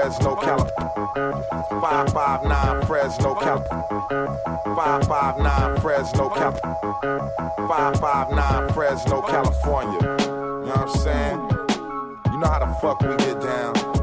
[0.06, 1.44] Fresno, California.
[1.82, 4.38] 559 Fresno, California.
[4.76, 7.32] 559 Fresno, California.
[7.68, 10.00] 559 Fresno, California.
[10.00, 11.40] You know what I'm saying?
[12.32, 13.95] You know how the fuck we get down.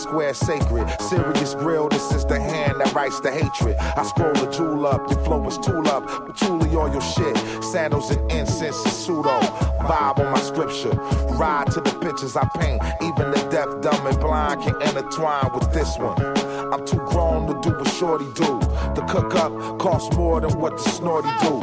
[0.00, 0.88] Square sacred.
[1.00, 3.76] Serious grill, this is the hand that writes the hatred.
[3.76, 6.06] I scroll the jewel up, your flow is tool up.
[6.26, 7.36] Patchouli all your shit.
[7.62, 9.38] Sandals and incense and pseudo.
[9.80, 10.94] Vibe on my scripture.
[11.36, 12.82] Ride to the pictures I paint.
[13.02, 16.16] Even the deaf, dumb, and blind can intertwine with this one.
[16.72, 18.60] I'm too grown to do what shorty do.
[18.94, 21.60] The cook up costs more than what the snorty do.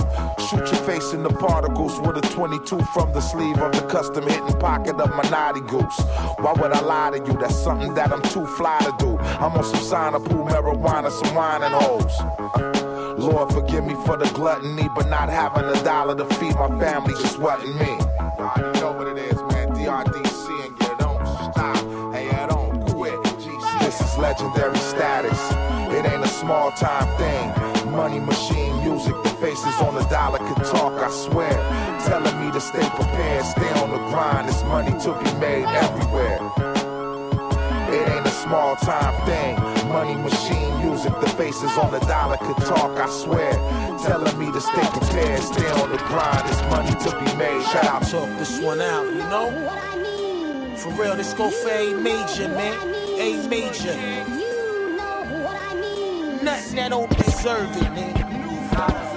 [0.48, 4.28] Shoot your face in the particles with a 22 from the sleeve of the custom
[4.28, 6.00] hitting pocket of my naughty goose.
[6.40, 7.38] Why would I lie to you?
[7.40, 9.18] That's something that I'm too fly to do.
[9.18, 13.18] I'm on some sign of pool marijuana, some wine and hoes.
[13.18, 17.14] Lord, forgive me for the gluttony, but not having a dollar to feed my family
[17.14, 17.98] just wasn't me.
[18.38, 19.42] Already know what it is,
[24.18, 24.22] GC.
[24.22, 25.52] Legendary status.
[25.94, 27.92] It ain't a small time thing.
[27.92, 31.52] Money machine music, the faces on the dollar can talk, I swear.
[32.06, 34.50] Telling me to stay prepared, stay on the grind.
[34.50, 36.40] It's money to be made everywhere.
[37.90, 39.56] It ain't a small time thing.
[39.90, 43.54] Money machine music, the faces on the dollar could talk, I swear.
[44.00, 46.44] Telling me to stay prepared, stay on the grind.
[46.50, 47.64] It's money to be made.
[47.64, 48.04] Shout out.
[48.08, 49.96] Talk this one out, you know?
[50.76, 52.97] For real, this go fade A major, man.
[53.20, 53.96] A major.
[56.44, 58.14] Nothing that don't deserve it, man.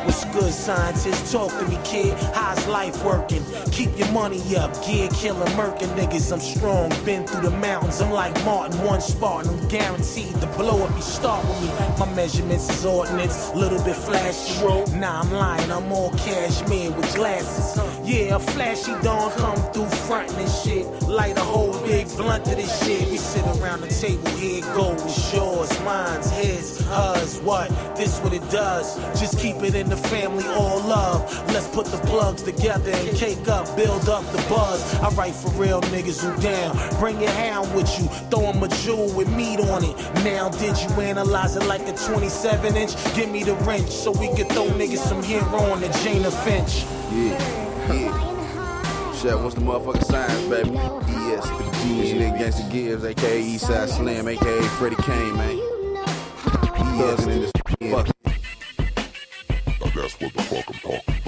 [0.06, 1.30] What's good, scientists?
[1.30, 2.18] Talk to me, kid.
[2.32, 3.44] How's life working?
[3.72, 4.72] Keep your money up.
[4.86, 6.32] Gear killing, murking niggas.
[6.32, 6.88] I'm strong.
[7.04, 8.00] Been through the mountains.
[8.00, 9.50] I'm like Martin, one Spartan.
[9.50, 10.96] I'm guaranteed to blow up.
[10.96, 11.68] you start with me.
[11.98, 13.54] My measurements is ordnance.
[13.54, 14.64] Little bit flashy.
[14.96, 15.70] Nah, I'm lying.
[15.70, 17.99] I'm all cashmere with glasses.
[18.10, 20.84] Yeah, a flashy dawn come through frontin' and shit.
[21.02, 23.08] Light a whole big blunt to this shit.
[23.08, 24.28] We sit around the table.
[24.30, 25.32] Here goes.
[25.32, 27.38] Yours, mine's, his, hers.
[27.42, 27.68] What?
[27.94, 28.96] This what it does.
[29.20, 31.22] Just keep it in the family, all love.
[31.54, 34.92] Let's put the plugs together and cake up, build up the buzz.
[34.96, 36.76] I write for real niggas who down.
[36.98, 39.96] Bring your hound with you, throw 'em a jewel with meat on it.
[40.24, 42.92] Now, did you analyze it like a 27 inch?
[43.14, 46.84] Give me the wrench so we can throw niggas some hero on the Jana Finch.
[47.12, 49.12] Yeah, yeah.
[49.14, 50.76] Chef, what's the motherfucking signs, baby?
[50.76, 55.58] ES, the G, nigga Gangsta Gibbs, aka Eastside Slim, aka Freddie Kane, man.
[56.98, 57.52] Thugs in this
[57.90, 58.06] fuck.
[59.80, 61.19] Now that's what the fuck I'm talking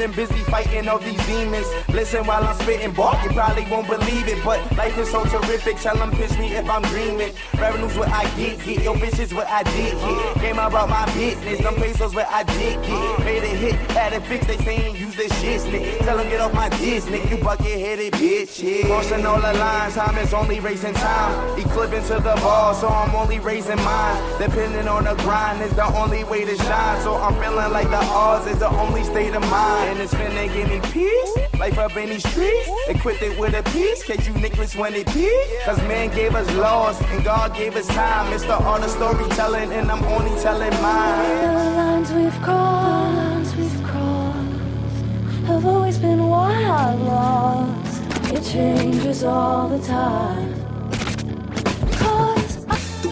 [0.00, 1.66] slipping, busy fighting all these demons.
[1.92, 4.42] Listen while I'm spitting, bark, you probably won't believe it.
[4.44, 7.32] But life is so terrific, tell them me if I'm dreaming.
[7.58, 8.82] Revenue's what I get, get.
[8.82, 10.34] Your bitch is what I did get.
[10.36, 13.24] Came about my business, them pesos what I did get.
[13.24, 15.98] Made a hit, had it fixed, they saying use this shit, nigga.
[16.04, 18.86] Tell them get off my diss, nigga, you bucket headed bitch.
[18.86, 21.58] Crossing all the lines, time is only racing time.
[21.58, 24.38] Eclipsing to the ball, so I'm only raising mine.
[24.38, 27.02] Depending on the grind is the only way to shine.
[27.02, 29.90] So I'm feeling like the odds is the only state of mind.
[29.90, 32.70] And it's finna give me peace, life up in these streets.
[32.88, 35.30] Equipped it with a piece, case you Nicholas when it peak.
[35.66, 38.32] Cause man gave us laws and God gave us time.
[38.32, 45.46] It's the art of storytelling, and I'm only telling The lines we've crossed, we've crossed,
[45.48, 48.02] have always been wild lost.
[48.32, 50.49] It changes all the time.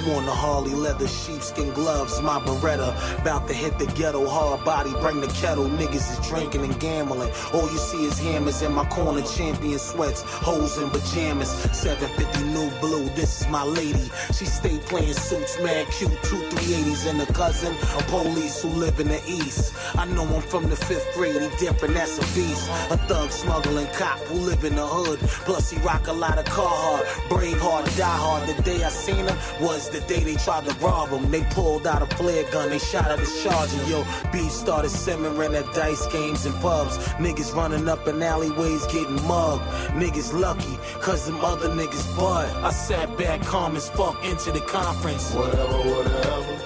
[0.08, 2.90] On the Harley leather sheepskin gloves, my Beretta.
[3.20, 5.66] About to hit the ghetto hard body, bring the kettle.
[5.66, 7.30] Niggas is drinking and gambling.
[7.52, 11.50] All you see is hammers in my corner, champion sweats, hoes in pajamas.
[11.76, 14.10] 750 new blue, this is my lady.
[14.32, 18.98] She stay playing suits, mad cute, two 380s and a cousin, a police who live
[19.00, 19.74] in the east.
[19.94, 22.68] I know I'm from the fifth grade, he different, that's a beast.
[22.90, 25.18] A thug smuggling cop who live in the hood.
[25.44, 28.48] Plus he rock a lot of Carhartt, brave hard, die hard.
[28.48, 31.30] The day I seen him was the day they tried to rob him.
[31.30, 33.82] They pulled out a flare gun, they shot at his charger.
[33.86, 36.98] Yo, beef started simmering at dice games and pubs.
[37.18, 39.64] Niggas running up in alleyways getting mugged.
[39.94, 42.48] Niggas lucky, cause them other niggas bud.
[42.62, 45.32] I sat back calm as fuck into the conference.
[45.34, 46.58] Whatever, whatever.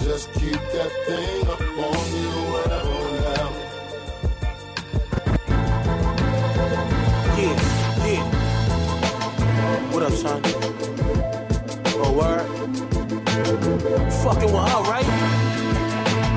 [0.00, 3.60] Just keep that thing up on you, whatever, whatever.
[7.36, 7.56] Yeah,
[8.06, 9.92] yeah.
[9.92, 10.75] What up, son?
[12.16, 12.46] Word?
[14.24, 15.04] Fucking with her, right?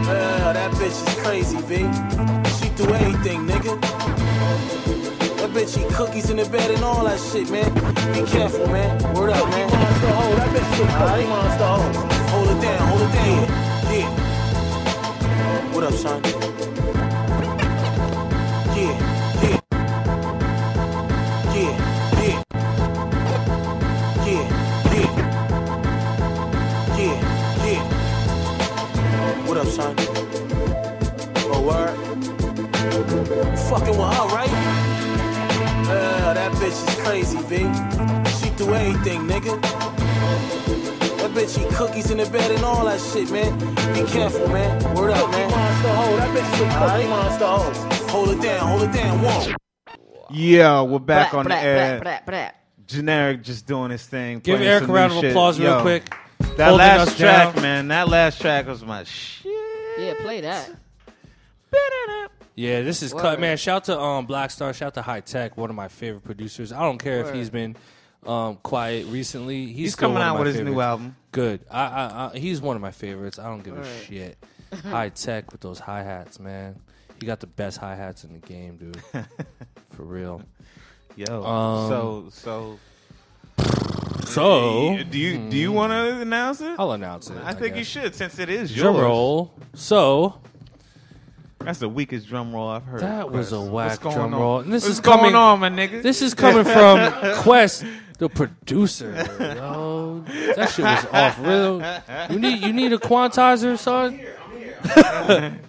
[0.09, 1.87] Uh, that bitch is crazy, B.
[2.59, 3.79] She do anything, nigga.
[5.37, 7.73] That bitch eat cookies in the bed and all that shit, man.
[8.13, 9.01] Be careful, man.
[9.13, 9.69] Word up, man.
[9.71, 10.35] Monster hoe.
[10.35, 11.91] That bitch is cookie monster hoe.
[12.31, 13.47] Hold it down, hold it down.
[13.95, 14.09] Yeah.
[15.73, 16.58] What up, son?
[33.97, 34.49] Right?
[35.89, 37.57] Uh, that bitch is crazy, B.
[38.39, 39.59] She do anything, nigga.
[41.17, 43.57] That bitch eat cookies in the bed and all that shit, man.
[43.93, 44.95] Be careful, man.
[44.95, 45.49] Word up, man.
[45.51, 46.15] Monster hoe.
[46.17, 48.07] That bitch is a cookie monster hoe.
[48.11, 49.21] Hold it down, hold it down.
[49.21, 49.55] One.
[50.31, 51.99] Yeah, we're back Blah, on blah, the air.
[52.01, 52.49] blah, blah, blah.
[52.85, 54.39] Generic just doing his thing.
[54.39, 55.31] Give Eric a round new of shit.
[55.31, 56.13] applause real Yo, quick.
[56.57, 57.63] That last track, down.
[57.63, 57.87] man.
[57.89, 59.51] That last track was my shit.
[59.97, 60.69] Yeah, play that.
[62.59, 63.55] Yeah, this is cut, man.
[63.57, 64.73] Shout to um Black Star.
[64.73, 66.73] Shout to Hi-Tek, one of my favorite producers.
[66.73, 67.35] I don't care if Word.
[67.35, 67.77] he's been
[68.25, 69.67] um quiet recently.
[69.67, 70.85] He's, He's still coming one of out my with his new favorites.
[70.85, 71.15] album.
[71.31, 71.61] Good.
[71.71, 73.39] I, I, I he's one of my favorites.
[73.39, 73.87] I don't give a Word.
[74.05, 74.37] shit.
[74.83, 76.75] Hi-Tek with those hi hats, man.
[77.21, 79.01] He got the best hi hats in the game, dude.
[79.91, 80.41] For real.
[81.15, 82.79] Yo, Um, so so
[84.25, 86.75] So do you do you want to announce it?
[86.77, 87.37] I'll announce it.
[87.41, 87.87] I think you guess.
[87.87, 89.03] should since it is Drum yours.
[89.03, 89.53] roll.
[89.73, 90.39] So
[91.69, 93.01] That's the weakest drum roll I've heard.
[93.01, 93.71] That was a Quest.
[93.71, 94.39] whack What's going drum on?
[94.39, 94.59] roll.
[94.61, 96.01] And this What's is going coming, on, my nigga?
[96.01, 97.13] This is coming from
[97.43, 97.85] Quest,
[98.17, 99.11] the producer.
[99.39, 100.25] Yo,
[100.55, 101.37] that shit was off.
[101.39, 101.79] Real.
[102.31, 104.19] You need you need a quantizer, son.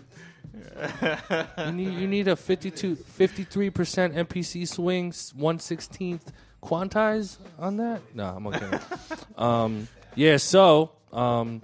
[1.66, 6.32] you need you need a 52 53 percent MPC swing, one sixteenth
[6.62, 8.00] quantize on that.
[8.14, 8.78] No, I'm okay.
[9.36, 10.38] um, yeah.
[10.38, 11.60] So, um,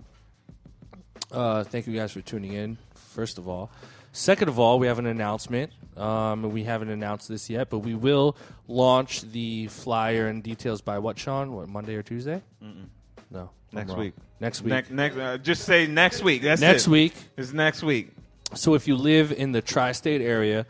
[1.33, 2.77] uh, thank you guys for tuning in.
[2.95, 3.71] First of all,
[4.17, 5.73] second of all, we have an announcement.
[5.97, 8.37] Um, we haven't announced this yet, but we will
[8.69, 11.53] launch the flyer and details by what, Sean?
[11.53, 12.43] What Monday or Tuesday?
[12.63, 12.87] Mm-mm.
[13.31, 14.15] No, Next week.
[14.41, 14.71] Next week.
[14.71, 16.43] Next, next uh, just say next week.
[16.43, 16.91] That's next it.
[16.91, 17.15] week.
[17.37, 18.11] It's next week.
[18.55, 20.67] So if you live in the tri-state area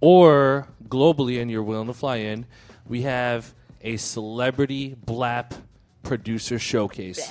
[0.00, 2.46] or globally and you're willing to fly in,
[2.86, 5.52] we have a celebrity blap
[6.02, 7.30] producer showcase.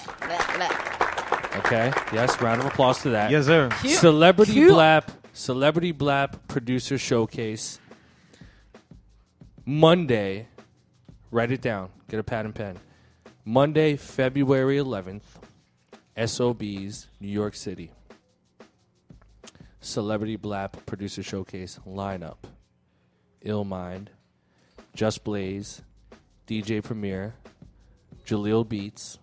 [1.57, 1.91] Okay.
[2.13, 2.39] Yes.
[2.41, 3.31] Round of applause to that.
[3.31, 3.69] Yes, sir.
[3.81, 3.99] Cute.
[3.99, 4.71] Celebrity Cute.
[4.71, 5.09] blap.
[5.33, 7.79] Celebrity blap producer showcase.
[9.65, 10.47] Monday.
[11.31, 11.89] Write it down.
[12.07, 12.77] Get a pad and pen.
[13.45, 15.21] Monday, February 11th.
[16.17, 17.91] SOBs, New York City.
[19.79, 22.37] Celebrity Blap Producer Showcase lineup.
[23.45, 24.07] Illmind,
[24.93, 25.81] Just Blaze,
[26.45, 27.35] DJ Premier,
[28.25, 29.19] Jaleel Beats,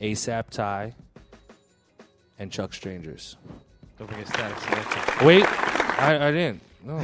[0.00, 0.94] ASAP Ty,
[2.38, 3.36] and Chuck Strangers.
[3.98, 5.26] Don't forget Statik Selektah.
[5.26, 5.44] Wait,
[6.00, 6.62] I, I didn't.
[6.84, 6.98] No.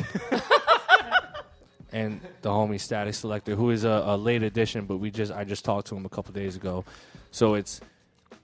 [1.93, 5.45] and the homie Statik Selektah, who is a, a late addition, but we just I
[5.45, 6.85] just talked to him a couple days ago.
[7.31, 7.81] So it's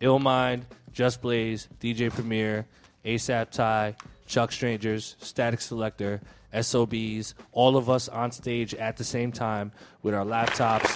[0.01, 0.62] Illmind,
[0.93, 2.66] Just Blaze, DJ Premier,
[3.05, 3.97] ASAP Ty,
[4.27, 6.21] Chuck Strangers, Statik Selektah,
[6.62, 9.73] SOBs, all of us on stage at the same time
[10.03, 10.87] with our laptops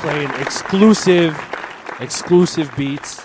[0.00, 1.36] playing exclusive
[2.00, 3.24] exclusive beats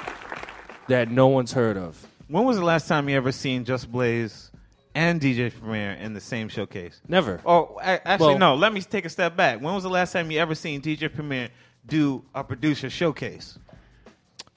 [0.88, 2.06] that no one's heard of.
[2.28, 4.52] When was the last time you ever seen Just Blaze
[4.96, 7.02] and DJ Premier in the same showcase?
[7.08, 7.42] Never.
[7.46, 8.56] Oh, a- actually, Well- no.
[8.56, 9.62] Let me take a step back.
[9.62, 11.50] When was the last time you ever seen DJ Premier
[11.86, 13.58] do a producer showcase?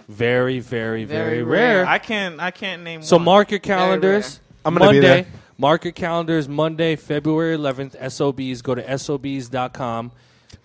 [0.09, 1.77] Very, very, very, Very rare.
[1.79, 1.87] rare.
[1.87, 2.41] I can't.
[2.41, 3.03] I can't name.
[3.03, 3.25] So one.
[3.25, 4.39] mark your calendars.
[4.65, 5.27] I'm gonna be Monday, there.
[5.59, 6.49] Mark your calendars.
[6.49, 7.97] Monday, February 11th.
[8.13, 8.63] SOBs.
[8.63, 10.13] Go to sobs.com.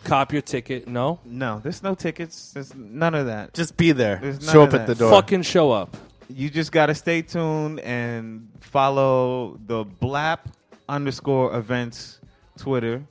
[0.04, 0.88] Cop your ticket.
[0.88, 2.52] No, No, there's no tickets.
[2.54, 3.54] There's none of that.
[3.54, 4.18] Just be there.
[4.22, 4.98] There's none Show of up at that.
[4.98, 5.12] the door.
[5.12, 5.96] fucking show up.
[6.28, 10.40] You just gotta stay tuned and follow the Blap
[10.90, 12.20] underscore events
[12.58, 13.04] Twitter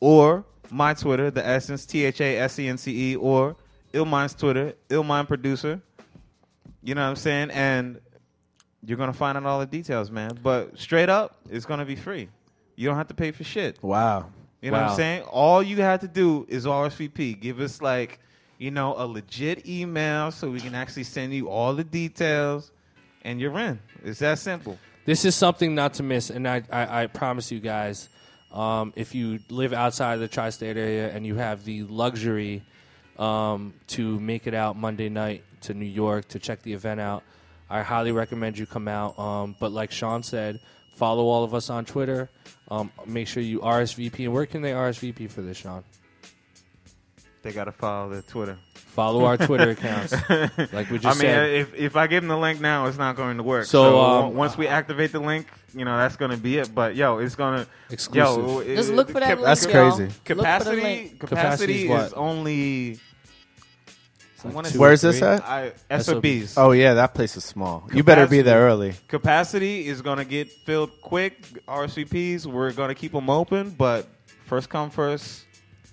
[0.00, 3.56] or my Twitter, the Essence T H A S E N C E, or
[3.92, 5.80] Illmind's Twitter, Illmind Producer.
[6.82, 7.50] You know what I'm saying?
[7.50, 8.00] And
[8.84, 10.38] you're gonna find out all the details, man.
[10.42, 12.28] But straight up, it's gonna be free.
[12.74, 13.80] You don't have to pay for shit.
[13.82, 14.30] Wow.
[14.62, 15.22] You know what I'm saying?
[15.24, 17.40] All you have to do is RSVP.
[17.40, 18.20] Give us like,
[18.58, 22.70] you know, a legit email so we can actually send you all the details,
[23.22, 23.80] and you're in.
[24.04, 24.78] It's that simple.
[25.04, 28.08] This is something not to miss, and I, I, I promise you guys,
[28.52, 32.62] um, if you live outside of the tri-state area and you have the luxury
[33.18, 37.24] um, to make it out Monday night to New York to check the event out,
[37.68, 39.18] I highly recommend you come out.
[39.18, 40.60] Um, but like Sean said,
[40.94, 42.28] follow all of us on Twitter.
[42.70, 44.24] Um, make sure you RSVP.
[44.24, 45.84] And where can they RSVP for this, Sean?
[47.42, 48.56] They gotta follow the Twitter.
[48.74, 50.12] Follow our Twitter accounts.
[50.72, 51.50] Like we just I mean, said.
[51.54, 53.64] if if I give them the link now, it's not going to work.
[53.64, 56.72] So, So, um, once we activate the link, you know that's going to be it.
[56.74, 58.44] But yo, it's going to Exclusive.
[58.44, 59.72] Yo, it- Just look for that cap- link, That's y'all.
[59.96, 60.04] crazy.
[60.04, 61.18] Look for the Capacity link.
[61.18, 62.16] capacity Capacity is is what?
[62.16, 63.00] only.
[64.44, 65.28] I wanna two say- or Where's this three?
[65.28, 65.44] at?
[65.48, 66.04] I, SOBs.
[66.50, 66.58] SOBs.
[66.58, 67.88] Oh yeah, that place is small.
[67.92, 68.94] You better be there early.
[69.08, 71.42] Capacity is going to get filled quick.
[71.68, 74.06] RSVPs, we're going to keep them open, but
[74.46, 75.44] first come, first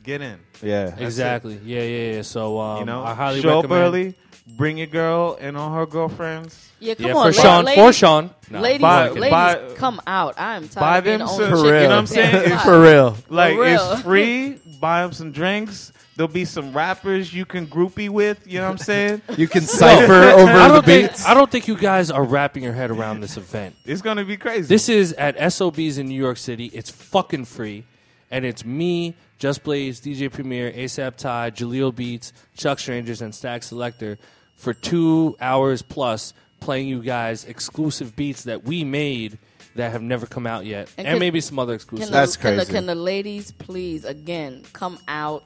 [0.04, 0.40] get in.
[0.62, 0.86] Yeah.
[0.88, 1.04] That's it.
[1.06, 1.60] exactly.
[1.64, 2.22] Yeah, yeah, yeah.
[2.24, 3.72] So um, you know, I highly show recommend.
[3.84, 4.16] up early.
[4.58, 6.70] Bring your girl and all her girlfriends.
[6.80, 8.30] Yeah, come Yeah, on, for la- Sean- ladies, for Sean.
[8.50, 8.62] No.
[8.62, 10.40] ladies, Buy- ladies, buy- come out.
[10.40, 11.44] I am tired Buy of being them the some.
[11.44, 11.82] only For chick real.
[11.82, 12.36] You know what I'm saying?
[12.36, 13.18] It's- For real.
[13.30, 13.92] Like real.
[13.92, 14.58] it's free.
[14.80, 15.92] Buy them some drinks.
[16.20, 18.46] There'll be some rappers you can groupie with.
[18.46, 19.22] You know what I'm saying?
[19.38, 21.26] You can cipher over I the don't think beats.
[21.26, 23.74] I don't think you guys are wrapping your head around this event.
[23.86, 24.68] It's gonna be crazy.
[24.68, 26.66] This is at SOBs in New York City.
[26.74, 27.86] It's fucking free.
[28.32, 33.62] And it's me, Just Blaze, DJ Premier, ASAP Ty, Jaleel Beats, Chuck Strangers, and Statik
[33.62, 34.18] Selektah
[34.58, 39.38] for two hours plus playing you guys exclusive beats that we made
[39.76, 40.92] that have never come out yet.
[40.98, 42.36] And, And can- maybe some other Can exclusives.
[42.36, 45.46] the, Can the, can the ladies please again come out?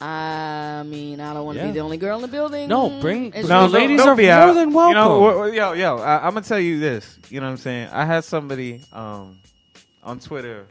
[0.00, 1.68] I mean, I don't want to Yeah.
[1.70, 2.68] be the only girl in the building.
[2.68, 4.54] No, bring- It's No, just- the ladies don't are be more out.
[4.54, 5.48] than You know, welcome.
[5.48, 7.18] wh- wh- yo, yo, I, I'm gonna tell you this.
[7.30, 7.88] You know what I'm saying?
[7.92, 9.38] I had somebody um,
[10.04, 10.66] on Twitter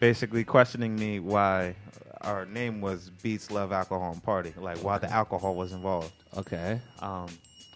[0.00, 1.76] basically questioning me why
[2.22, 6.10] our name was Beats Love Alcohol and Party, like why the alcohol was involved.
[6.36, 6.80] Okay.
[7.00, 7.26] Um,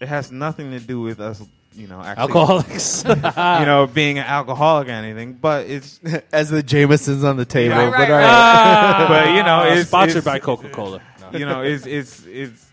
[0.01, 1.41] it has nothing to do with us,
[1.75, 3.05] you know, actually, Alcoholics.
[3.07, 5.35] you know, being an alcoholic or anything.
[5.35, 6.01] But it's
[6.33, 7.77] As the Jameson's on the table.
[7.77, 9.01] Right, but uh, right, all right.
[9.03, 9.09] right.
[9.09, 9.75] but you know, ah.
[9.75, 11.01] it's Sponsored it's- by Coca-Cola.
[11.33, 12.67] You know, it's it's it's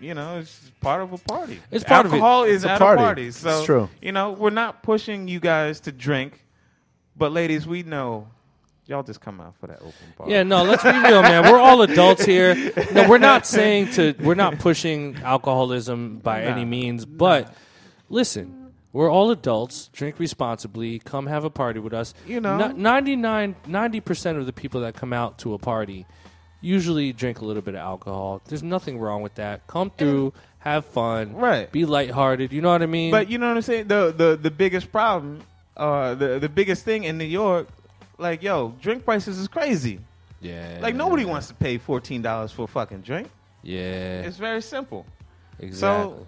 [0.00, 1.60] you know, it's part of a party.
[1.70, 2.12] It's part of.
[2.12, 3.02] Alcohol is It's a at party.
[3.02, 3.30] a party.
[3.32, 3.88] So It's true.
[4.00, 6.44] you know, we're not pushing you guys to drink,
[7.16, 8.28] but ladies, we know
[8.86, 10.30] y'all just come out for that open bar.
[10.30, 11.50] Yeah, no, let's be real, man.
[11.50, 12.54] We're all adults here.
[12.92, 17.52] No, we're not saying to we're not pushing alcoholism by Nah, any means, but
[18.10, 19.88] listen, we're all adults.
[19.92, 20.98] Drink responsibly.
[20.98, 22.12] Come have a party with us.
[22.26, 22.58] You know.
[22.58, 26.06] N- 99 90% of the people that come out to a party
[26.60, 28.42] usually drink a little bit of alcohol.
[28.46, 29.66] There's nothing wrong with that.
[29.66, 31.72] Come through, have fun, Right.
[31.72, 32.52] Be lighthearted.
[32.52, 33.10] You know what I mean?
[33.10, 33.86] But you know what I'm saying?
[33.88, 35.40] The the the biggest problem,
[35.76, 37.68] uh, the the biggest thing in New York,
[38.18, 40.00] like yo, drink prices is crazy.
[40.42, 40.78] yeah.
[40.82, 43.30] Like nobody wants to pay fourteen dollars for a fucking drink.
[43.62, 44.22] Yeah.
[44.26, 45.06] It's very simple.
[45.58, 46.14] Exactly.
[46.14, 46.26] So,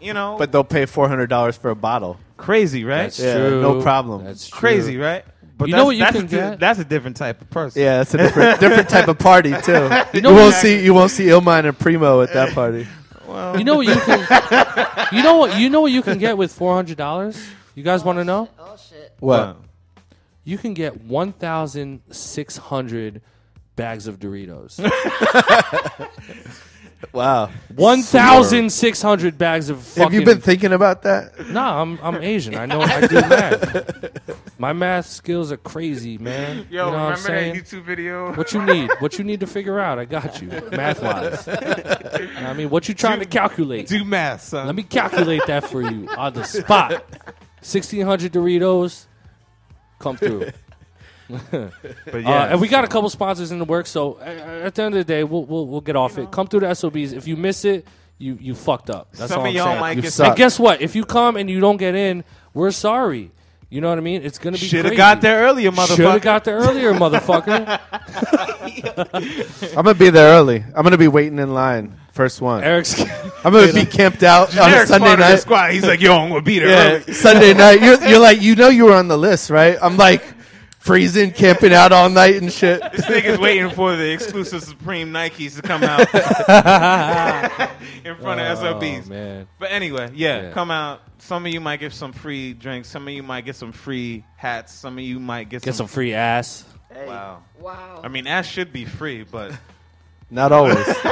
[0.00, 2.18] you know, But they'll pay four hundred dollars for a bottle.
[2.36, 3.02] crazy, right?
[3.04, 3.60] That's Yeah, true.
[3.62, 4.24] no problem.
[4.24, 4.58] That's true.
[4.58, 5.24] crazy, right?
[5.58, 6.60] But You that's, know what you that's can a, get?
[6.60, 7.82] That's a different type of person.
[7.82, 9.90] Yeah, that's a different different type of party too.
[10.14, 12.86] You, know won't see you won't see Illmind and Primo at that party.
[13.26, 15.06] Well, You know what you can.
[15.12, 17.40] you know what you know what you can get with four hundred dollars.
[17.74, 18.48] You guys want to know?
[18.58, 19.12] Oh shit!
[19.20, 19.56] What?
[20.44, 23.20] You can get one thousand six hundred
[23.76, 24.80] bags of Doritos.
[27.12, 27.50] Wow.
[27.74, 29.82] one thousand six hundred bags of.
[29.82, 31.48] Fucking, Have you been thinking about that?
[31.48, 32.54] Nah, I'm I'm Asian.
[32.56, 34.58] I know I do math.
[34.58, 36.66] My math skills are crazy, man.
[36.70, 37.54] Yo, you know what I'm remember that saying?
[37.54, 38.34] YouTube video?
[38.34, 38.90] What you need?
[38.98, 39.98] What you need to figure out?
[39.98, 41.48] I got you, math wise.
[41.48, 43.88] I mean, what you trying to calculate?
[43.88, 44.66] Do math, son.
[44.66, 47.02] Let me calculate that for you on the spot.
[47.62, 49.06] Sixteen hundred Doritos,
[49.98, 50.50] come through.
[52.06, 54.24] But Uh, and we got a couple sponsors in the works, so uh,
[54.64, 56.30] at the end of the day, we'll we'll, we'll get off it.
[56.30, 57.12] Come through the SOBs.
[57.12, 57.86] If you miss it,
[58.18, 59.12] you you fucked up.
[59.12, 59.80] That's Some all of I'm y'all saying.
[59.80, 60.26] might You get suck.
[60.28, 60.80] and guess what?
[60.82, 62.24] If you come and you don't get in,
[62.54, 63.30] we're sorry.
[63.72, 64.22] You know what I mean?
[64.24, 64.66] It's gonna be.
[64.66, 65.96] Should have got there earlier, motherfucker.
[65.96, 67.78] Should have got there earlier, motherfucker.
[69.76, 70.64] I'm gonna be there early.
[70.74, 71.96] I'm gonna be waiting in line.
[72.12, 72.64] First one.
[72.64, 73.00] Eric's.
[73.44, 75.40] I'm gonna be camped out on a Eric's Sunday part of the night.
[75.40, 75.70] squad.
[75.72, 76.68] He's like, yo, I'm gonna be there.
[76.68, 77.12] Yeah, early.
[77.12, 77.80] Sunday night.
[77.80, 79.78] You're, you're like, you know, you were on the list, right?
[79.80, 80.22] I'm like
[80.80, 82.80] freezing, camping out all night and shit.
[82.92, 86.00] This nigga's waiting for the exclusive Supreme Nikes to come out
[88.04, 89.06] in front of SOBs.
[89.06, 89.48] Oh, man.
[89.58, 90.50] But anyway, yeah, Yeah.
[90.52, 91.02] come out.
[91.18, 92.88] Some of you might get some free drinks.
[92.88, 94.72] Some of you might get some free hats.
[94.74, 96.64] Some of you might get, Get some free ass.
[97.06, 97.42] Wow.
[97.60, 98.00] Wow.
[98.02, 99.52] I mean, ass should be free, but
[100.30, 100.86] Not always.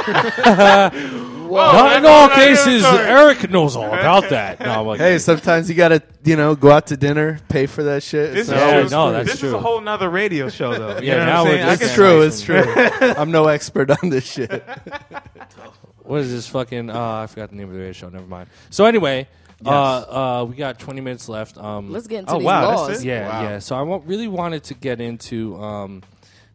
[1.49, 2.83] Not in all cases.
[2.85, 4.59] Eric knows all about that.
[4.59, 7.83] No, I'm like, hey, sometimes you gotta, you know, go out to dinner, pay for
[7.83, 8.33] that shit.
[8.33, 9.13] this, It's is, not Yeah, always no, free.
[9.13, 9.55] that's this is true.
[9.57, 10.99] a whole nother radio show, though.
[10.99, 11.63] You Yeah, know now what I'm we're saying?
[11.63, 12.21] I just It's can- true.
[12.21, 13.15] It's true.
[13.17, 14.51] I'm no expert on this shit.
[16.03, 16.89] what is this fucking?
[16.89, 18.09] Uh, I forgot the name of the radio show.
[18.09, 18.47] Never mind.
[18.69, 19.27] So anyway,
[19.65, 21.57] uh, uh, we got 20 minutes left.
[21.57, 23.01] Um, Let's get into Oh, these wow, that's laws.
[23.03, 23.07] it?
[23.07, 23.41] Yeah, Wow.
[23.49, 23.59] yeah.
[23.59, 26.03] So I wa- really wanted to get into um,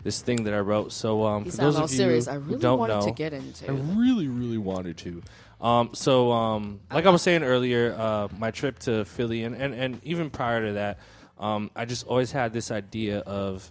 [0.04, 0.92] this thing that I wrote.
[0.92, 2.28] So um, You for those of you serious.
[2.28, 3.68] I who really don't wanted know, to get into.
[3.68, 5.22] I really, really wanted to.
[5.60, 9.74] Um, so, um, like I was saying earlier, uh, my trip to Philly, and, and,
[9.74, 10.98] and even prior to that,
[11.38, 13.68] um, I just always had this idea of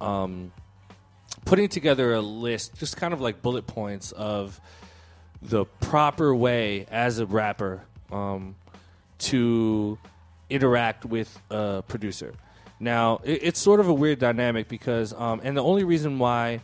[0.00, 0.52] um,
[1.44, 4.60] putting together a list, just kind of like bullet points of
[5.40, 8.56] the proper way as a rapper um,
[9.18, 9.96] to
[10.50, 12.34] interact with a producer.
[12.80, 16.60] Now, it, it's sort of a weird dynamic because, um, and the only reason why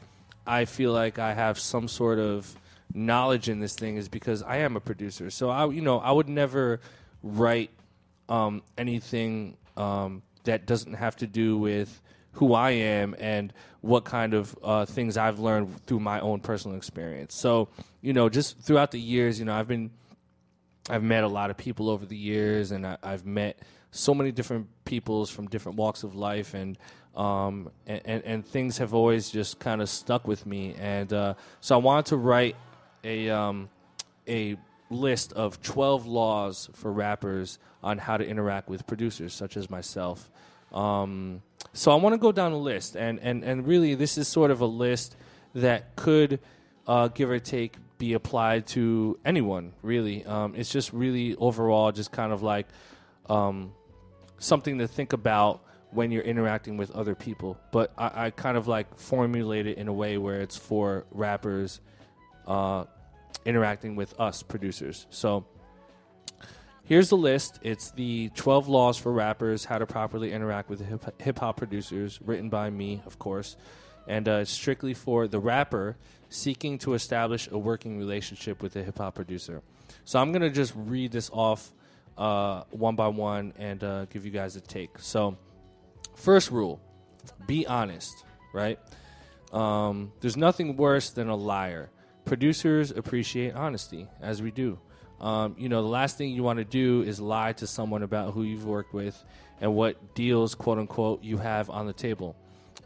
[0.46, 2.54] I feel like I have some sort of
[2.92, 5.30] knowledge in this thing is because I am a producer.
[5.30, 6.80] So I, you know, I would never
[7.22, 7.70] write
[8.28, 12.00] um, anything um, that doesn't have to do with
[12.32, 16.76] who I am and what kind of uh, things I've learned through my own personal
[16.76, 17.34] experience.
[17.34, 17.68] So,
[18.00, 19.90] you know, just throughout the years, you know, I've been
[20.88, 23.58] I've met a lot of people over the years, and I, I've met
[23.90, 26.78] so many different peoples from different walks of life, and
[27.16, 30.74] um, and, and, and things have always just kind of stuck with me.
[30.78, 32.56] And uh, so I wanted to write
[33.04, 33.68] a um,
[34.28, 34.56] a
[34.90, 40.30] list of 12 laws for rappers on how to interact with producers, such as myself.
[40.72, 41.42] Um,
[41.72, 44.50] so I want to go down a list, and, and, and really, this is sort
[44.50, 45.16] of a list
[45.54, 46.40] that could,
[46.86, 49.72] uh, give or take, be applied to anyone.
[49.82, 52.66] Really, um, it's just really overall, just kind of like
[53.28, 53.72] um,
[54.44, 57.58] something to think about when you're interacting with other people.
[57.70, 61.80] But I, I kind of like formulate it in a way where it's for rappers
[62.46, 62.84] uh,
[63.44, 65.06] interacting with us producers.
[65.10, 65.46] So
[66.84, 67.60] here's the list.
[67.62, 70.84] It's the 12 laws for rappers, how to properly interact with
[71.20, 73.56] hip hop producers, written by me, of course.
[74.06, 75.96] And uh, strictly for the rapper
[76.28, 79.62] seeking to establish a working relationship with a hip hop producer.
[80.04, 81.72] So I'm going to just read this off
[82.16, 84.98] uh, one by one and uh, give you guys a take.
[84.98, 85.36] So,
[86.16, 86.80] first rule
[87.46, 88.78] be honest, right?
[89.52, 91.90] Um, there's nothing worse than a liar.
[92.24, 94.78] Producers appreciate honesty, as we do.
[95.20, 98.34] Um, you know, the last thing you want to do is lie to someone about
[98.34, 99.22] who you've worked with
[99.60, 102.36] and what deals, quote unquote, you have on the table.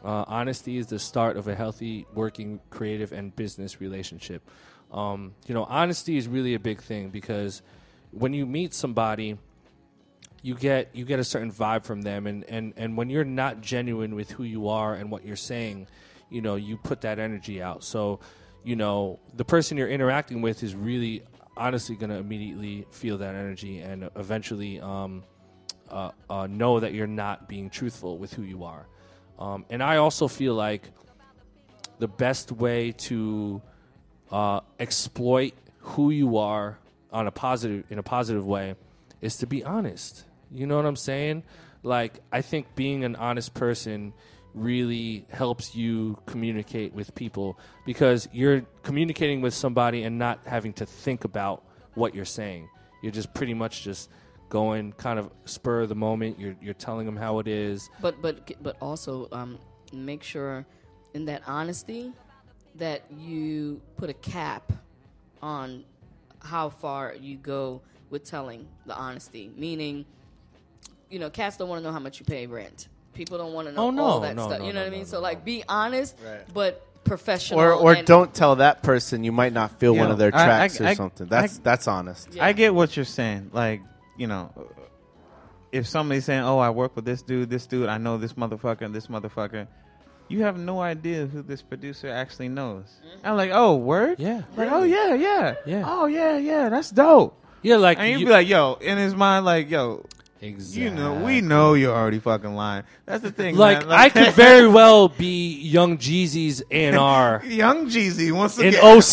[0.03, 4.47] Uh, honesty is the start of a healthy, working, creative, and business relationship.
[4.91, 7.61] Um, you know, honesty is really a big thing because
[8.11, 9.37] when you meet somebody,
[10.41, 13.61] you get you get a certain vibe from them, and, and, and when you're not
[13.61, 15.87] genuine with who you are and what you're saying,
[16.29, 17.83] you know, you put that energy out.
[17.83, 18.19] So,
[18.63, 21.23] you know, the person you're interacting with is really
[21.57, 25.23] honestly going to immediately feel that energy and eventually um,
[25.89, 28.87] uh, uh, know that you're not being truthful with who you are.
[29.37, 30.89] Um, and I also feel like
[31.99, 33.61] the best way to
[34.31, 36.77] uh, exploit who you are
[37.11, 38.75] on a positive in a positive way
[39.21, 40.23] is to be honest.
[40.51, 41.43] You know what I'm saying?
[41.83, 44.13] Like I think being an honest person
[44.53, 50.85] really helps you communicate with people because you're communicating with somebody and not having to
[50.85, 51.63] think about
[51.93, 52.67] what you're saying.
[53.01, 54.09] You're just pretty much just
[54.49, 56.39] going kind of spur of the moment.
[56.39, 57.89] You're you're telling them how it is.
[58.01, 59.59] But but but also um,
[59.93, 60.65] make sure
[61.13, 62.11] in that honesty
[62.75, 64.71] that you put a cap
[65.41, 65.83] on
[66.41, 69.51] how far you go with telling the honesty.
[69.55, 70.05] Meaning,
[71.09, 72.87] you know, cats don't want to know how much you pay rent.
[73.13, 74.59] People don't want to know Oh, no, all that no, stuff.
[74.59, 74.99] no, you know no, what I mean?
[75.01, 76.15] no, so like, be honest,
[76.53, 77.59] but professional.
[77.59, 80.33] Or or and- don't tell that person you might not feel one Yo, of their
[80.33, 81.27] I- I- tracks I- or something.
[81.27, 82.37] That's I- that's honest.
[82.39, 83.49] I get what you're saying.
[83.53, 83.81] Like,
[84.17, 84.51] you know,
[85.71, 88.81] if somebody's saying, "Oh, I work with this dude, this dude, I know this motherfucker,
[88.81, 89.67] and this motherfucker,"
[90.29, 92.85] you have no idea who this producer actually knows.
[92.85, 93.27] Mm-hmm.
[93.27, 94.19] I'm like, "Oh, word?
[94.19, 94.43] Yeah.
[94.55, 95.83] Like, oh yeah, yeah, Yeah.
[95.85, 96.69] Oh yeah, yeah.
[96.69, 100.05] That's dope." Yeah, like and you'd you- be like, "Yo," in his mind, like, "Yo."
[100.41, 100.83] Exactly.
[100.83, 102.85] You know, we know you're already fucking lying.
[103.05, 103.57] That's the thing.
[103.57, 103.91] Like man.
[103.91, 107.43] I could very well be Young Jeezy's A and R.
[107.45, 108.75] Young Jeezy once again.
[108.75, 108.85] in again.
[108.85, 109.01] oh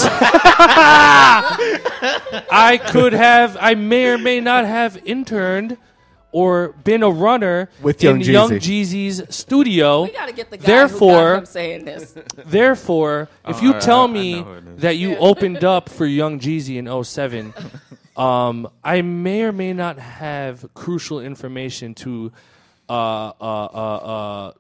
[2.51, 3.57] I could have.
[3.61, 5.79] I may or may not have interned
[6.37, 10.03] or been a runner With in Young Young Jeezy's studio.
[10.05, 12.15] We gotta get the guy who therefore, got saying this.
[12.37, 14.81] Therefore, if Oh, you I- tell I- I me know who it is.
[14.83, 17.55] that you opened up for Young Jeezy in 07,
[18.19, 22.33] um, I may or may not have crucial information to
[22.91, 24.53] uh, uh, uh, uh,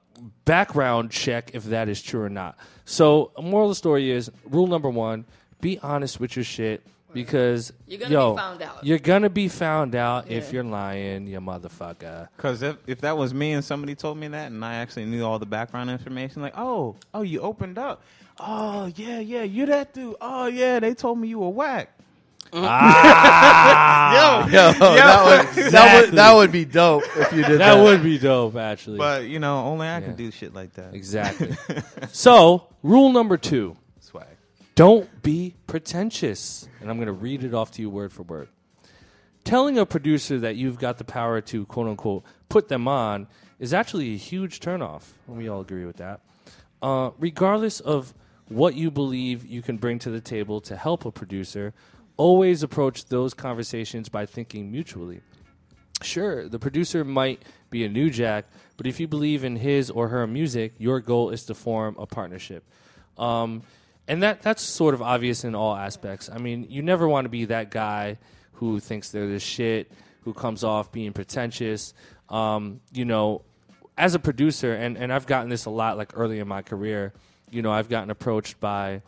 [0.47, 2.57] background check if that is true or not.
[2.87, 5.27] So, moral of the story is rule number one:
[5.61, 6.83] be honest with your shit.
[7.17, 8.85] Because You're gonna yo, be found out.
[8.87, 12.29] You're gonna be found out if you're lying, you motherfucker.
[12.37, 15.25] Because if, if that was me and somebody told me that and I actually knew
[15.25, 18.03] all the background information, like, oh, oh, you opened up.
[18.39, 20.15] Oh, yeah, yeah, you that dude.
[20.21, 21.91] Oh, yeah, they told me you were whack.
[22.53, 24.47] Ah.
[24.51, 25.25] yo, Yo, that
[25.57, 27.83] would- that would- that would be dope if you did that.
[27.83, 28.99] would be dope, actually.
[28.99, 30.07] But, you know, only I Yeah.
[30.07, 30.95] can do shit like that.
[30.95, 31.57] Exactly.
[32.13, 34.27] so, rule number two Swag.
[34.75, 36.69] don't be pretentious.
[36.87, 38.49] And I'm going to read it off to you word for word.
[39.43, 43.27] Telling a producer that you've got the power to, quote unquote, put them on
[43.59, 45.03] is actually a huge turnoff.
[45.27, 46.21] And we all agree with that.
[46.81, 48.15] Uh, regardless of
[48.47, 51.75] what you believe you can bring to the table to help a producer,
[52.17, 55.23] always approach those conversations by thinking mutually.
[56.03, 58.45] Sure, the producer might be a new jack,
[58.77, 62.07] but if you believe in his or her music, your goal is to form a
[62.07, 62.63] partnership.
[63.19, 63.65] Um,
[64.09, 66.31] and that that's sort of obvious in all aspects.
[66.33, 68.19] I mean, you never want to be that guy
[68.55, 69.91] who thinks they're the shit,
[70.23, 71.93] who comes off being pretentious.
[72.29, 73.43] Um, you know,
[73.99, 77.13] as a producer, and and I've gotten this a lot, like early in my career.
[77.51, 79.03] You know, I've gotten approached by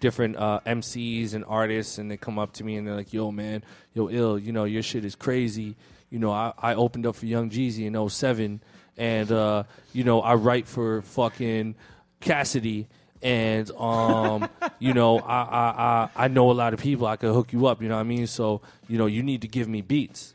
[0.00, 3.30] different uh, MCs and artists, and they come up to me and they're like, "Yo,
[3.30, 3.64] man,
[3.94, 5.76] yo, ill, you know, your shit is crazy.
[6.10, 8.62] You know, I, I opened up for Young Jeezy in 07,
[8.96, 11.74] and uh, you know, I write for fucking
[12.20, 12.88] Cassidy."
[13.22, 17.06] And um, you know, I, I I I know a lot of people.
[17.06, 17.82] I could hook you up.
[17.82, 18.26] You know what I mean?
[18.26, 20.34] So you know, you need to give me beats.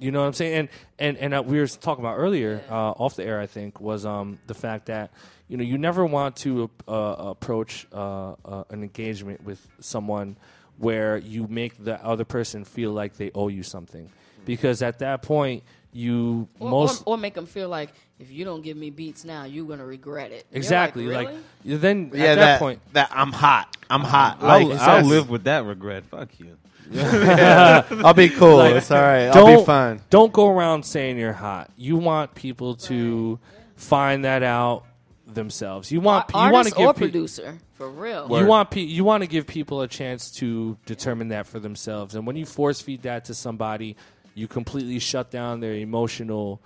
[0.00, 0.68] You know what I'm saying?
[0.98, 3.40] And and and we were talking about earlier uh, off the air.
[3.40, 5.12] I think was um, the fact that
[5.46, 10.36] you know you never want to uh, approach uh, uh, an engagement with someone
[10.78, 14.10] where you make the other person feel like they owe you something,
[14.44, 15.62] because at that point
[15.92, 17.92] you Or, most or, or make them feel like
[18.22, 20.46] if you don't give me beats now, you're gonna regret it.
[20.50, 21.36] You're exactly like, like,
[21.80, 23.76] then Yeah, at that, that- point that I'm hot.
[23.90, 24.38] I'm hot.
[24.40, 26.04] I'll, I'll live with that regret.
[26.04, 26.56] Fuck you.
[26.94, 28.60] I'll be cool.
[28.62, 29.26] it's all right.
[29.26, 30.00] I'll don't- be fine.
[30.08, 31.70] Don't go around saying you're hot.
[31.76, 33.38] You want people to
[33.76, 34.84] find that out
[35.26, 35.90] themselves.
[35.90, 38.28] You want you want to give or pe- producer, for real.
[38.30, 42.14] You want pe- you want to give people a chance to determine that for themselves.
[42.14, 43.96] And when you force feed that to somebody,
[44.34, 46.60] you completely shut down their emotional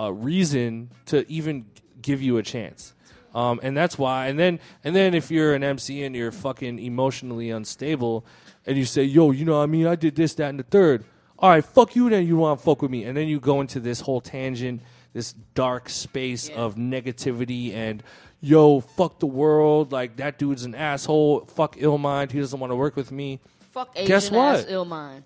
[0.00, 1.66] uh, reason to even
[2.00, 2.94] give you a chance.
[3.34, 4.26] Um, and that's why.
[4.26, 8.24] And then and then if you're an MC and you're fucking emotionally unstable,
[8.66, 10.64] and you say, "Yo, you know, what I mean, I did this, that, and the
[10.64, 11.04] third.
[11.38, 12.10] All right, fuck you.
[12.10, 14.82] Then you want to fuck with me, and then you go into this whole tangent,
[15.12, 18.02] this dark space of negativity and.
[18.42, 19.92] Yo, fuck the world!
[19.92, 21.40] Like that dude's an asshole.
[21.40, 22.32] Fuck Illmind.
[22.32, 23.38] He doesn't want to work with me.
[23.70, 24.66] Fuck Guess what?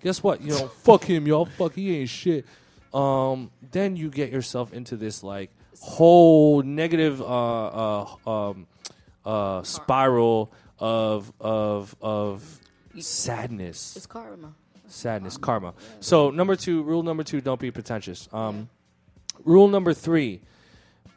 [0.01, 0.41] Guess what?
[0.41, 1.45] You know, fuck him, y'all.
[1.45, 2.45] Fuck he ain't shit.
[2.95, 5.51] Um, then you get yourself into this like
[5.81, 8.67] whole negative uh, uh, um,
[9.25, 12.59] uh, spiral of of of
[12.99, 13.95] sadness.
[13.95, 14.53] It's karma.
[14.87, 15.73] Sadness, karma.
[15.99, 18.29] So number two, rule number two, don't be pretentious.
[18.31, 18.69] Um,
[19.43, 20.41] Rule number three,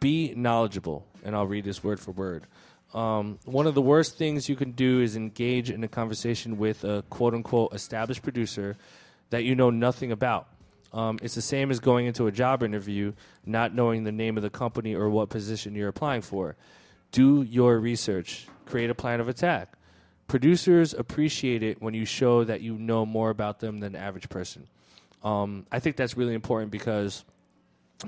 [0.00, 1.06] be knowledgeable.
[1.24, 2.44] And I'll read this word for word.
[2.94, 6.84] Um, one of the worst things you can do is engage in a conversation with
[6.84, 8.76] a quote unquote established producer
[9.30, 10.48] that you know nothing about.
[10.92, 13.12] Um, it's the same as going into a job interview
[13.44, 16.56] not knowing the name of the company or what position you're applying for.
[17.12, 19.74] Do your research, create a plan of attack.
[20.26, 24.28] Producers appreciate it when you show that you know more about them than the average
[24.28, 24.66] person.
[25.22, 27.24] Um, I think that's really important because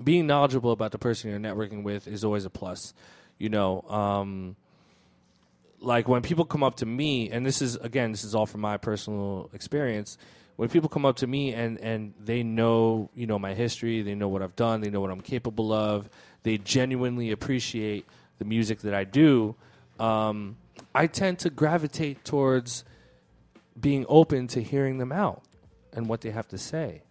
[0.05, 2.95] being knowledgeable about the person you're networking with is always a plus.
[3.39, 4.57] You know, um,
[5.81, 8.61] like when people come up to me, and this is again, this is all from
[8.61, 10.19] my personal experience.
[10.61, 14.15] When people come up to me and and they know, you know, my history, they
[14.15, 16.11] know what I've done, they know what I'm capable of,
[16.43, 18.05] they genuinely appreciate
[18.39, 19.55] the music that I do.
[19.99, 20.59] Um,
[20.95, 22.85] I tend to gravitate towards
[23.81, 25.41] being open to hearing them out
[25.95, 27.05] and what they have to say.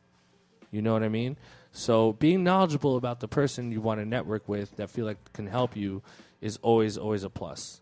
[0.69, 1.35] You know what I mean?
[1.71, 5.47] So being knowledgeable about the person you want to network with that feel like can
[5.47, 6.03] help you
[6.39, 7.81] is always always a plus.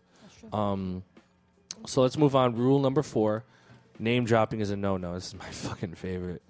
[0.50, 1.02] Um,
[1.86, 2.56] so let's move on.
[2.56, 3.44] Rule number four:
[3.98, 5.14] name dropping is a no no.
[5.14, 6.42] This is my fucking favorite.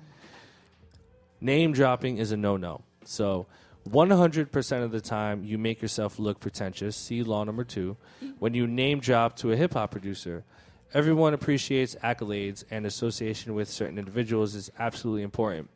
[1.41, 2.83] Name dropping is a no no.
[3.05, 3.47] So
[3.89, 6.97] 100% of the time, you make yourself look pretentious.
[6.97, 7.97] See law number two.
[8.39, 10.45] When you name drop to a hip hop producer,
[10.93, 15.71] everyone appreciates accolades, and association with certain individuals is absolutely important.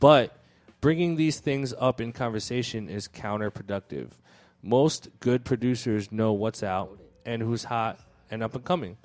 [0.00, 0.36] But
[0.80, 4.10] bringing these things up in conversation is counterproductive.
[4.62, 8.00] Most good producers know what's out and who's hot
[8.30, 8.96] and up and coming.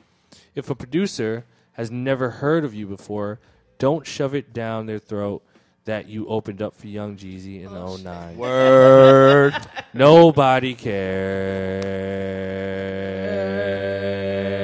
[0.56, 1.46] If a producer
[1.78, 3.40] has never heard of you before,
[3.78, 5.44] don't shove it down their throat
[5.86, 7.72] that you opened up for Young Jeezy in
[8.04, 8.36] 09.
[8.38, 9.54] Word.
[9.94, 10.74] Nobody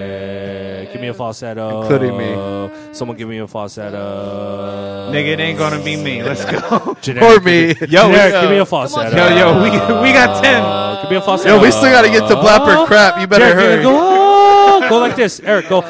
[0.04, 0.92] cares.
[0.92, 1.82] Give me a falsetto.
[1.84, 2.94] Including me.
[2.94, 5.10] Someone give me a falsetto.
[5.12, 6.22] Nigga, it ain't gonna be me.
[6.24, 6.96] Let's go.
[7.02, 7.74] Generic, Or me.
[7.74, 9.16] Give me, Yo, generic, we- give me a falsetto.
[9.16, 10.62] Yo, yo, we we got ten.
[10.62, 11.56] Uh, give me a falsetto.
[11.56, 13.20] Yo, we still gotta get to Blapper crap.
[13.20, 13.84] You better Jared, hurry.
[13.84, 15.70] Go, oh, go like this, Eric.
[15.70, 15.82] Go.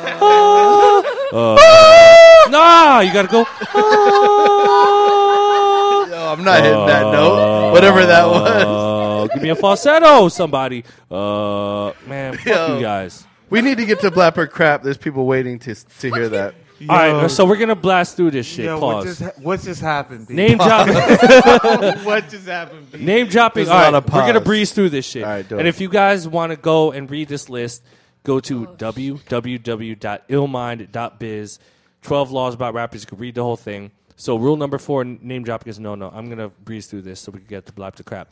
[1.34, 1.56] Uh,
[2.50, 3.40] nah, you gotta go.
[6.10, 7.72] Yo, I'm not hitting that note.
[7.72, 8.64] Whatever that was.
[8.64, 10.84] Uh, give me a falsetto, somebody.
[11.10, 12.76] Uh, man, fuck Yo.
[12.76, 13.26] you guys.
[13.50, 14.84] We need to get to Blapper crap.
[14.84, 16.54] There's people waiting to to hear that.
[16.88, 18.66] All right, so we're gonna blast through this shit.
[18.66, 19.06] Yo, what Pause.
[19.06, 20.28] just, ha- what just happened?
[20.28, 20.34] B?
[20.34, 20.94] Name dropping.
[22.04, 22.92] what just happened?
[22.92, 23.00] B?
[23.00, 23.66] Name dropping.
[23.66, 25.24] There's a All lot right, of we're gonna breeze through this shit.
[25.24, 27.84] All right, do and if you guys want to go and read this list,
[28.24, 31.60] go to www.illmind.biz.
[32.02, 33.04] Twelve laws about rappers.
[33.04, 33.92] You can read the whole thing.
[34.16, 36.10] So rule number four, name dropping is no no.
[36.14, 38.30] I'm gonna breeze through this so we can get to blap to crap.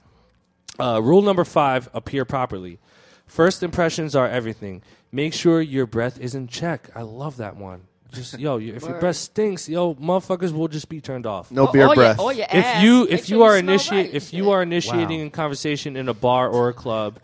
[0.79, 2.79] Uh, rule number five: appear properly.
[3.25, 4.81] First impressions are everything.
[5.11, 6.89] Make sure your breath is in check.
[6.95, 7.83] I love that one.
[8.11, 11.49] Just yo, you- if your breath stinks, yo, motherfuckers will just be turned off.
[11.49, 12.19] No Oh, beer or your- breath.
[12.19, 14.13] or your if you if sure you you are smell initiate right.
[14.15, 15.27] if you are initiating Wow.
[15.27, 17.19] a conversation in a bar or a club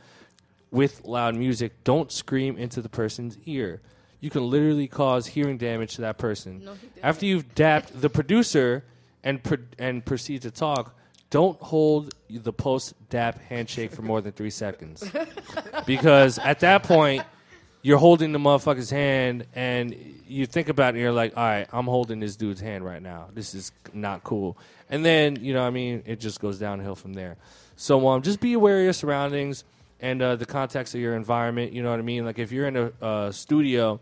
[0.77, 3.81] with loud music, don't scream into the person's ear.
[4.19, 6.69] You can literally cause hearing damage to that person.
[7.01, 8.83] After you've dapped the producer
[9.23, 10.95] and pro- and proceed to talk,
[11.29, 15.03] don't hold the post dap handshake for more than three seconds,
[15.85, 17.23] because at that point
[17.81, 19.95] you're holding the motherfucker's hand and
[20.27, 23.01] you think about it and you're like, all right, I'm holding this dude's hand right
[23.01, 23.29] now.
[23.33, 24.57] This is not cool.
[24.89, 27.37] And then, you know what I mean, it just goes downhill from there.
[27.75, 29.63] So um, just be aware of your surroundings
[29.99, 31.73] and uh, the context of your environment.
[31.73, 32.25] You know what I mean?
[32.25, 33.99] Like if you're in a studio,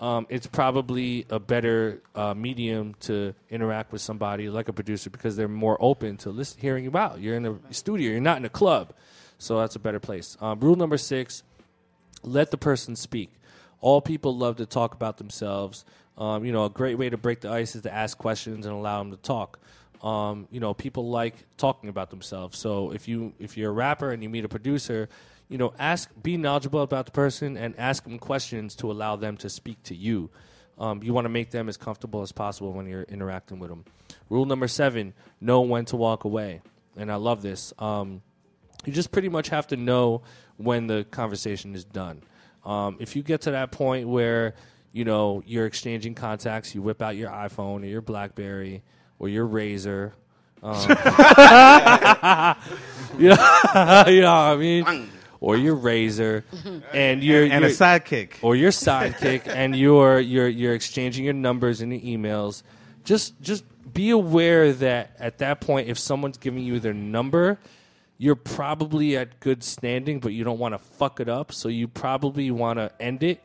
[0.00, 5.36] um, it's probably a better uh, medium to interact with somebody like a producer because
[5.36, 7.20] they're more open to listen, hearing you out.
[7.20, 8.94] You're in a studio, you're not in a club.
[9.38, 10.36] So that's a better place.
[10.40, 11.42] Um, rule number six
[12.22, 13.30] let the person speak.
[13.80, 15.84] All people love to talk about themselves.
[16.18, 18.74] Um, you know, a great way to break the ice is to ask questions and
[18.74, 19.58] allow them to talk.
[20.02, 22.58] Um, you know, people like talking about themselves.
[22.58, 25.08] So if you if you're a rapper and you meet a producer,
[25.50, 29.36] you know, ask, be knowledgeable about the person and ask them questions to allow them
[29.38, 30.30] to speak to you.
[30.78, 33.84] Um, you want to make them as comfortable as possible when you're interacting with them.
[34.30, 36.62] Rule number seven: know when to walk away.
[36.96, 37.74] And I love this.
[37.78, 38.22] Um,
[38.86, 40.22] you just pretty much have to know
[40.56, 42.22] when the conversation is done.
[42.64, 44.54] Um, if you get to that point where
[44.92, 48.82] you know you're exchanging contacts, you whip out your iPhone or your BlackBerry
[49.18, 50.12] or your Razr.
[50.62, 50.74] Um,
[53.18, 53.64] you, know,
[54.06, 55.10] you know what I mean?
[55.40, 56.42] Or your Razr,
[56.92, 58.32] and you're And a sidekick.
[58.42, 62.62] or your sidekick, and you're you're you're exchanging your numbers and your emails.
[63.04, 63.64] Just just
[63.94, 67.58] be aware that at that point, if someone's giving you their number,
[68.18, 71.52] you're probably at good standing, but you don't want to fuck it up.
[71.52, 73.40] So you probably want to end it,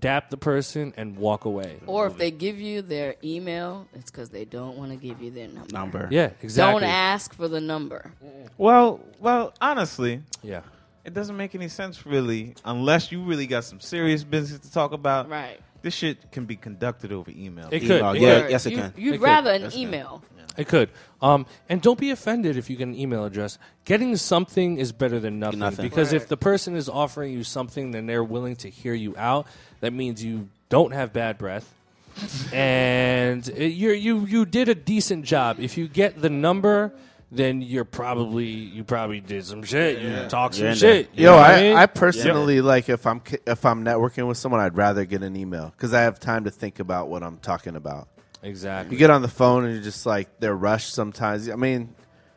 [0.00, 1.80] dap the person, and walk away.
[1.86, 5.30] Or if they give you their email, it's because they don't want to give you
[5.30, 5.70] their number.
[5.70, 6.08] Number.
[6.10, 6.80] Yeah, exactly.
[6.80, 8.10] Don't ask for the number.
[8.56, 10.62] Well, well, honestly, yeah,
[11.06, 14.92] it doesn't make any sense really, unless you really got some serious business to talk
[14.92, 15.28] about.
[15.28, 15.58] Right.
[15.82, 17.68] This shit can be conducted over email.
[17.70, 18.02] It could.
[18.02, 19.20] Or you- You'd It could.
[19.22, 19.88] rather an Yes, it can.
[19.88, 20.22] email.
[20.56, 20.88] It could.
[21.20, 23.58] Um, and don't be offended if you get an email address.
[23.84, 25.58] Getting something is better than nothing.
[25.60, 25.84] Nothing.
[25.84, 29.46] Because if the person is offering you something, then they're willing to hear you out.
[29.80, 31.72] That means you don't have bad breath.
[32.54, 35.60] and you're, you you did a decent job.
[35.60, 36.92] If you get the number,
[37.30, 40.00] then you're probably you probably did some shit.
[40.00, 41.10] You talk some shit.
[41.14, 41.76] You Yo, know what I, mean?
[41.76, 45.72] I personally like if I'm if I'm networking with someone, I'd rather get an email
[45.76, 48.08] because I have time to think about what I'm talking about.
[48.42, 48.94] Exactly.
[48.94, 51.48] You get on the phone and you're just like they're rushed sometimes.
[51.48, 51.94] I mean,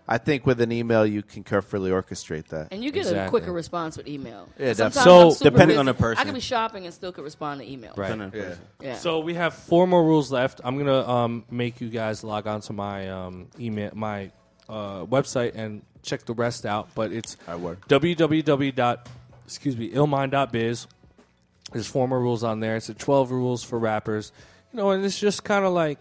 [0.08, 3.52] I think with an email you can carefully orchestrate that, And you get a quicker
[3.52, 4.50] response with email.
[4.58, 5.22] Yeah, Sometimes definitely.
[5.22, 6.20] I'm super busy.
[6.20, 7.94] I could be shopping and still could respond to email.
[7.96, 8.18] Right.
[8.34, 8.56] Yeah.
[8.82, 8.96] Yeah.
[8.96, 10.62] So we have four more rules left.
[10.64, 14.32] I'm gonna um, make you guys log on to my um, email, my
[14.70, 16.90] uh, website, and check the rest out.
[16.96, 18.76] But it's www.
[18.76, 19.10] dot
[19.46, 20.88] excuse me illmind.biz.
[21.72, 22.76] There's four more rules on there.
[22.76, 24.32] It's a 12 rules for rappers.
[24.72, 26.00] You know, and it's just kind of like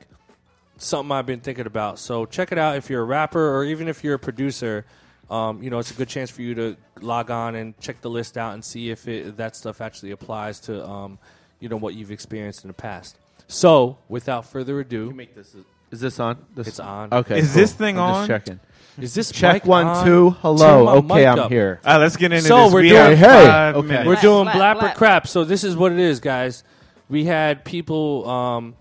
[0.78, 1.98] something I've been thinking about.
[1.98, 4.84] So check it out if you're a rapper or even if you're a producer.
[5.30, 8.08] Um, you know, it's a good chance for you to log on and check the
[8.08, 11.18] list out and see if it, that stuff actually applies to, um,
[11.60, 13.18] you know, what you've experienced in the past.
[13.46, 15.54] So, without further ado, make this.
[15.90, 16.38] Is this on?
[16.54, 17.12] This it's on.
[17.12, 17.38] Okay.
[17.38, 17.60] Is cool.
[17.62, 18.26] this thing I'm on?
[18.26, 18.60] Just checking.
[18.98, 20.04] Is this check mic one on?
[20.04, 20.30] two?
[20.32, 20.88] Turn Hello.
[20.98, 21.50] Okay, mic I'm up.
[21.50, 21.80] here.
[21.84, 22.72] All right, let's get into so this.
[22.74, 23.86] we're We doing have Hey, five okay.
[23.86, 24.06] minutes.
[24.06, 24.94] We're doing Blap, blapper blap.
[24.96, 25.26] crap.
[25.28, 26.64] So this is what it is, guys.
[27.08, 28.74] We had people, um,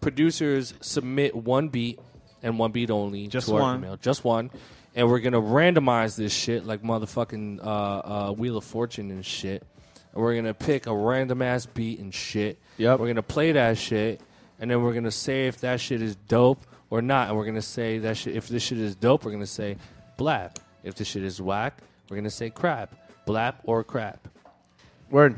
[0.00, 1.98] producers, submit one beat
[2.42, 3.78] and one beat only Just to our one.
[3.78, 4.50] email, just one,
[4.94, 9.62] and we're gonna randomize this shit like motherfucking uh, uh, Wheel of Fortune and shit.
[10.12, 12.58] And we're gonna pick a random ass beat and shit.
[12.78, 12.98] Yep.
[12.98, 14.20] We're gonna play that shit,
[14.60, 17.28] and then we're gonna say if that shit is dope or not.
[17.28, 18.36] And we're gonna say that shit.
[18.36, 19.76] If this shit is dope, we're gonna say
[20.18, 20.56] blap.
[20.84, 21.78] If this shit is whack,
[22.08, 22.94] we're gonna say crap.
[23.26, 24.28] Blap or crap.
[25.10, 25.36] Word.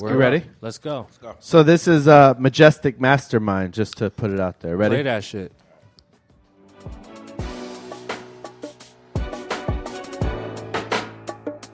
[0.00, 0.36] Word you ready?
[0.38, 0.44] up.
[0.60, 1.08] Let's go.
[1.40, 4.76] So this is uh, Majestic Mastermind, just to put it out there.
[4.76, 4.96] Ready?
[4.96, 5.52] Play that shit.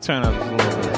[0.00, 0.95] Turn up just a little bit.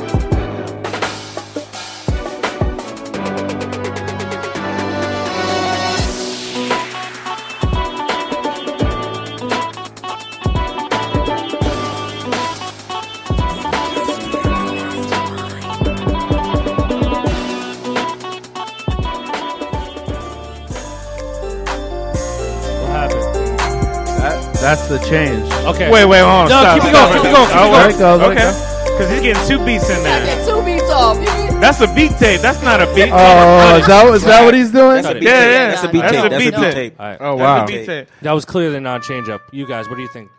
[24.68, 25.50] That's the change.
[25.64, 25.90] Okay.
[25.90, 26.48] Wait, wait, hold on.
[26.50, 27.72] No, stop, keep it going, keep it going, keep it going.
[27.72, 28.52] Let it go, let it okay.
[28.52, 28.52] go.
[28.92, 30.26] Because he's getting two beats in there.
[30.26, 31.16] get two beats off.
[31.16, 32.40] You- That's a beat tape.
[32.42, 33.08] That's not a beat.
[33.08, 33.12] Tape.
[33.14, 35.02] Oh, is that, is that what he's doing?
[35.02, 35.50] That's a beat Yeah, tape.
[35.52, 35.68] yeah.
[35.70, 36.10] That's a beat tape.
[36.12, 36.74] That's a That's beat a beat tape.
[36.74, 37.00] tape.
[37.00, 37.18] All right.
[37.20, 37.64] Oh, That's wow.
[37.64, 38.08] a beat tape.
[38.22, 39.40] That was clearly not change up.
[39.52, 40.30] You guys, what do you think?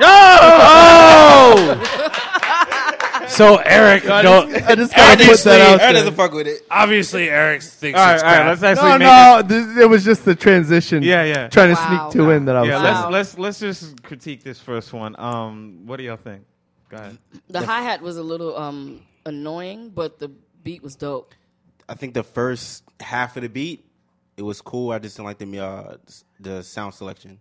[0.00, 1.84] Oh!
[3.38, 5.92] So Eric, I no, just- I just gotta put that out Eric there.
[5.92, 6.62] doesn't fuck with it.
[6.70, 8.36] obviously Eric thinks All right, it's all right.
[8.36, 8.46] crap.
[8.48, 11.02] Let's actually No, make no, this, it was just the transition.
[11.04, 11.48] Yeah, yeah.
[11.48, 12.10] Trying to Wow.
[12.10, 13.12] sneak two in that I was Yeah, saying.
[13.12, 15.14] let's let's let's just critique this first one.
[15.20, 16.42] Um, what do y'all think?
[16.88, 17.18] Go ahead.
[17.48, 20.28] The hi hat was a little um annoying, but the
[20.64, 21.32] beat was dope.
[21.88, 23.84] I think the first half of the beat,
[24.36, 24.90] it was cool.
[24.90, 25.96] I just didn't like the uh,
[26.40, 27.38] the sound selection.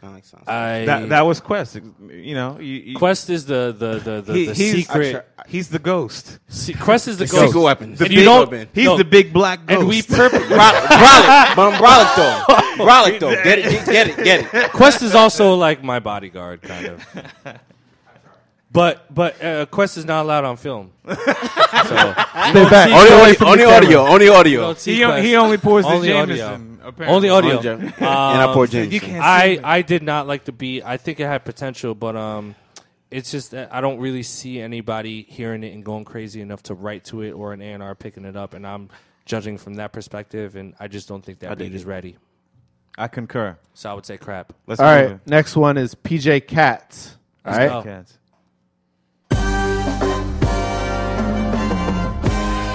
[0.00, 0.48] I don't.
[0.48, 1.76] I That that was Quest.
[2.08, 5.28] You know, you, you, Quest is the the the, the, he- the he's, secret.
[5.48, 6.38] He's the ghost.
[6.48, 7.46] Se- Quest is the, The ghost.
[7.46, 7.94] secret weapon.
[7.94, 8.50] The and you big don't.
[8.50, 8.68] weapon.
[8.72, 8.96] He's no.
[8.96, 9.80] the big black ghost.
[9.80, 10.42] And we purpose.
[10.42, 12.44] Brolic, but I'm Brolic though.
[12.84, 13.42] Brolic though.
[13.42, 14.72] Get it, get it, get it.
[14.72, 17.06] Quest is also like my bodyguard, kind of.
[18.70, 20.92] But but uh, Quest is not allowed on film.
[21.68, 21.96] So
[22.50, 22.90] Stay back.
[22.90, 24.74] Only Stay away audio, only audio, only audio.
[24.74, 26.67] He he only pours the Jameson, audio.
[26.82, 27.06] Apparently.
[27.06, 27.50] Only audio.
[27.52, 28.92] Only Jam- and I pour Um, Jameson.
[28.92, 29.76] You can't see I.
[29.78, 30.82] I did not like the beat.
[30.84, 32.54] I think it had potential, but um,
[33.10, 36.74] it's just that I don't really see anybody hearing it and going crazy enough to
[36.74, 38.88] write to it or an A and R picking it up, and I'm
[39.24, 42.16] judging from that perspective, and I just don't think that I beat is ready.
[42.96, 43.56] I concur.
[43.74, 44.52] So I would say crap.
[44.66, 45.20] Let's All move right, it.
[45.26, 47.16] next one is PJ Katz.
[47.44, 47.82] All Let's go.
[47.82, 48.14] Cats.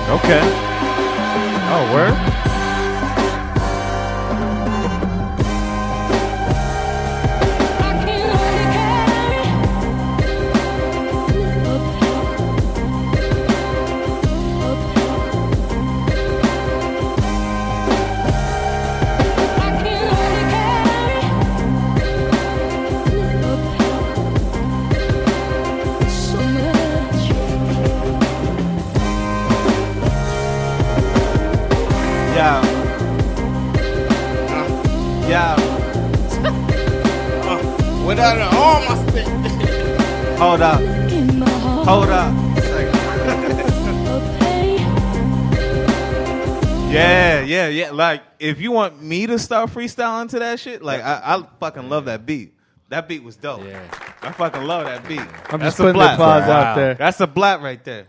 [0.10, 0.42] Okay.
[1.76, 2.53] Oh, word.
[38.14, 40.38] Without an arm, I spit.
[40.38, 40.82] Hold up.
[41.88, 42.34] Hold up.
[46.94, 47.90] Yeah, yeah, yeah.
[47.90, 51.90] Like, if you want me to start freestyling to that shit, like, I, I fucking
[51.90, 52.54] love that beat.
[52.90, 53.64] That beat was dope.
[53.66, 53.82] Yeah.
[54.22, 55.20] I fucking love that beat.
[55.20, 56.14] I'm That's just a putting the blat.
[56.14, 56.60] applause Wow.
[56.62, 56.94] out there.
[56.94, 58.06] That's a blat right there.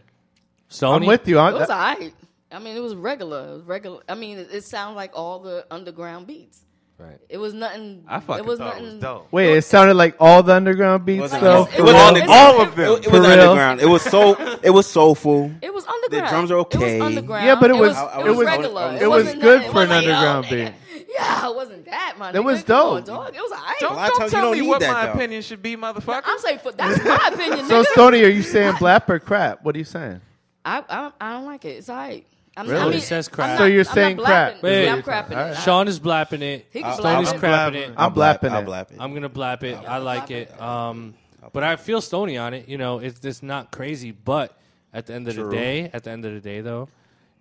[0.68, 0.96] Sony.
[0.96, 1.38] I'm with you.
[1.38, 1.70] It was that.
[1.70, 2.14] alright.
[2.52, 3.48] I mean, it was regular.
[3.48, 4.02] It was regular.
[4.06, 6.60] I mean, it, it sounded like all the underground beats.
[6.96, 7.18] Right.
[7.28, 8.04] It was nothing.
[8.06, 8.84] I fucking it was thought nothing.
[8.84, 9.28] it was dope.
[9.32, 11.64] Wait, it sounded like all the underground beats wasn't though.
[11.64, 12.92] It It was was all- under- all of them.
[12.92, 13.30] It, it For was real?
[13.40, 13.80] underground.
[13.80, 14.58] It was so.
[14.62, 15.50] It was soulful.
[15.60, 16.26] It was underground.
[16.26, 16.98] The drums are okay.
[16.98, 17.46] It was underground.
[17.46, 18.98] Yeah, but it it was- was, I- I it was was- regular.
[19.00, 20.72] It was good nothing- for an like, underground beat.
[21.16, 22.34] Yeah, it wasn't that, man.
[22.34, 23.06] It was Come on, dope.
[23.06, 23.34] dog.
[23.36, 23.76] It was alright.
[23.78, 25.12] Don't, Well, I don't tell tell you don't me what that, my though.
[25.12, 26.22] opinion should be, motherfucker.
[26.24, 27.66] I'm saying that's my opinion.
[27.68, 27.86] So, nigga.
[27.92, 29.62] Stoney, are you saying blap or crap?
[29.64, 30.20] What are you saying?
[30.64, 31.76] I, I I don't like it.
[31.76, 32.26] It's alright.
[32.56, 32.80] I'm, Really?
[32.80, 33.48] I mean, He says I'm crap.
[33.50, 34.52] not- So you're I'm not saying blapping.
[34.60, 34.62] crap.
[34.62, 35.52] Wait, Yeah, I'm crapping Alright.
[35.52, 35.62] it.
[35.62, 36.66] Sean is blapping it.
[36.70, 37.40] He can I'll- blap Stoney's it.
[37.40, 37.94] crapping it.
[37.96, 38.66] I'm blap- blapping I'll it.
[38.66, 38.96] blap it.
[39.00, 39.76] I'm gonna blap it.
[39.86, 40.60] I like it.
[40.60, 41.14] Um,
[41.52, 42.68] but I feel Stony on it.
[42.68, 44.56] You know, it's it's not crazy, but
[44.92, 45.44] at the end of True.
[45.46, 46.88] the day, at the end of the day, though,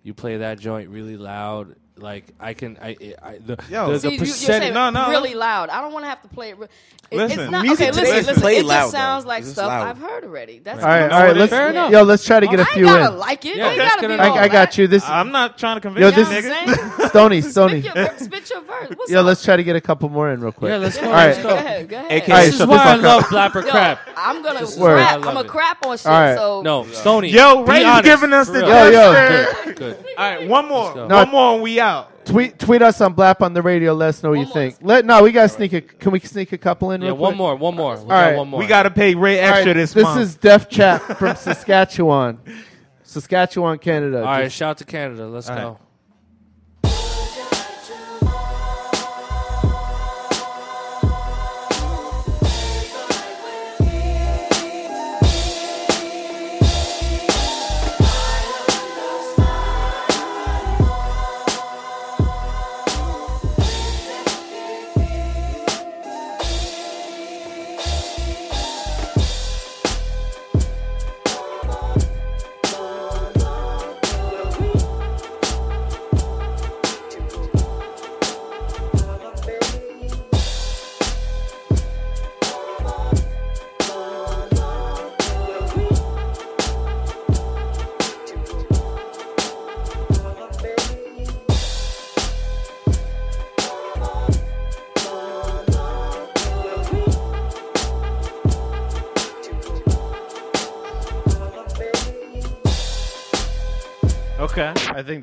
[0.02, 1.76] you play that joint really loud.
[1.96, 3.92] Like I can, I, I the, Yo.
[3.92, 4.62] the, See, the you, you're percentage.
[4.64, 5.70] saying No, no, really loud.
[5.70, 6.58] I don't want to have to play it.
[6.58, 6.68] Re-
[7.12, 8.02] it Listen, it's not music okay.
[8.02, 8.42] Listen, is listen.
[8.42, 9.28] played It loud, just sounds though.
[9.30, 9.88] like It's stuff loud.
[9.88, 10.58] I've heard already.
[10.58, 11.38] That's All right, know all right.
[11.38, 11.60] Let's is?
[11.60, 11.92] enough.
[11.92, 13.20] yo, let's try to get I a ain't few gotta in.
[13.20, 13.56] like it.
[13.58, 14.88] Yeah, I gotta be I, I got you.
[14.88, 16.68] This I'm not trying to convince Yo, you, this- That.
[16.68, 17.10] nigga.
[17.10, 17.82] Stony, Stony.
[17.84, 18.90] Spit your, spit your verse.
[18.96, 19.26] What's Yo, up?
[19.28, 20.72] let's try to get a couple more in real quick.
[20.72, 21.06] Yeah, let's go.
[21.06, 21.44] All go.
[21.44, 21.90] Go ahead.
[21.90, 22.22] Go ahead.
[22.24, 24.00] All right, This is why I love blapper crap.
[24.18, 25.12] I'm gonna This crap.
[25.12, 25.48] I I'm love gonna it.
[25.52, 26.08] crap on shit.
[26.08, 26.36] All right.
[26.36, 27.30] So No, Stony.
[27.30, 28.70] Yo, be Ray's giving us the real.
[28.70, 29.54] Yo, yo.
[29.66, 30.06] Good, good.
[30.18, 31.08] All right, one more.
[31.08, 32.26] One more and we out.
[32.26, 33.94] Tweet tweet us on Blap on the radio.
[33.94, 34.54] Let us know what you more.
[34.54, 34.78] think.
[34.82, 35.82] Let no, we gotta sneak a.
[35.82, 37.02] Can we sneak a couple in?
[37.02, 37.38] Yeah, real one quick?
[37.38, 37.96] more, one more.
[37.96, 38.36] We All got right.
[38.38, 38.60] one more.
[38.60, 40.20] We got to pay Ray All extra right, this, this month.
[40.20, 42.40] This is Def Chat from Saskatchewan,
[43.04, 44.20] Saskatchewan, Canada.
[44.20, 45.28] All right, Just- shout out to Canada.
[45.28, 45.80] Let's All go.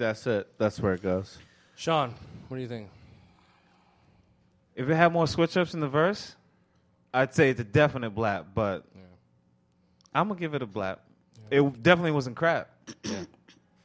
[0.01, 0.49] Think that's it.
[0.57, 1.37] That's where it goes.
[1.77, 2.15] Sean,
[2.49, 2.89] what do you think?
[4.75, 6.37] If it had more switch ups in the verse,
[7.13, 8.87] I'd say it's a definite blap, but
[10.15, 11.01] I'm gonna give it a blap.
[11.51, 12.71] It definitely wasn't crap.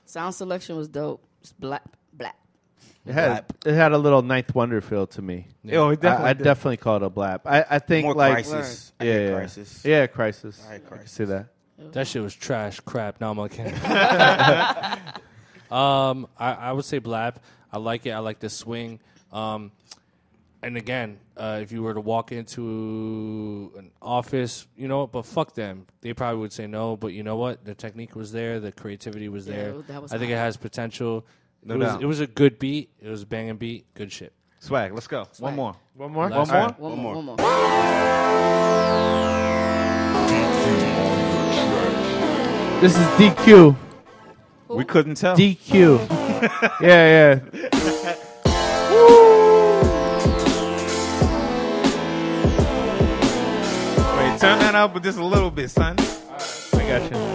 [0.05, 1.21] Sound selection was dope.
[1.41, 1.83] It's black,
[2.13, 2.37] black.
[3.05, 5.49] It had it had a little 9th Wonder feel to me.
[5.65, 5.79] Yeah.
[5.79, 7.41] Oh, it definitely I, I definitely call it a blap.
[7.43, 8.93] I, I think More like Khrysis.
[9.01, 9.85] I Yeah, yeah, Khrysis.
[9.85, 10.65] yeah, Khrysis.
[10.65, 11.47] I had I can see that.
[11.91, 13.19] That shit was trash, crap.
[13.19, 13.65] No, I'm okay.
[15.75, 17.39] um, I, I would say Blab.
[17.71, 18.11] I like it.
[18.11, 18.99] I like the swing.
[19.31, 19.71] Um,
[20.63, 25.53] and again, uh, if you were to walk into an office, you know, but fuck
[25.53, 25.85] them.
[26.01, 26.95] They probably would say no.
[26.97, 27.65] But you know what?
[27.65, 28.59] The technique was there.
[28.59, 29.73] The creativity was Yeah, there.
[29.89, 30.41] that was I think it hot.
[30.45, 31.25] has potential.
[31.63, 32.01] No it was doubt.
[32.01, 32.89] it was a good beat.
[33.01, 33.85] It was a banging beat.
[33.93, 34.33] Good shit.
[34.59, 34.93] Swag.
[34.93, 35.27] Let's go.
[35.39, 35.75] One more.
[35.95, 36.29] One more.
[36.29, 36.67] Last One more.
[36.77, 36.91] one.
[36.91, 38.45] One, more, one more.
[42.81, 43.75] This is DQ.
[44.67, 45.35] We couldn't tell.
[45.37, 46.09] DQ.
[46.81, 47.39] yeah, yeah.
[54.17, 55.95] Wait, turn that up, just a little bit, son.
[55.99, 57.34] I got you.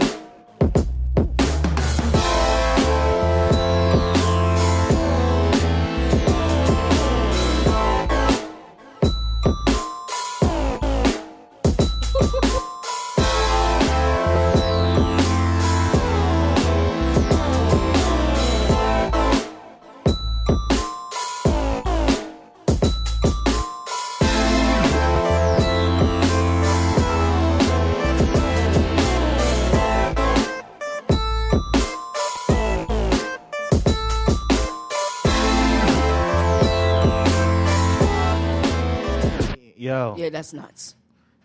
[40.17, 40.25] Yo.
[40.25, 40.97] Yeah, that's nuts.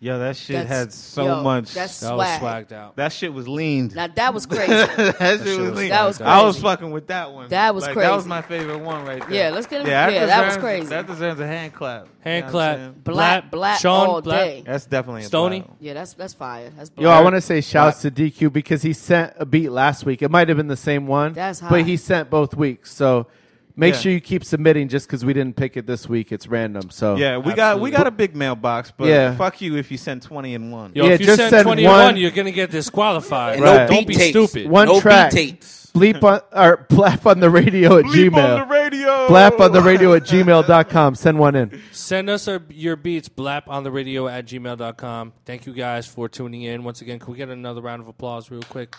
[0.02, 1.74] Yo, that shit That's- had so yo, much.
[1.74, 2.68] that's That was swag.
[2.68, 2.98] swagged out.
[2.98, 3.96] That shit was leaned.
[3.96, 4.68] Now that was crazy.
[4.68, 5.18] that, shit
[5.48, 5.90] shit was was lean.
[5.90, 6.64] That was I was crazy.
[6.64, 7.48] fucking with that one.
[7.48, 8.30] That was Like, That was crazy.
[8.30, 9.34] my favorite one right there.
[9.48, 10.88] Yeah, let's get him- Yeah, yeah, that was deserves- crazy.
[10.88, 12.08] That deserves a hand clap.
[12.20, 12.76] Hand You know what clap.
[12.76, 13.02] I'm saying?
[13.06, 14.40] Black, black Sean, all Black.
[14.42, 14.64] day.
[14.66, 15.62] That's definitely a Stony.
[15.62, 15.72] blap.
[15.80, 16.70] Yeah, that's that's fire.
[16.76, 20.06] That's Yo, I want to say shouts to DQ because he sent a beat last
[20.06, 20.22] week.
[20.22, 21.70] It might have been the same one, That's hot.
[21.70, 22.92] but he sent both weeks.
[22.94, 23.28] So
[23.76, 24.00] make Yeah.
[24.00, 24.88] sure you keep submitting.
[24.88, 26.90] Just because we didn't pick it this week, it's random.
[26.90, 29.36] So Yeah, we got we got a big mailbox, but Yeah.
[29.36, 30.92] fuck you if you send twenty in one.
[30.96, 33.60] Yo, Yeah, if you just send send 21, one- you're gonna get disqualified.
[33.66, 33.88] Right.
[33.90, 34.30] no Don't be tapes.
[34.32, 34.70] stupid.
[34.70, 35.32] one No track.
[35.32, 35.82] beat tapes.
[35.96, 38.60] Bleep on or blap on the radio at Bleep Gmail.
[38.60, 39.28] on the radio.
[39.30, 41.16] Blap on the radio at gmail.com.
[41.16, 41.82] Send one in.
[41.94, 45.32] Send us our, your beats, blap on the radio at gmail.com.
[45.46, 46.84] Thank you guys for tuning in.
[46.84, 48.94] Once again, can we get another round of applause real quick?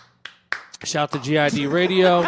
[0.83, 2.27] Shout to GID Radio.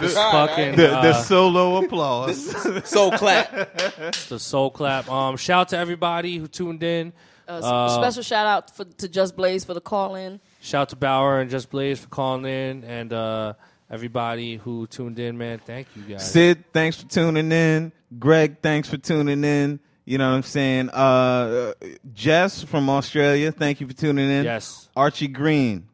[0.00, 2.86] This fucking The, the uh, solo applause.
[2.88, 3.50] Soul clap.
[4.28, 5.08] the soul clap.
[5.10, 7.12] Um, shout to everybody who tuned in.
[7.48, 10.40] Uh, Uh, special shout out for, to Just Blaze for the call in.
[10.60, 13.54] Shout out to Baauer and Just Blaze for calling in, and uh,
[13.90, 15.36] everybody who tuned in.
[15.36, 16.30] Man, thank you guys.
[16.30, 17.90] Sid, thanks for tuning in.
[18.18, 19.80] Greg, thanks for tuning in.
[20.04, 20.90] You know what I'm saying?
[20.90, 21.72] Uh,
[22.14, 24.44] Jess from Australia, thank you for tuning in.
[24.44, 24.88] Yes.
[24.96, 25.86] Archie Green,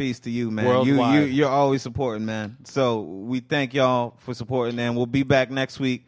[0.00, 0.86] peace to you, man.
[0.86, 2.56] You, you you're always supporting, man.
[2.64, 6.06] So we thank y'all for supporting, and we'll be back next week,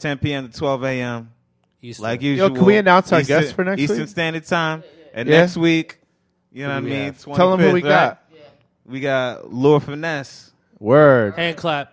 [0.00, 0.50] 10 p.m.
[0.50, 1.30] to 12 a.m.
[1.80, 2.02] Eastern.
[2.02, 2.50] Like Yo, usual.
[2.50, 4.02] can we announce our Eastern- guests for next Eastern week?
[4.02, 4.82] Eastern Standard Time.
[5.14, 5.40] And Yeah.
[5.42, 6.00] next week,
[6.52, 7.04] you know what I Who do we mean?
[7.12, 7.24] have?
[7.36, 7.88] Tell 'em who we right?
[7.88, 8.18] got.
[8.84, 10.50] We got Lord Finesse.
[10.80, 11.34] Word.
[11.36, 11.92] Hand clap.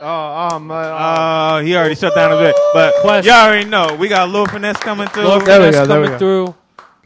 [0.00, 0.74] Oh, um, uh,
[1.56, 2.54] Oh, he already shut down a bit.
[2.74, 3.26] But Quest.
[3.26, 3.96] y'all already know.
[3.98, 5.24] We got Lil Finesse coming through.
[5.24, 6.44] Lord There we Finesse go, there we coming go.
[6.44, 6.54] through.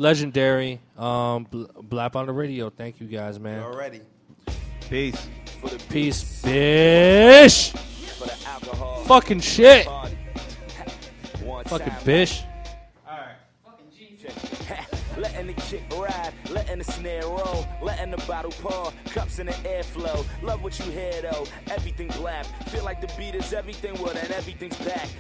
[0.02, 0.80] Legendary.
[0.98, 2.70] Um, bl- blap on the radio.
[2.70, 3.62] Thank you guys, man.
[3.62, 4.00] Already.
[4.90, 5.28] Peace.
[5.60, 7.70] For the peace, bish.
[9.06, 9.86] Fucking shit.
[11.66, 12.42] Fucking bish.
[15.16, 19.52] Letting the kick ride, letting the snare roll, letting the bottle pour, cups in the
[19.52, 20.24] airflow.
[20.42, 22.46] Love what you hear though, everything blap.
[22.70, 25.08] Feel like the beat is everything, well then everything's back.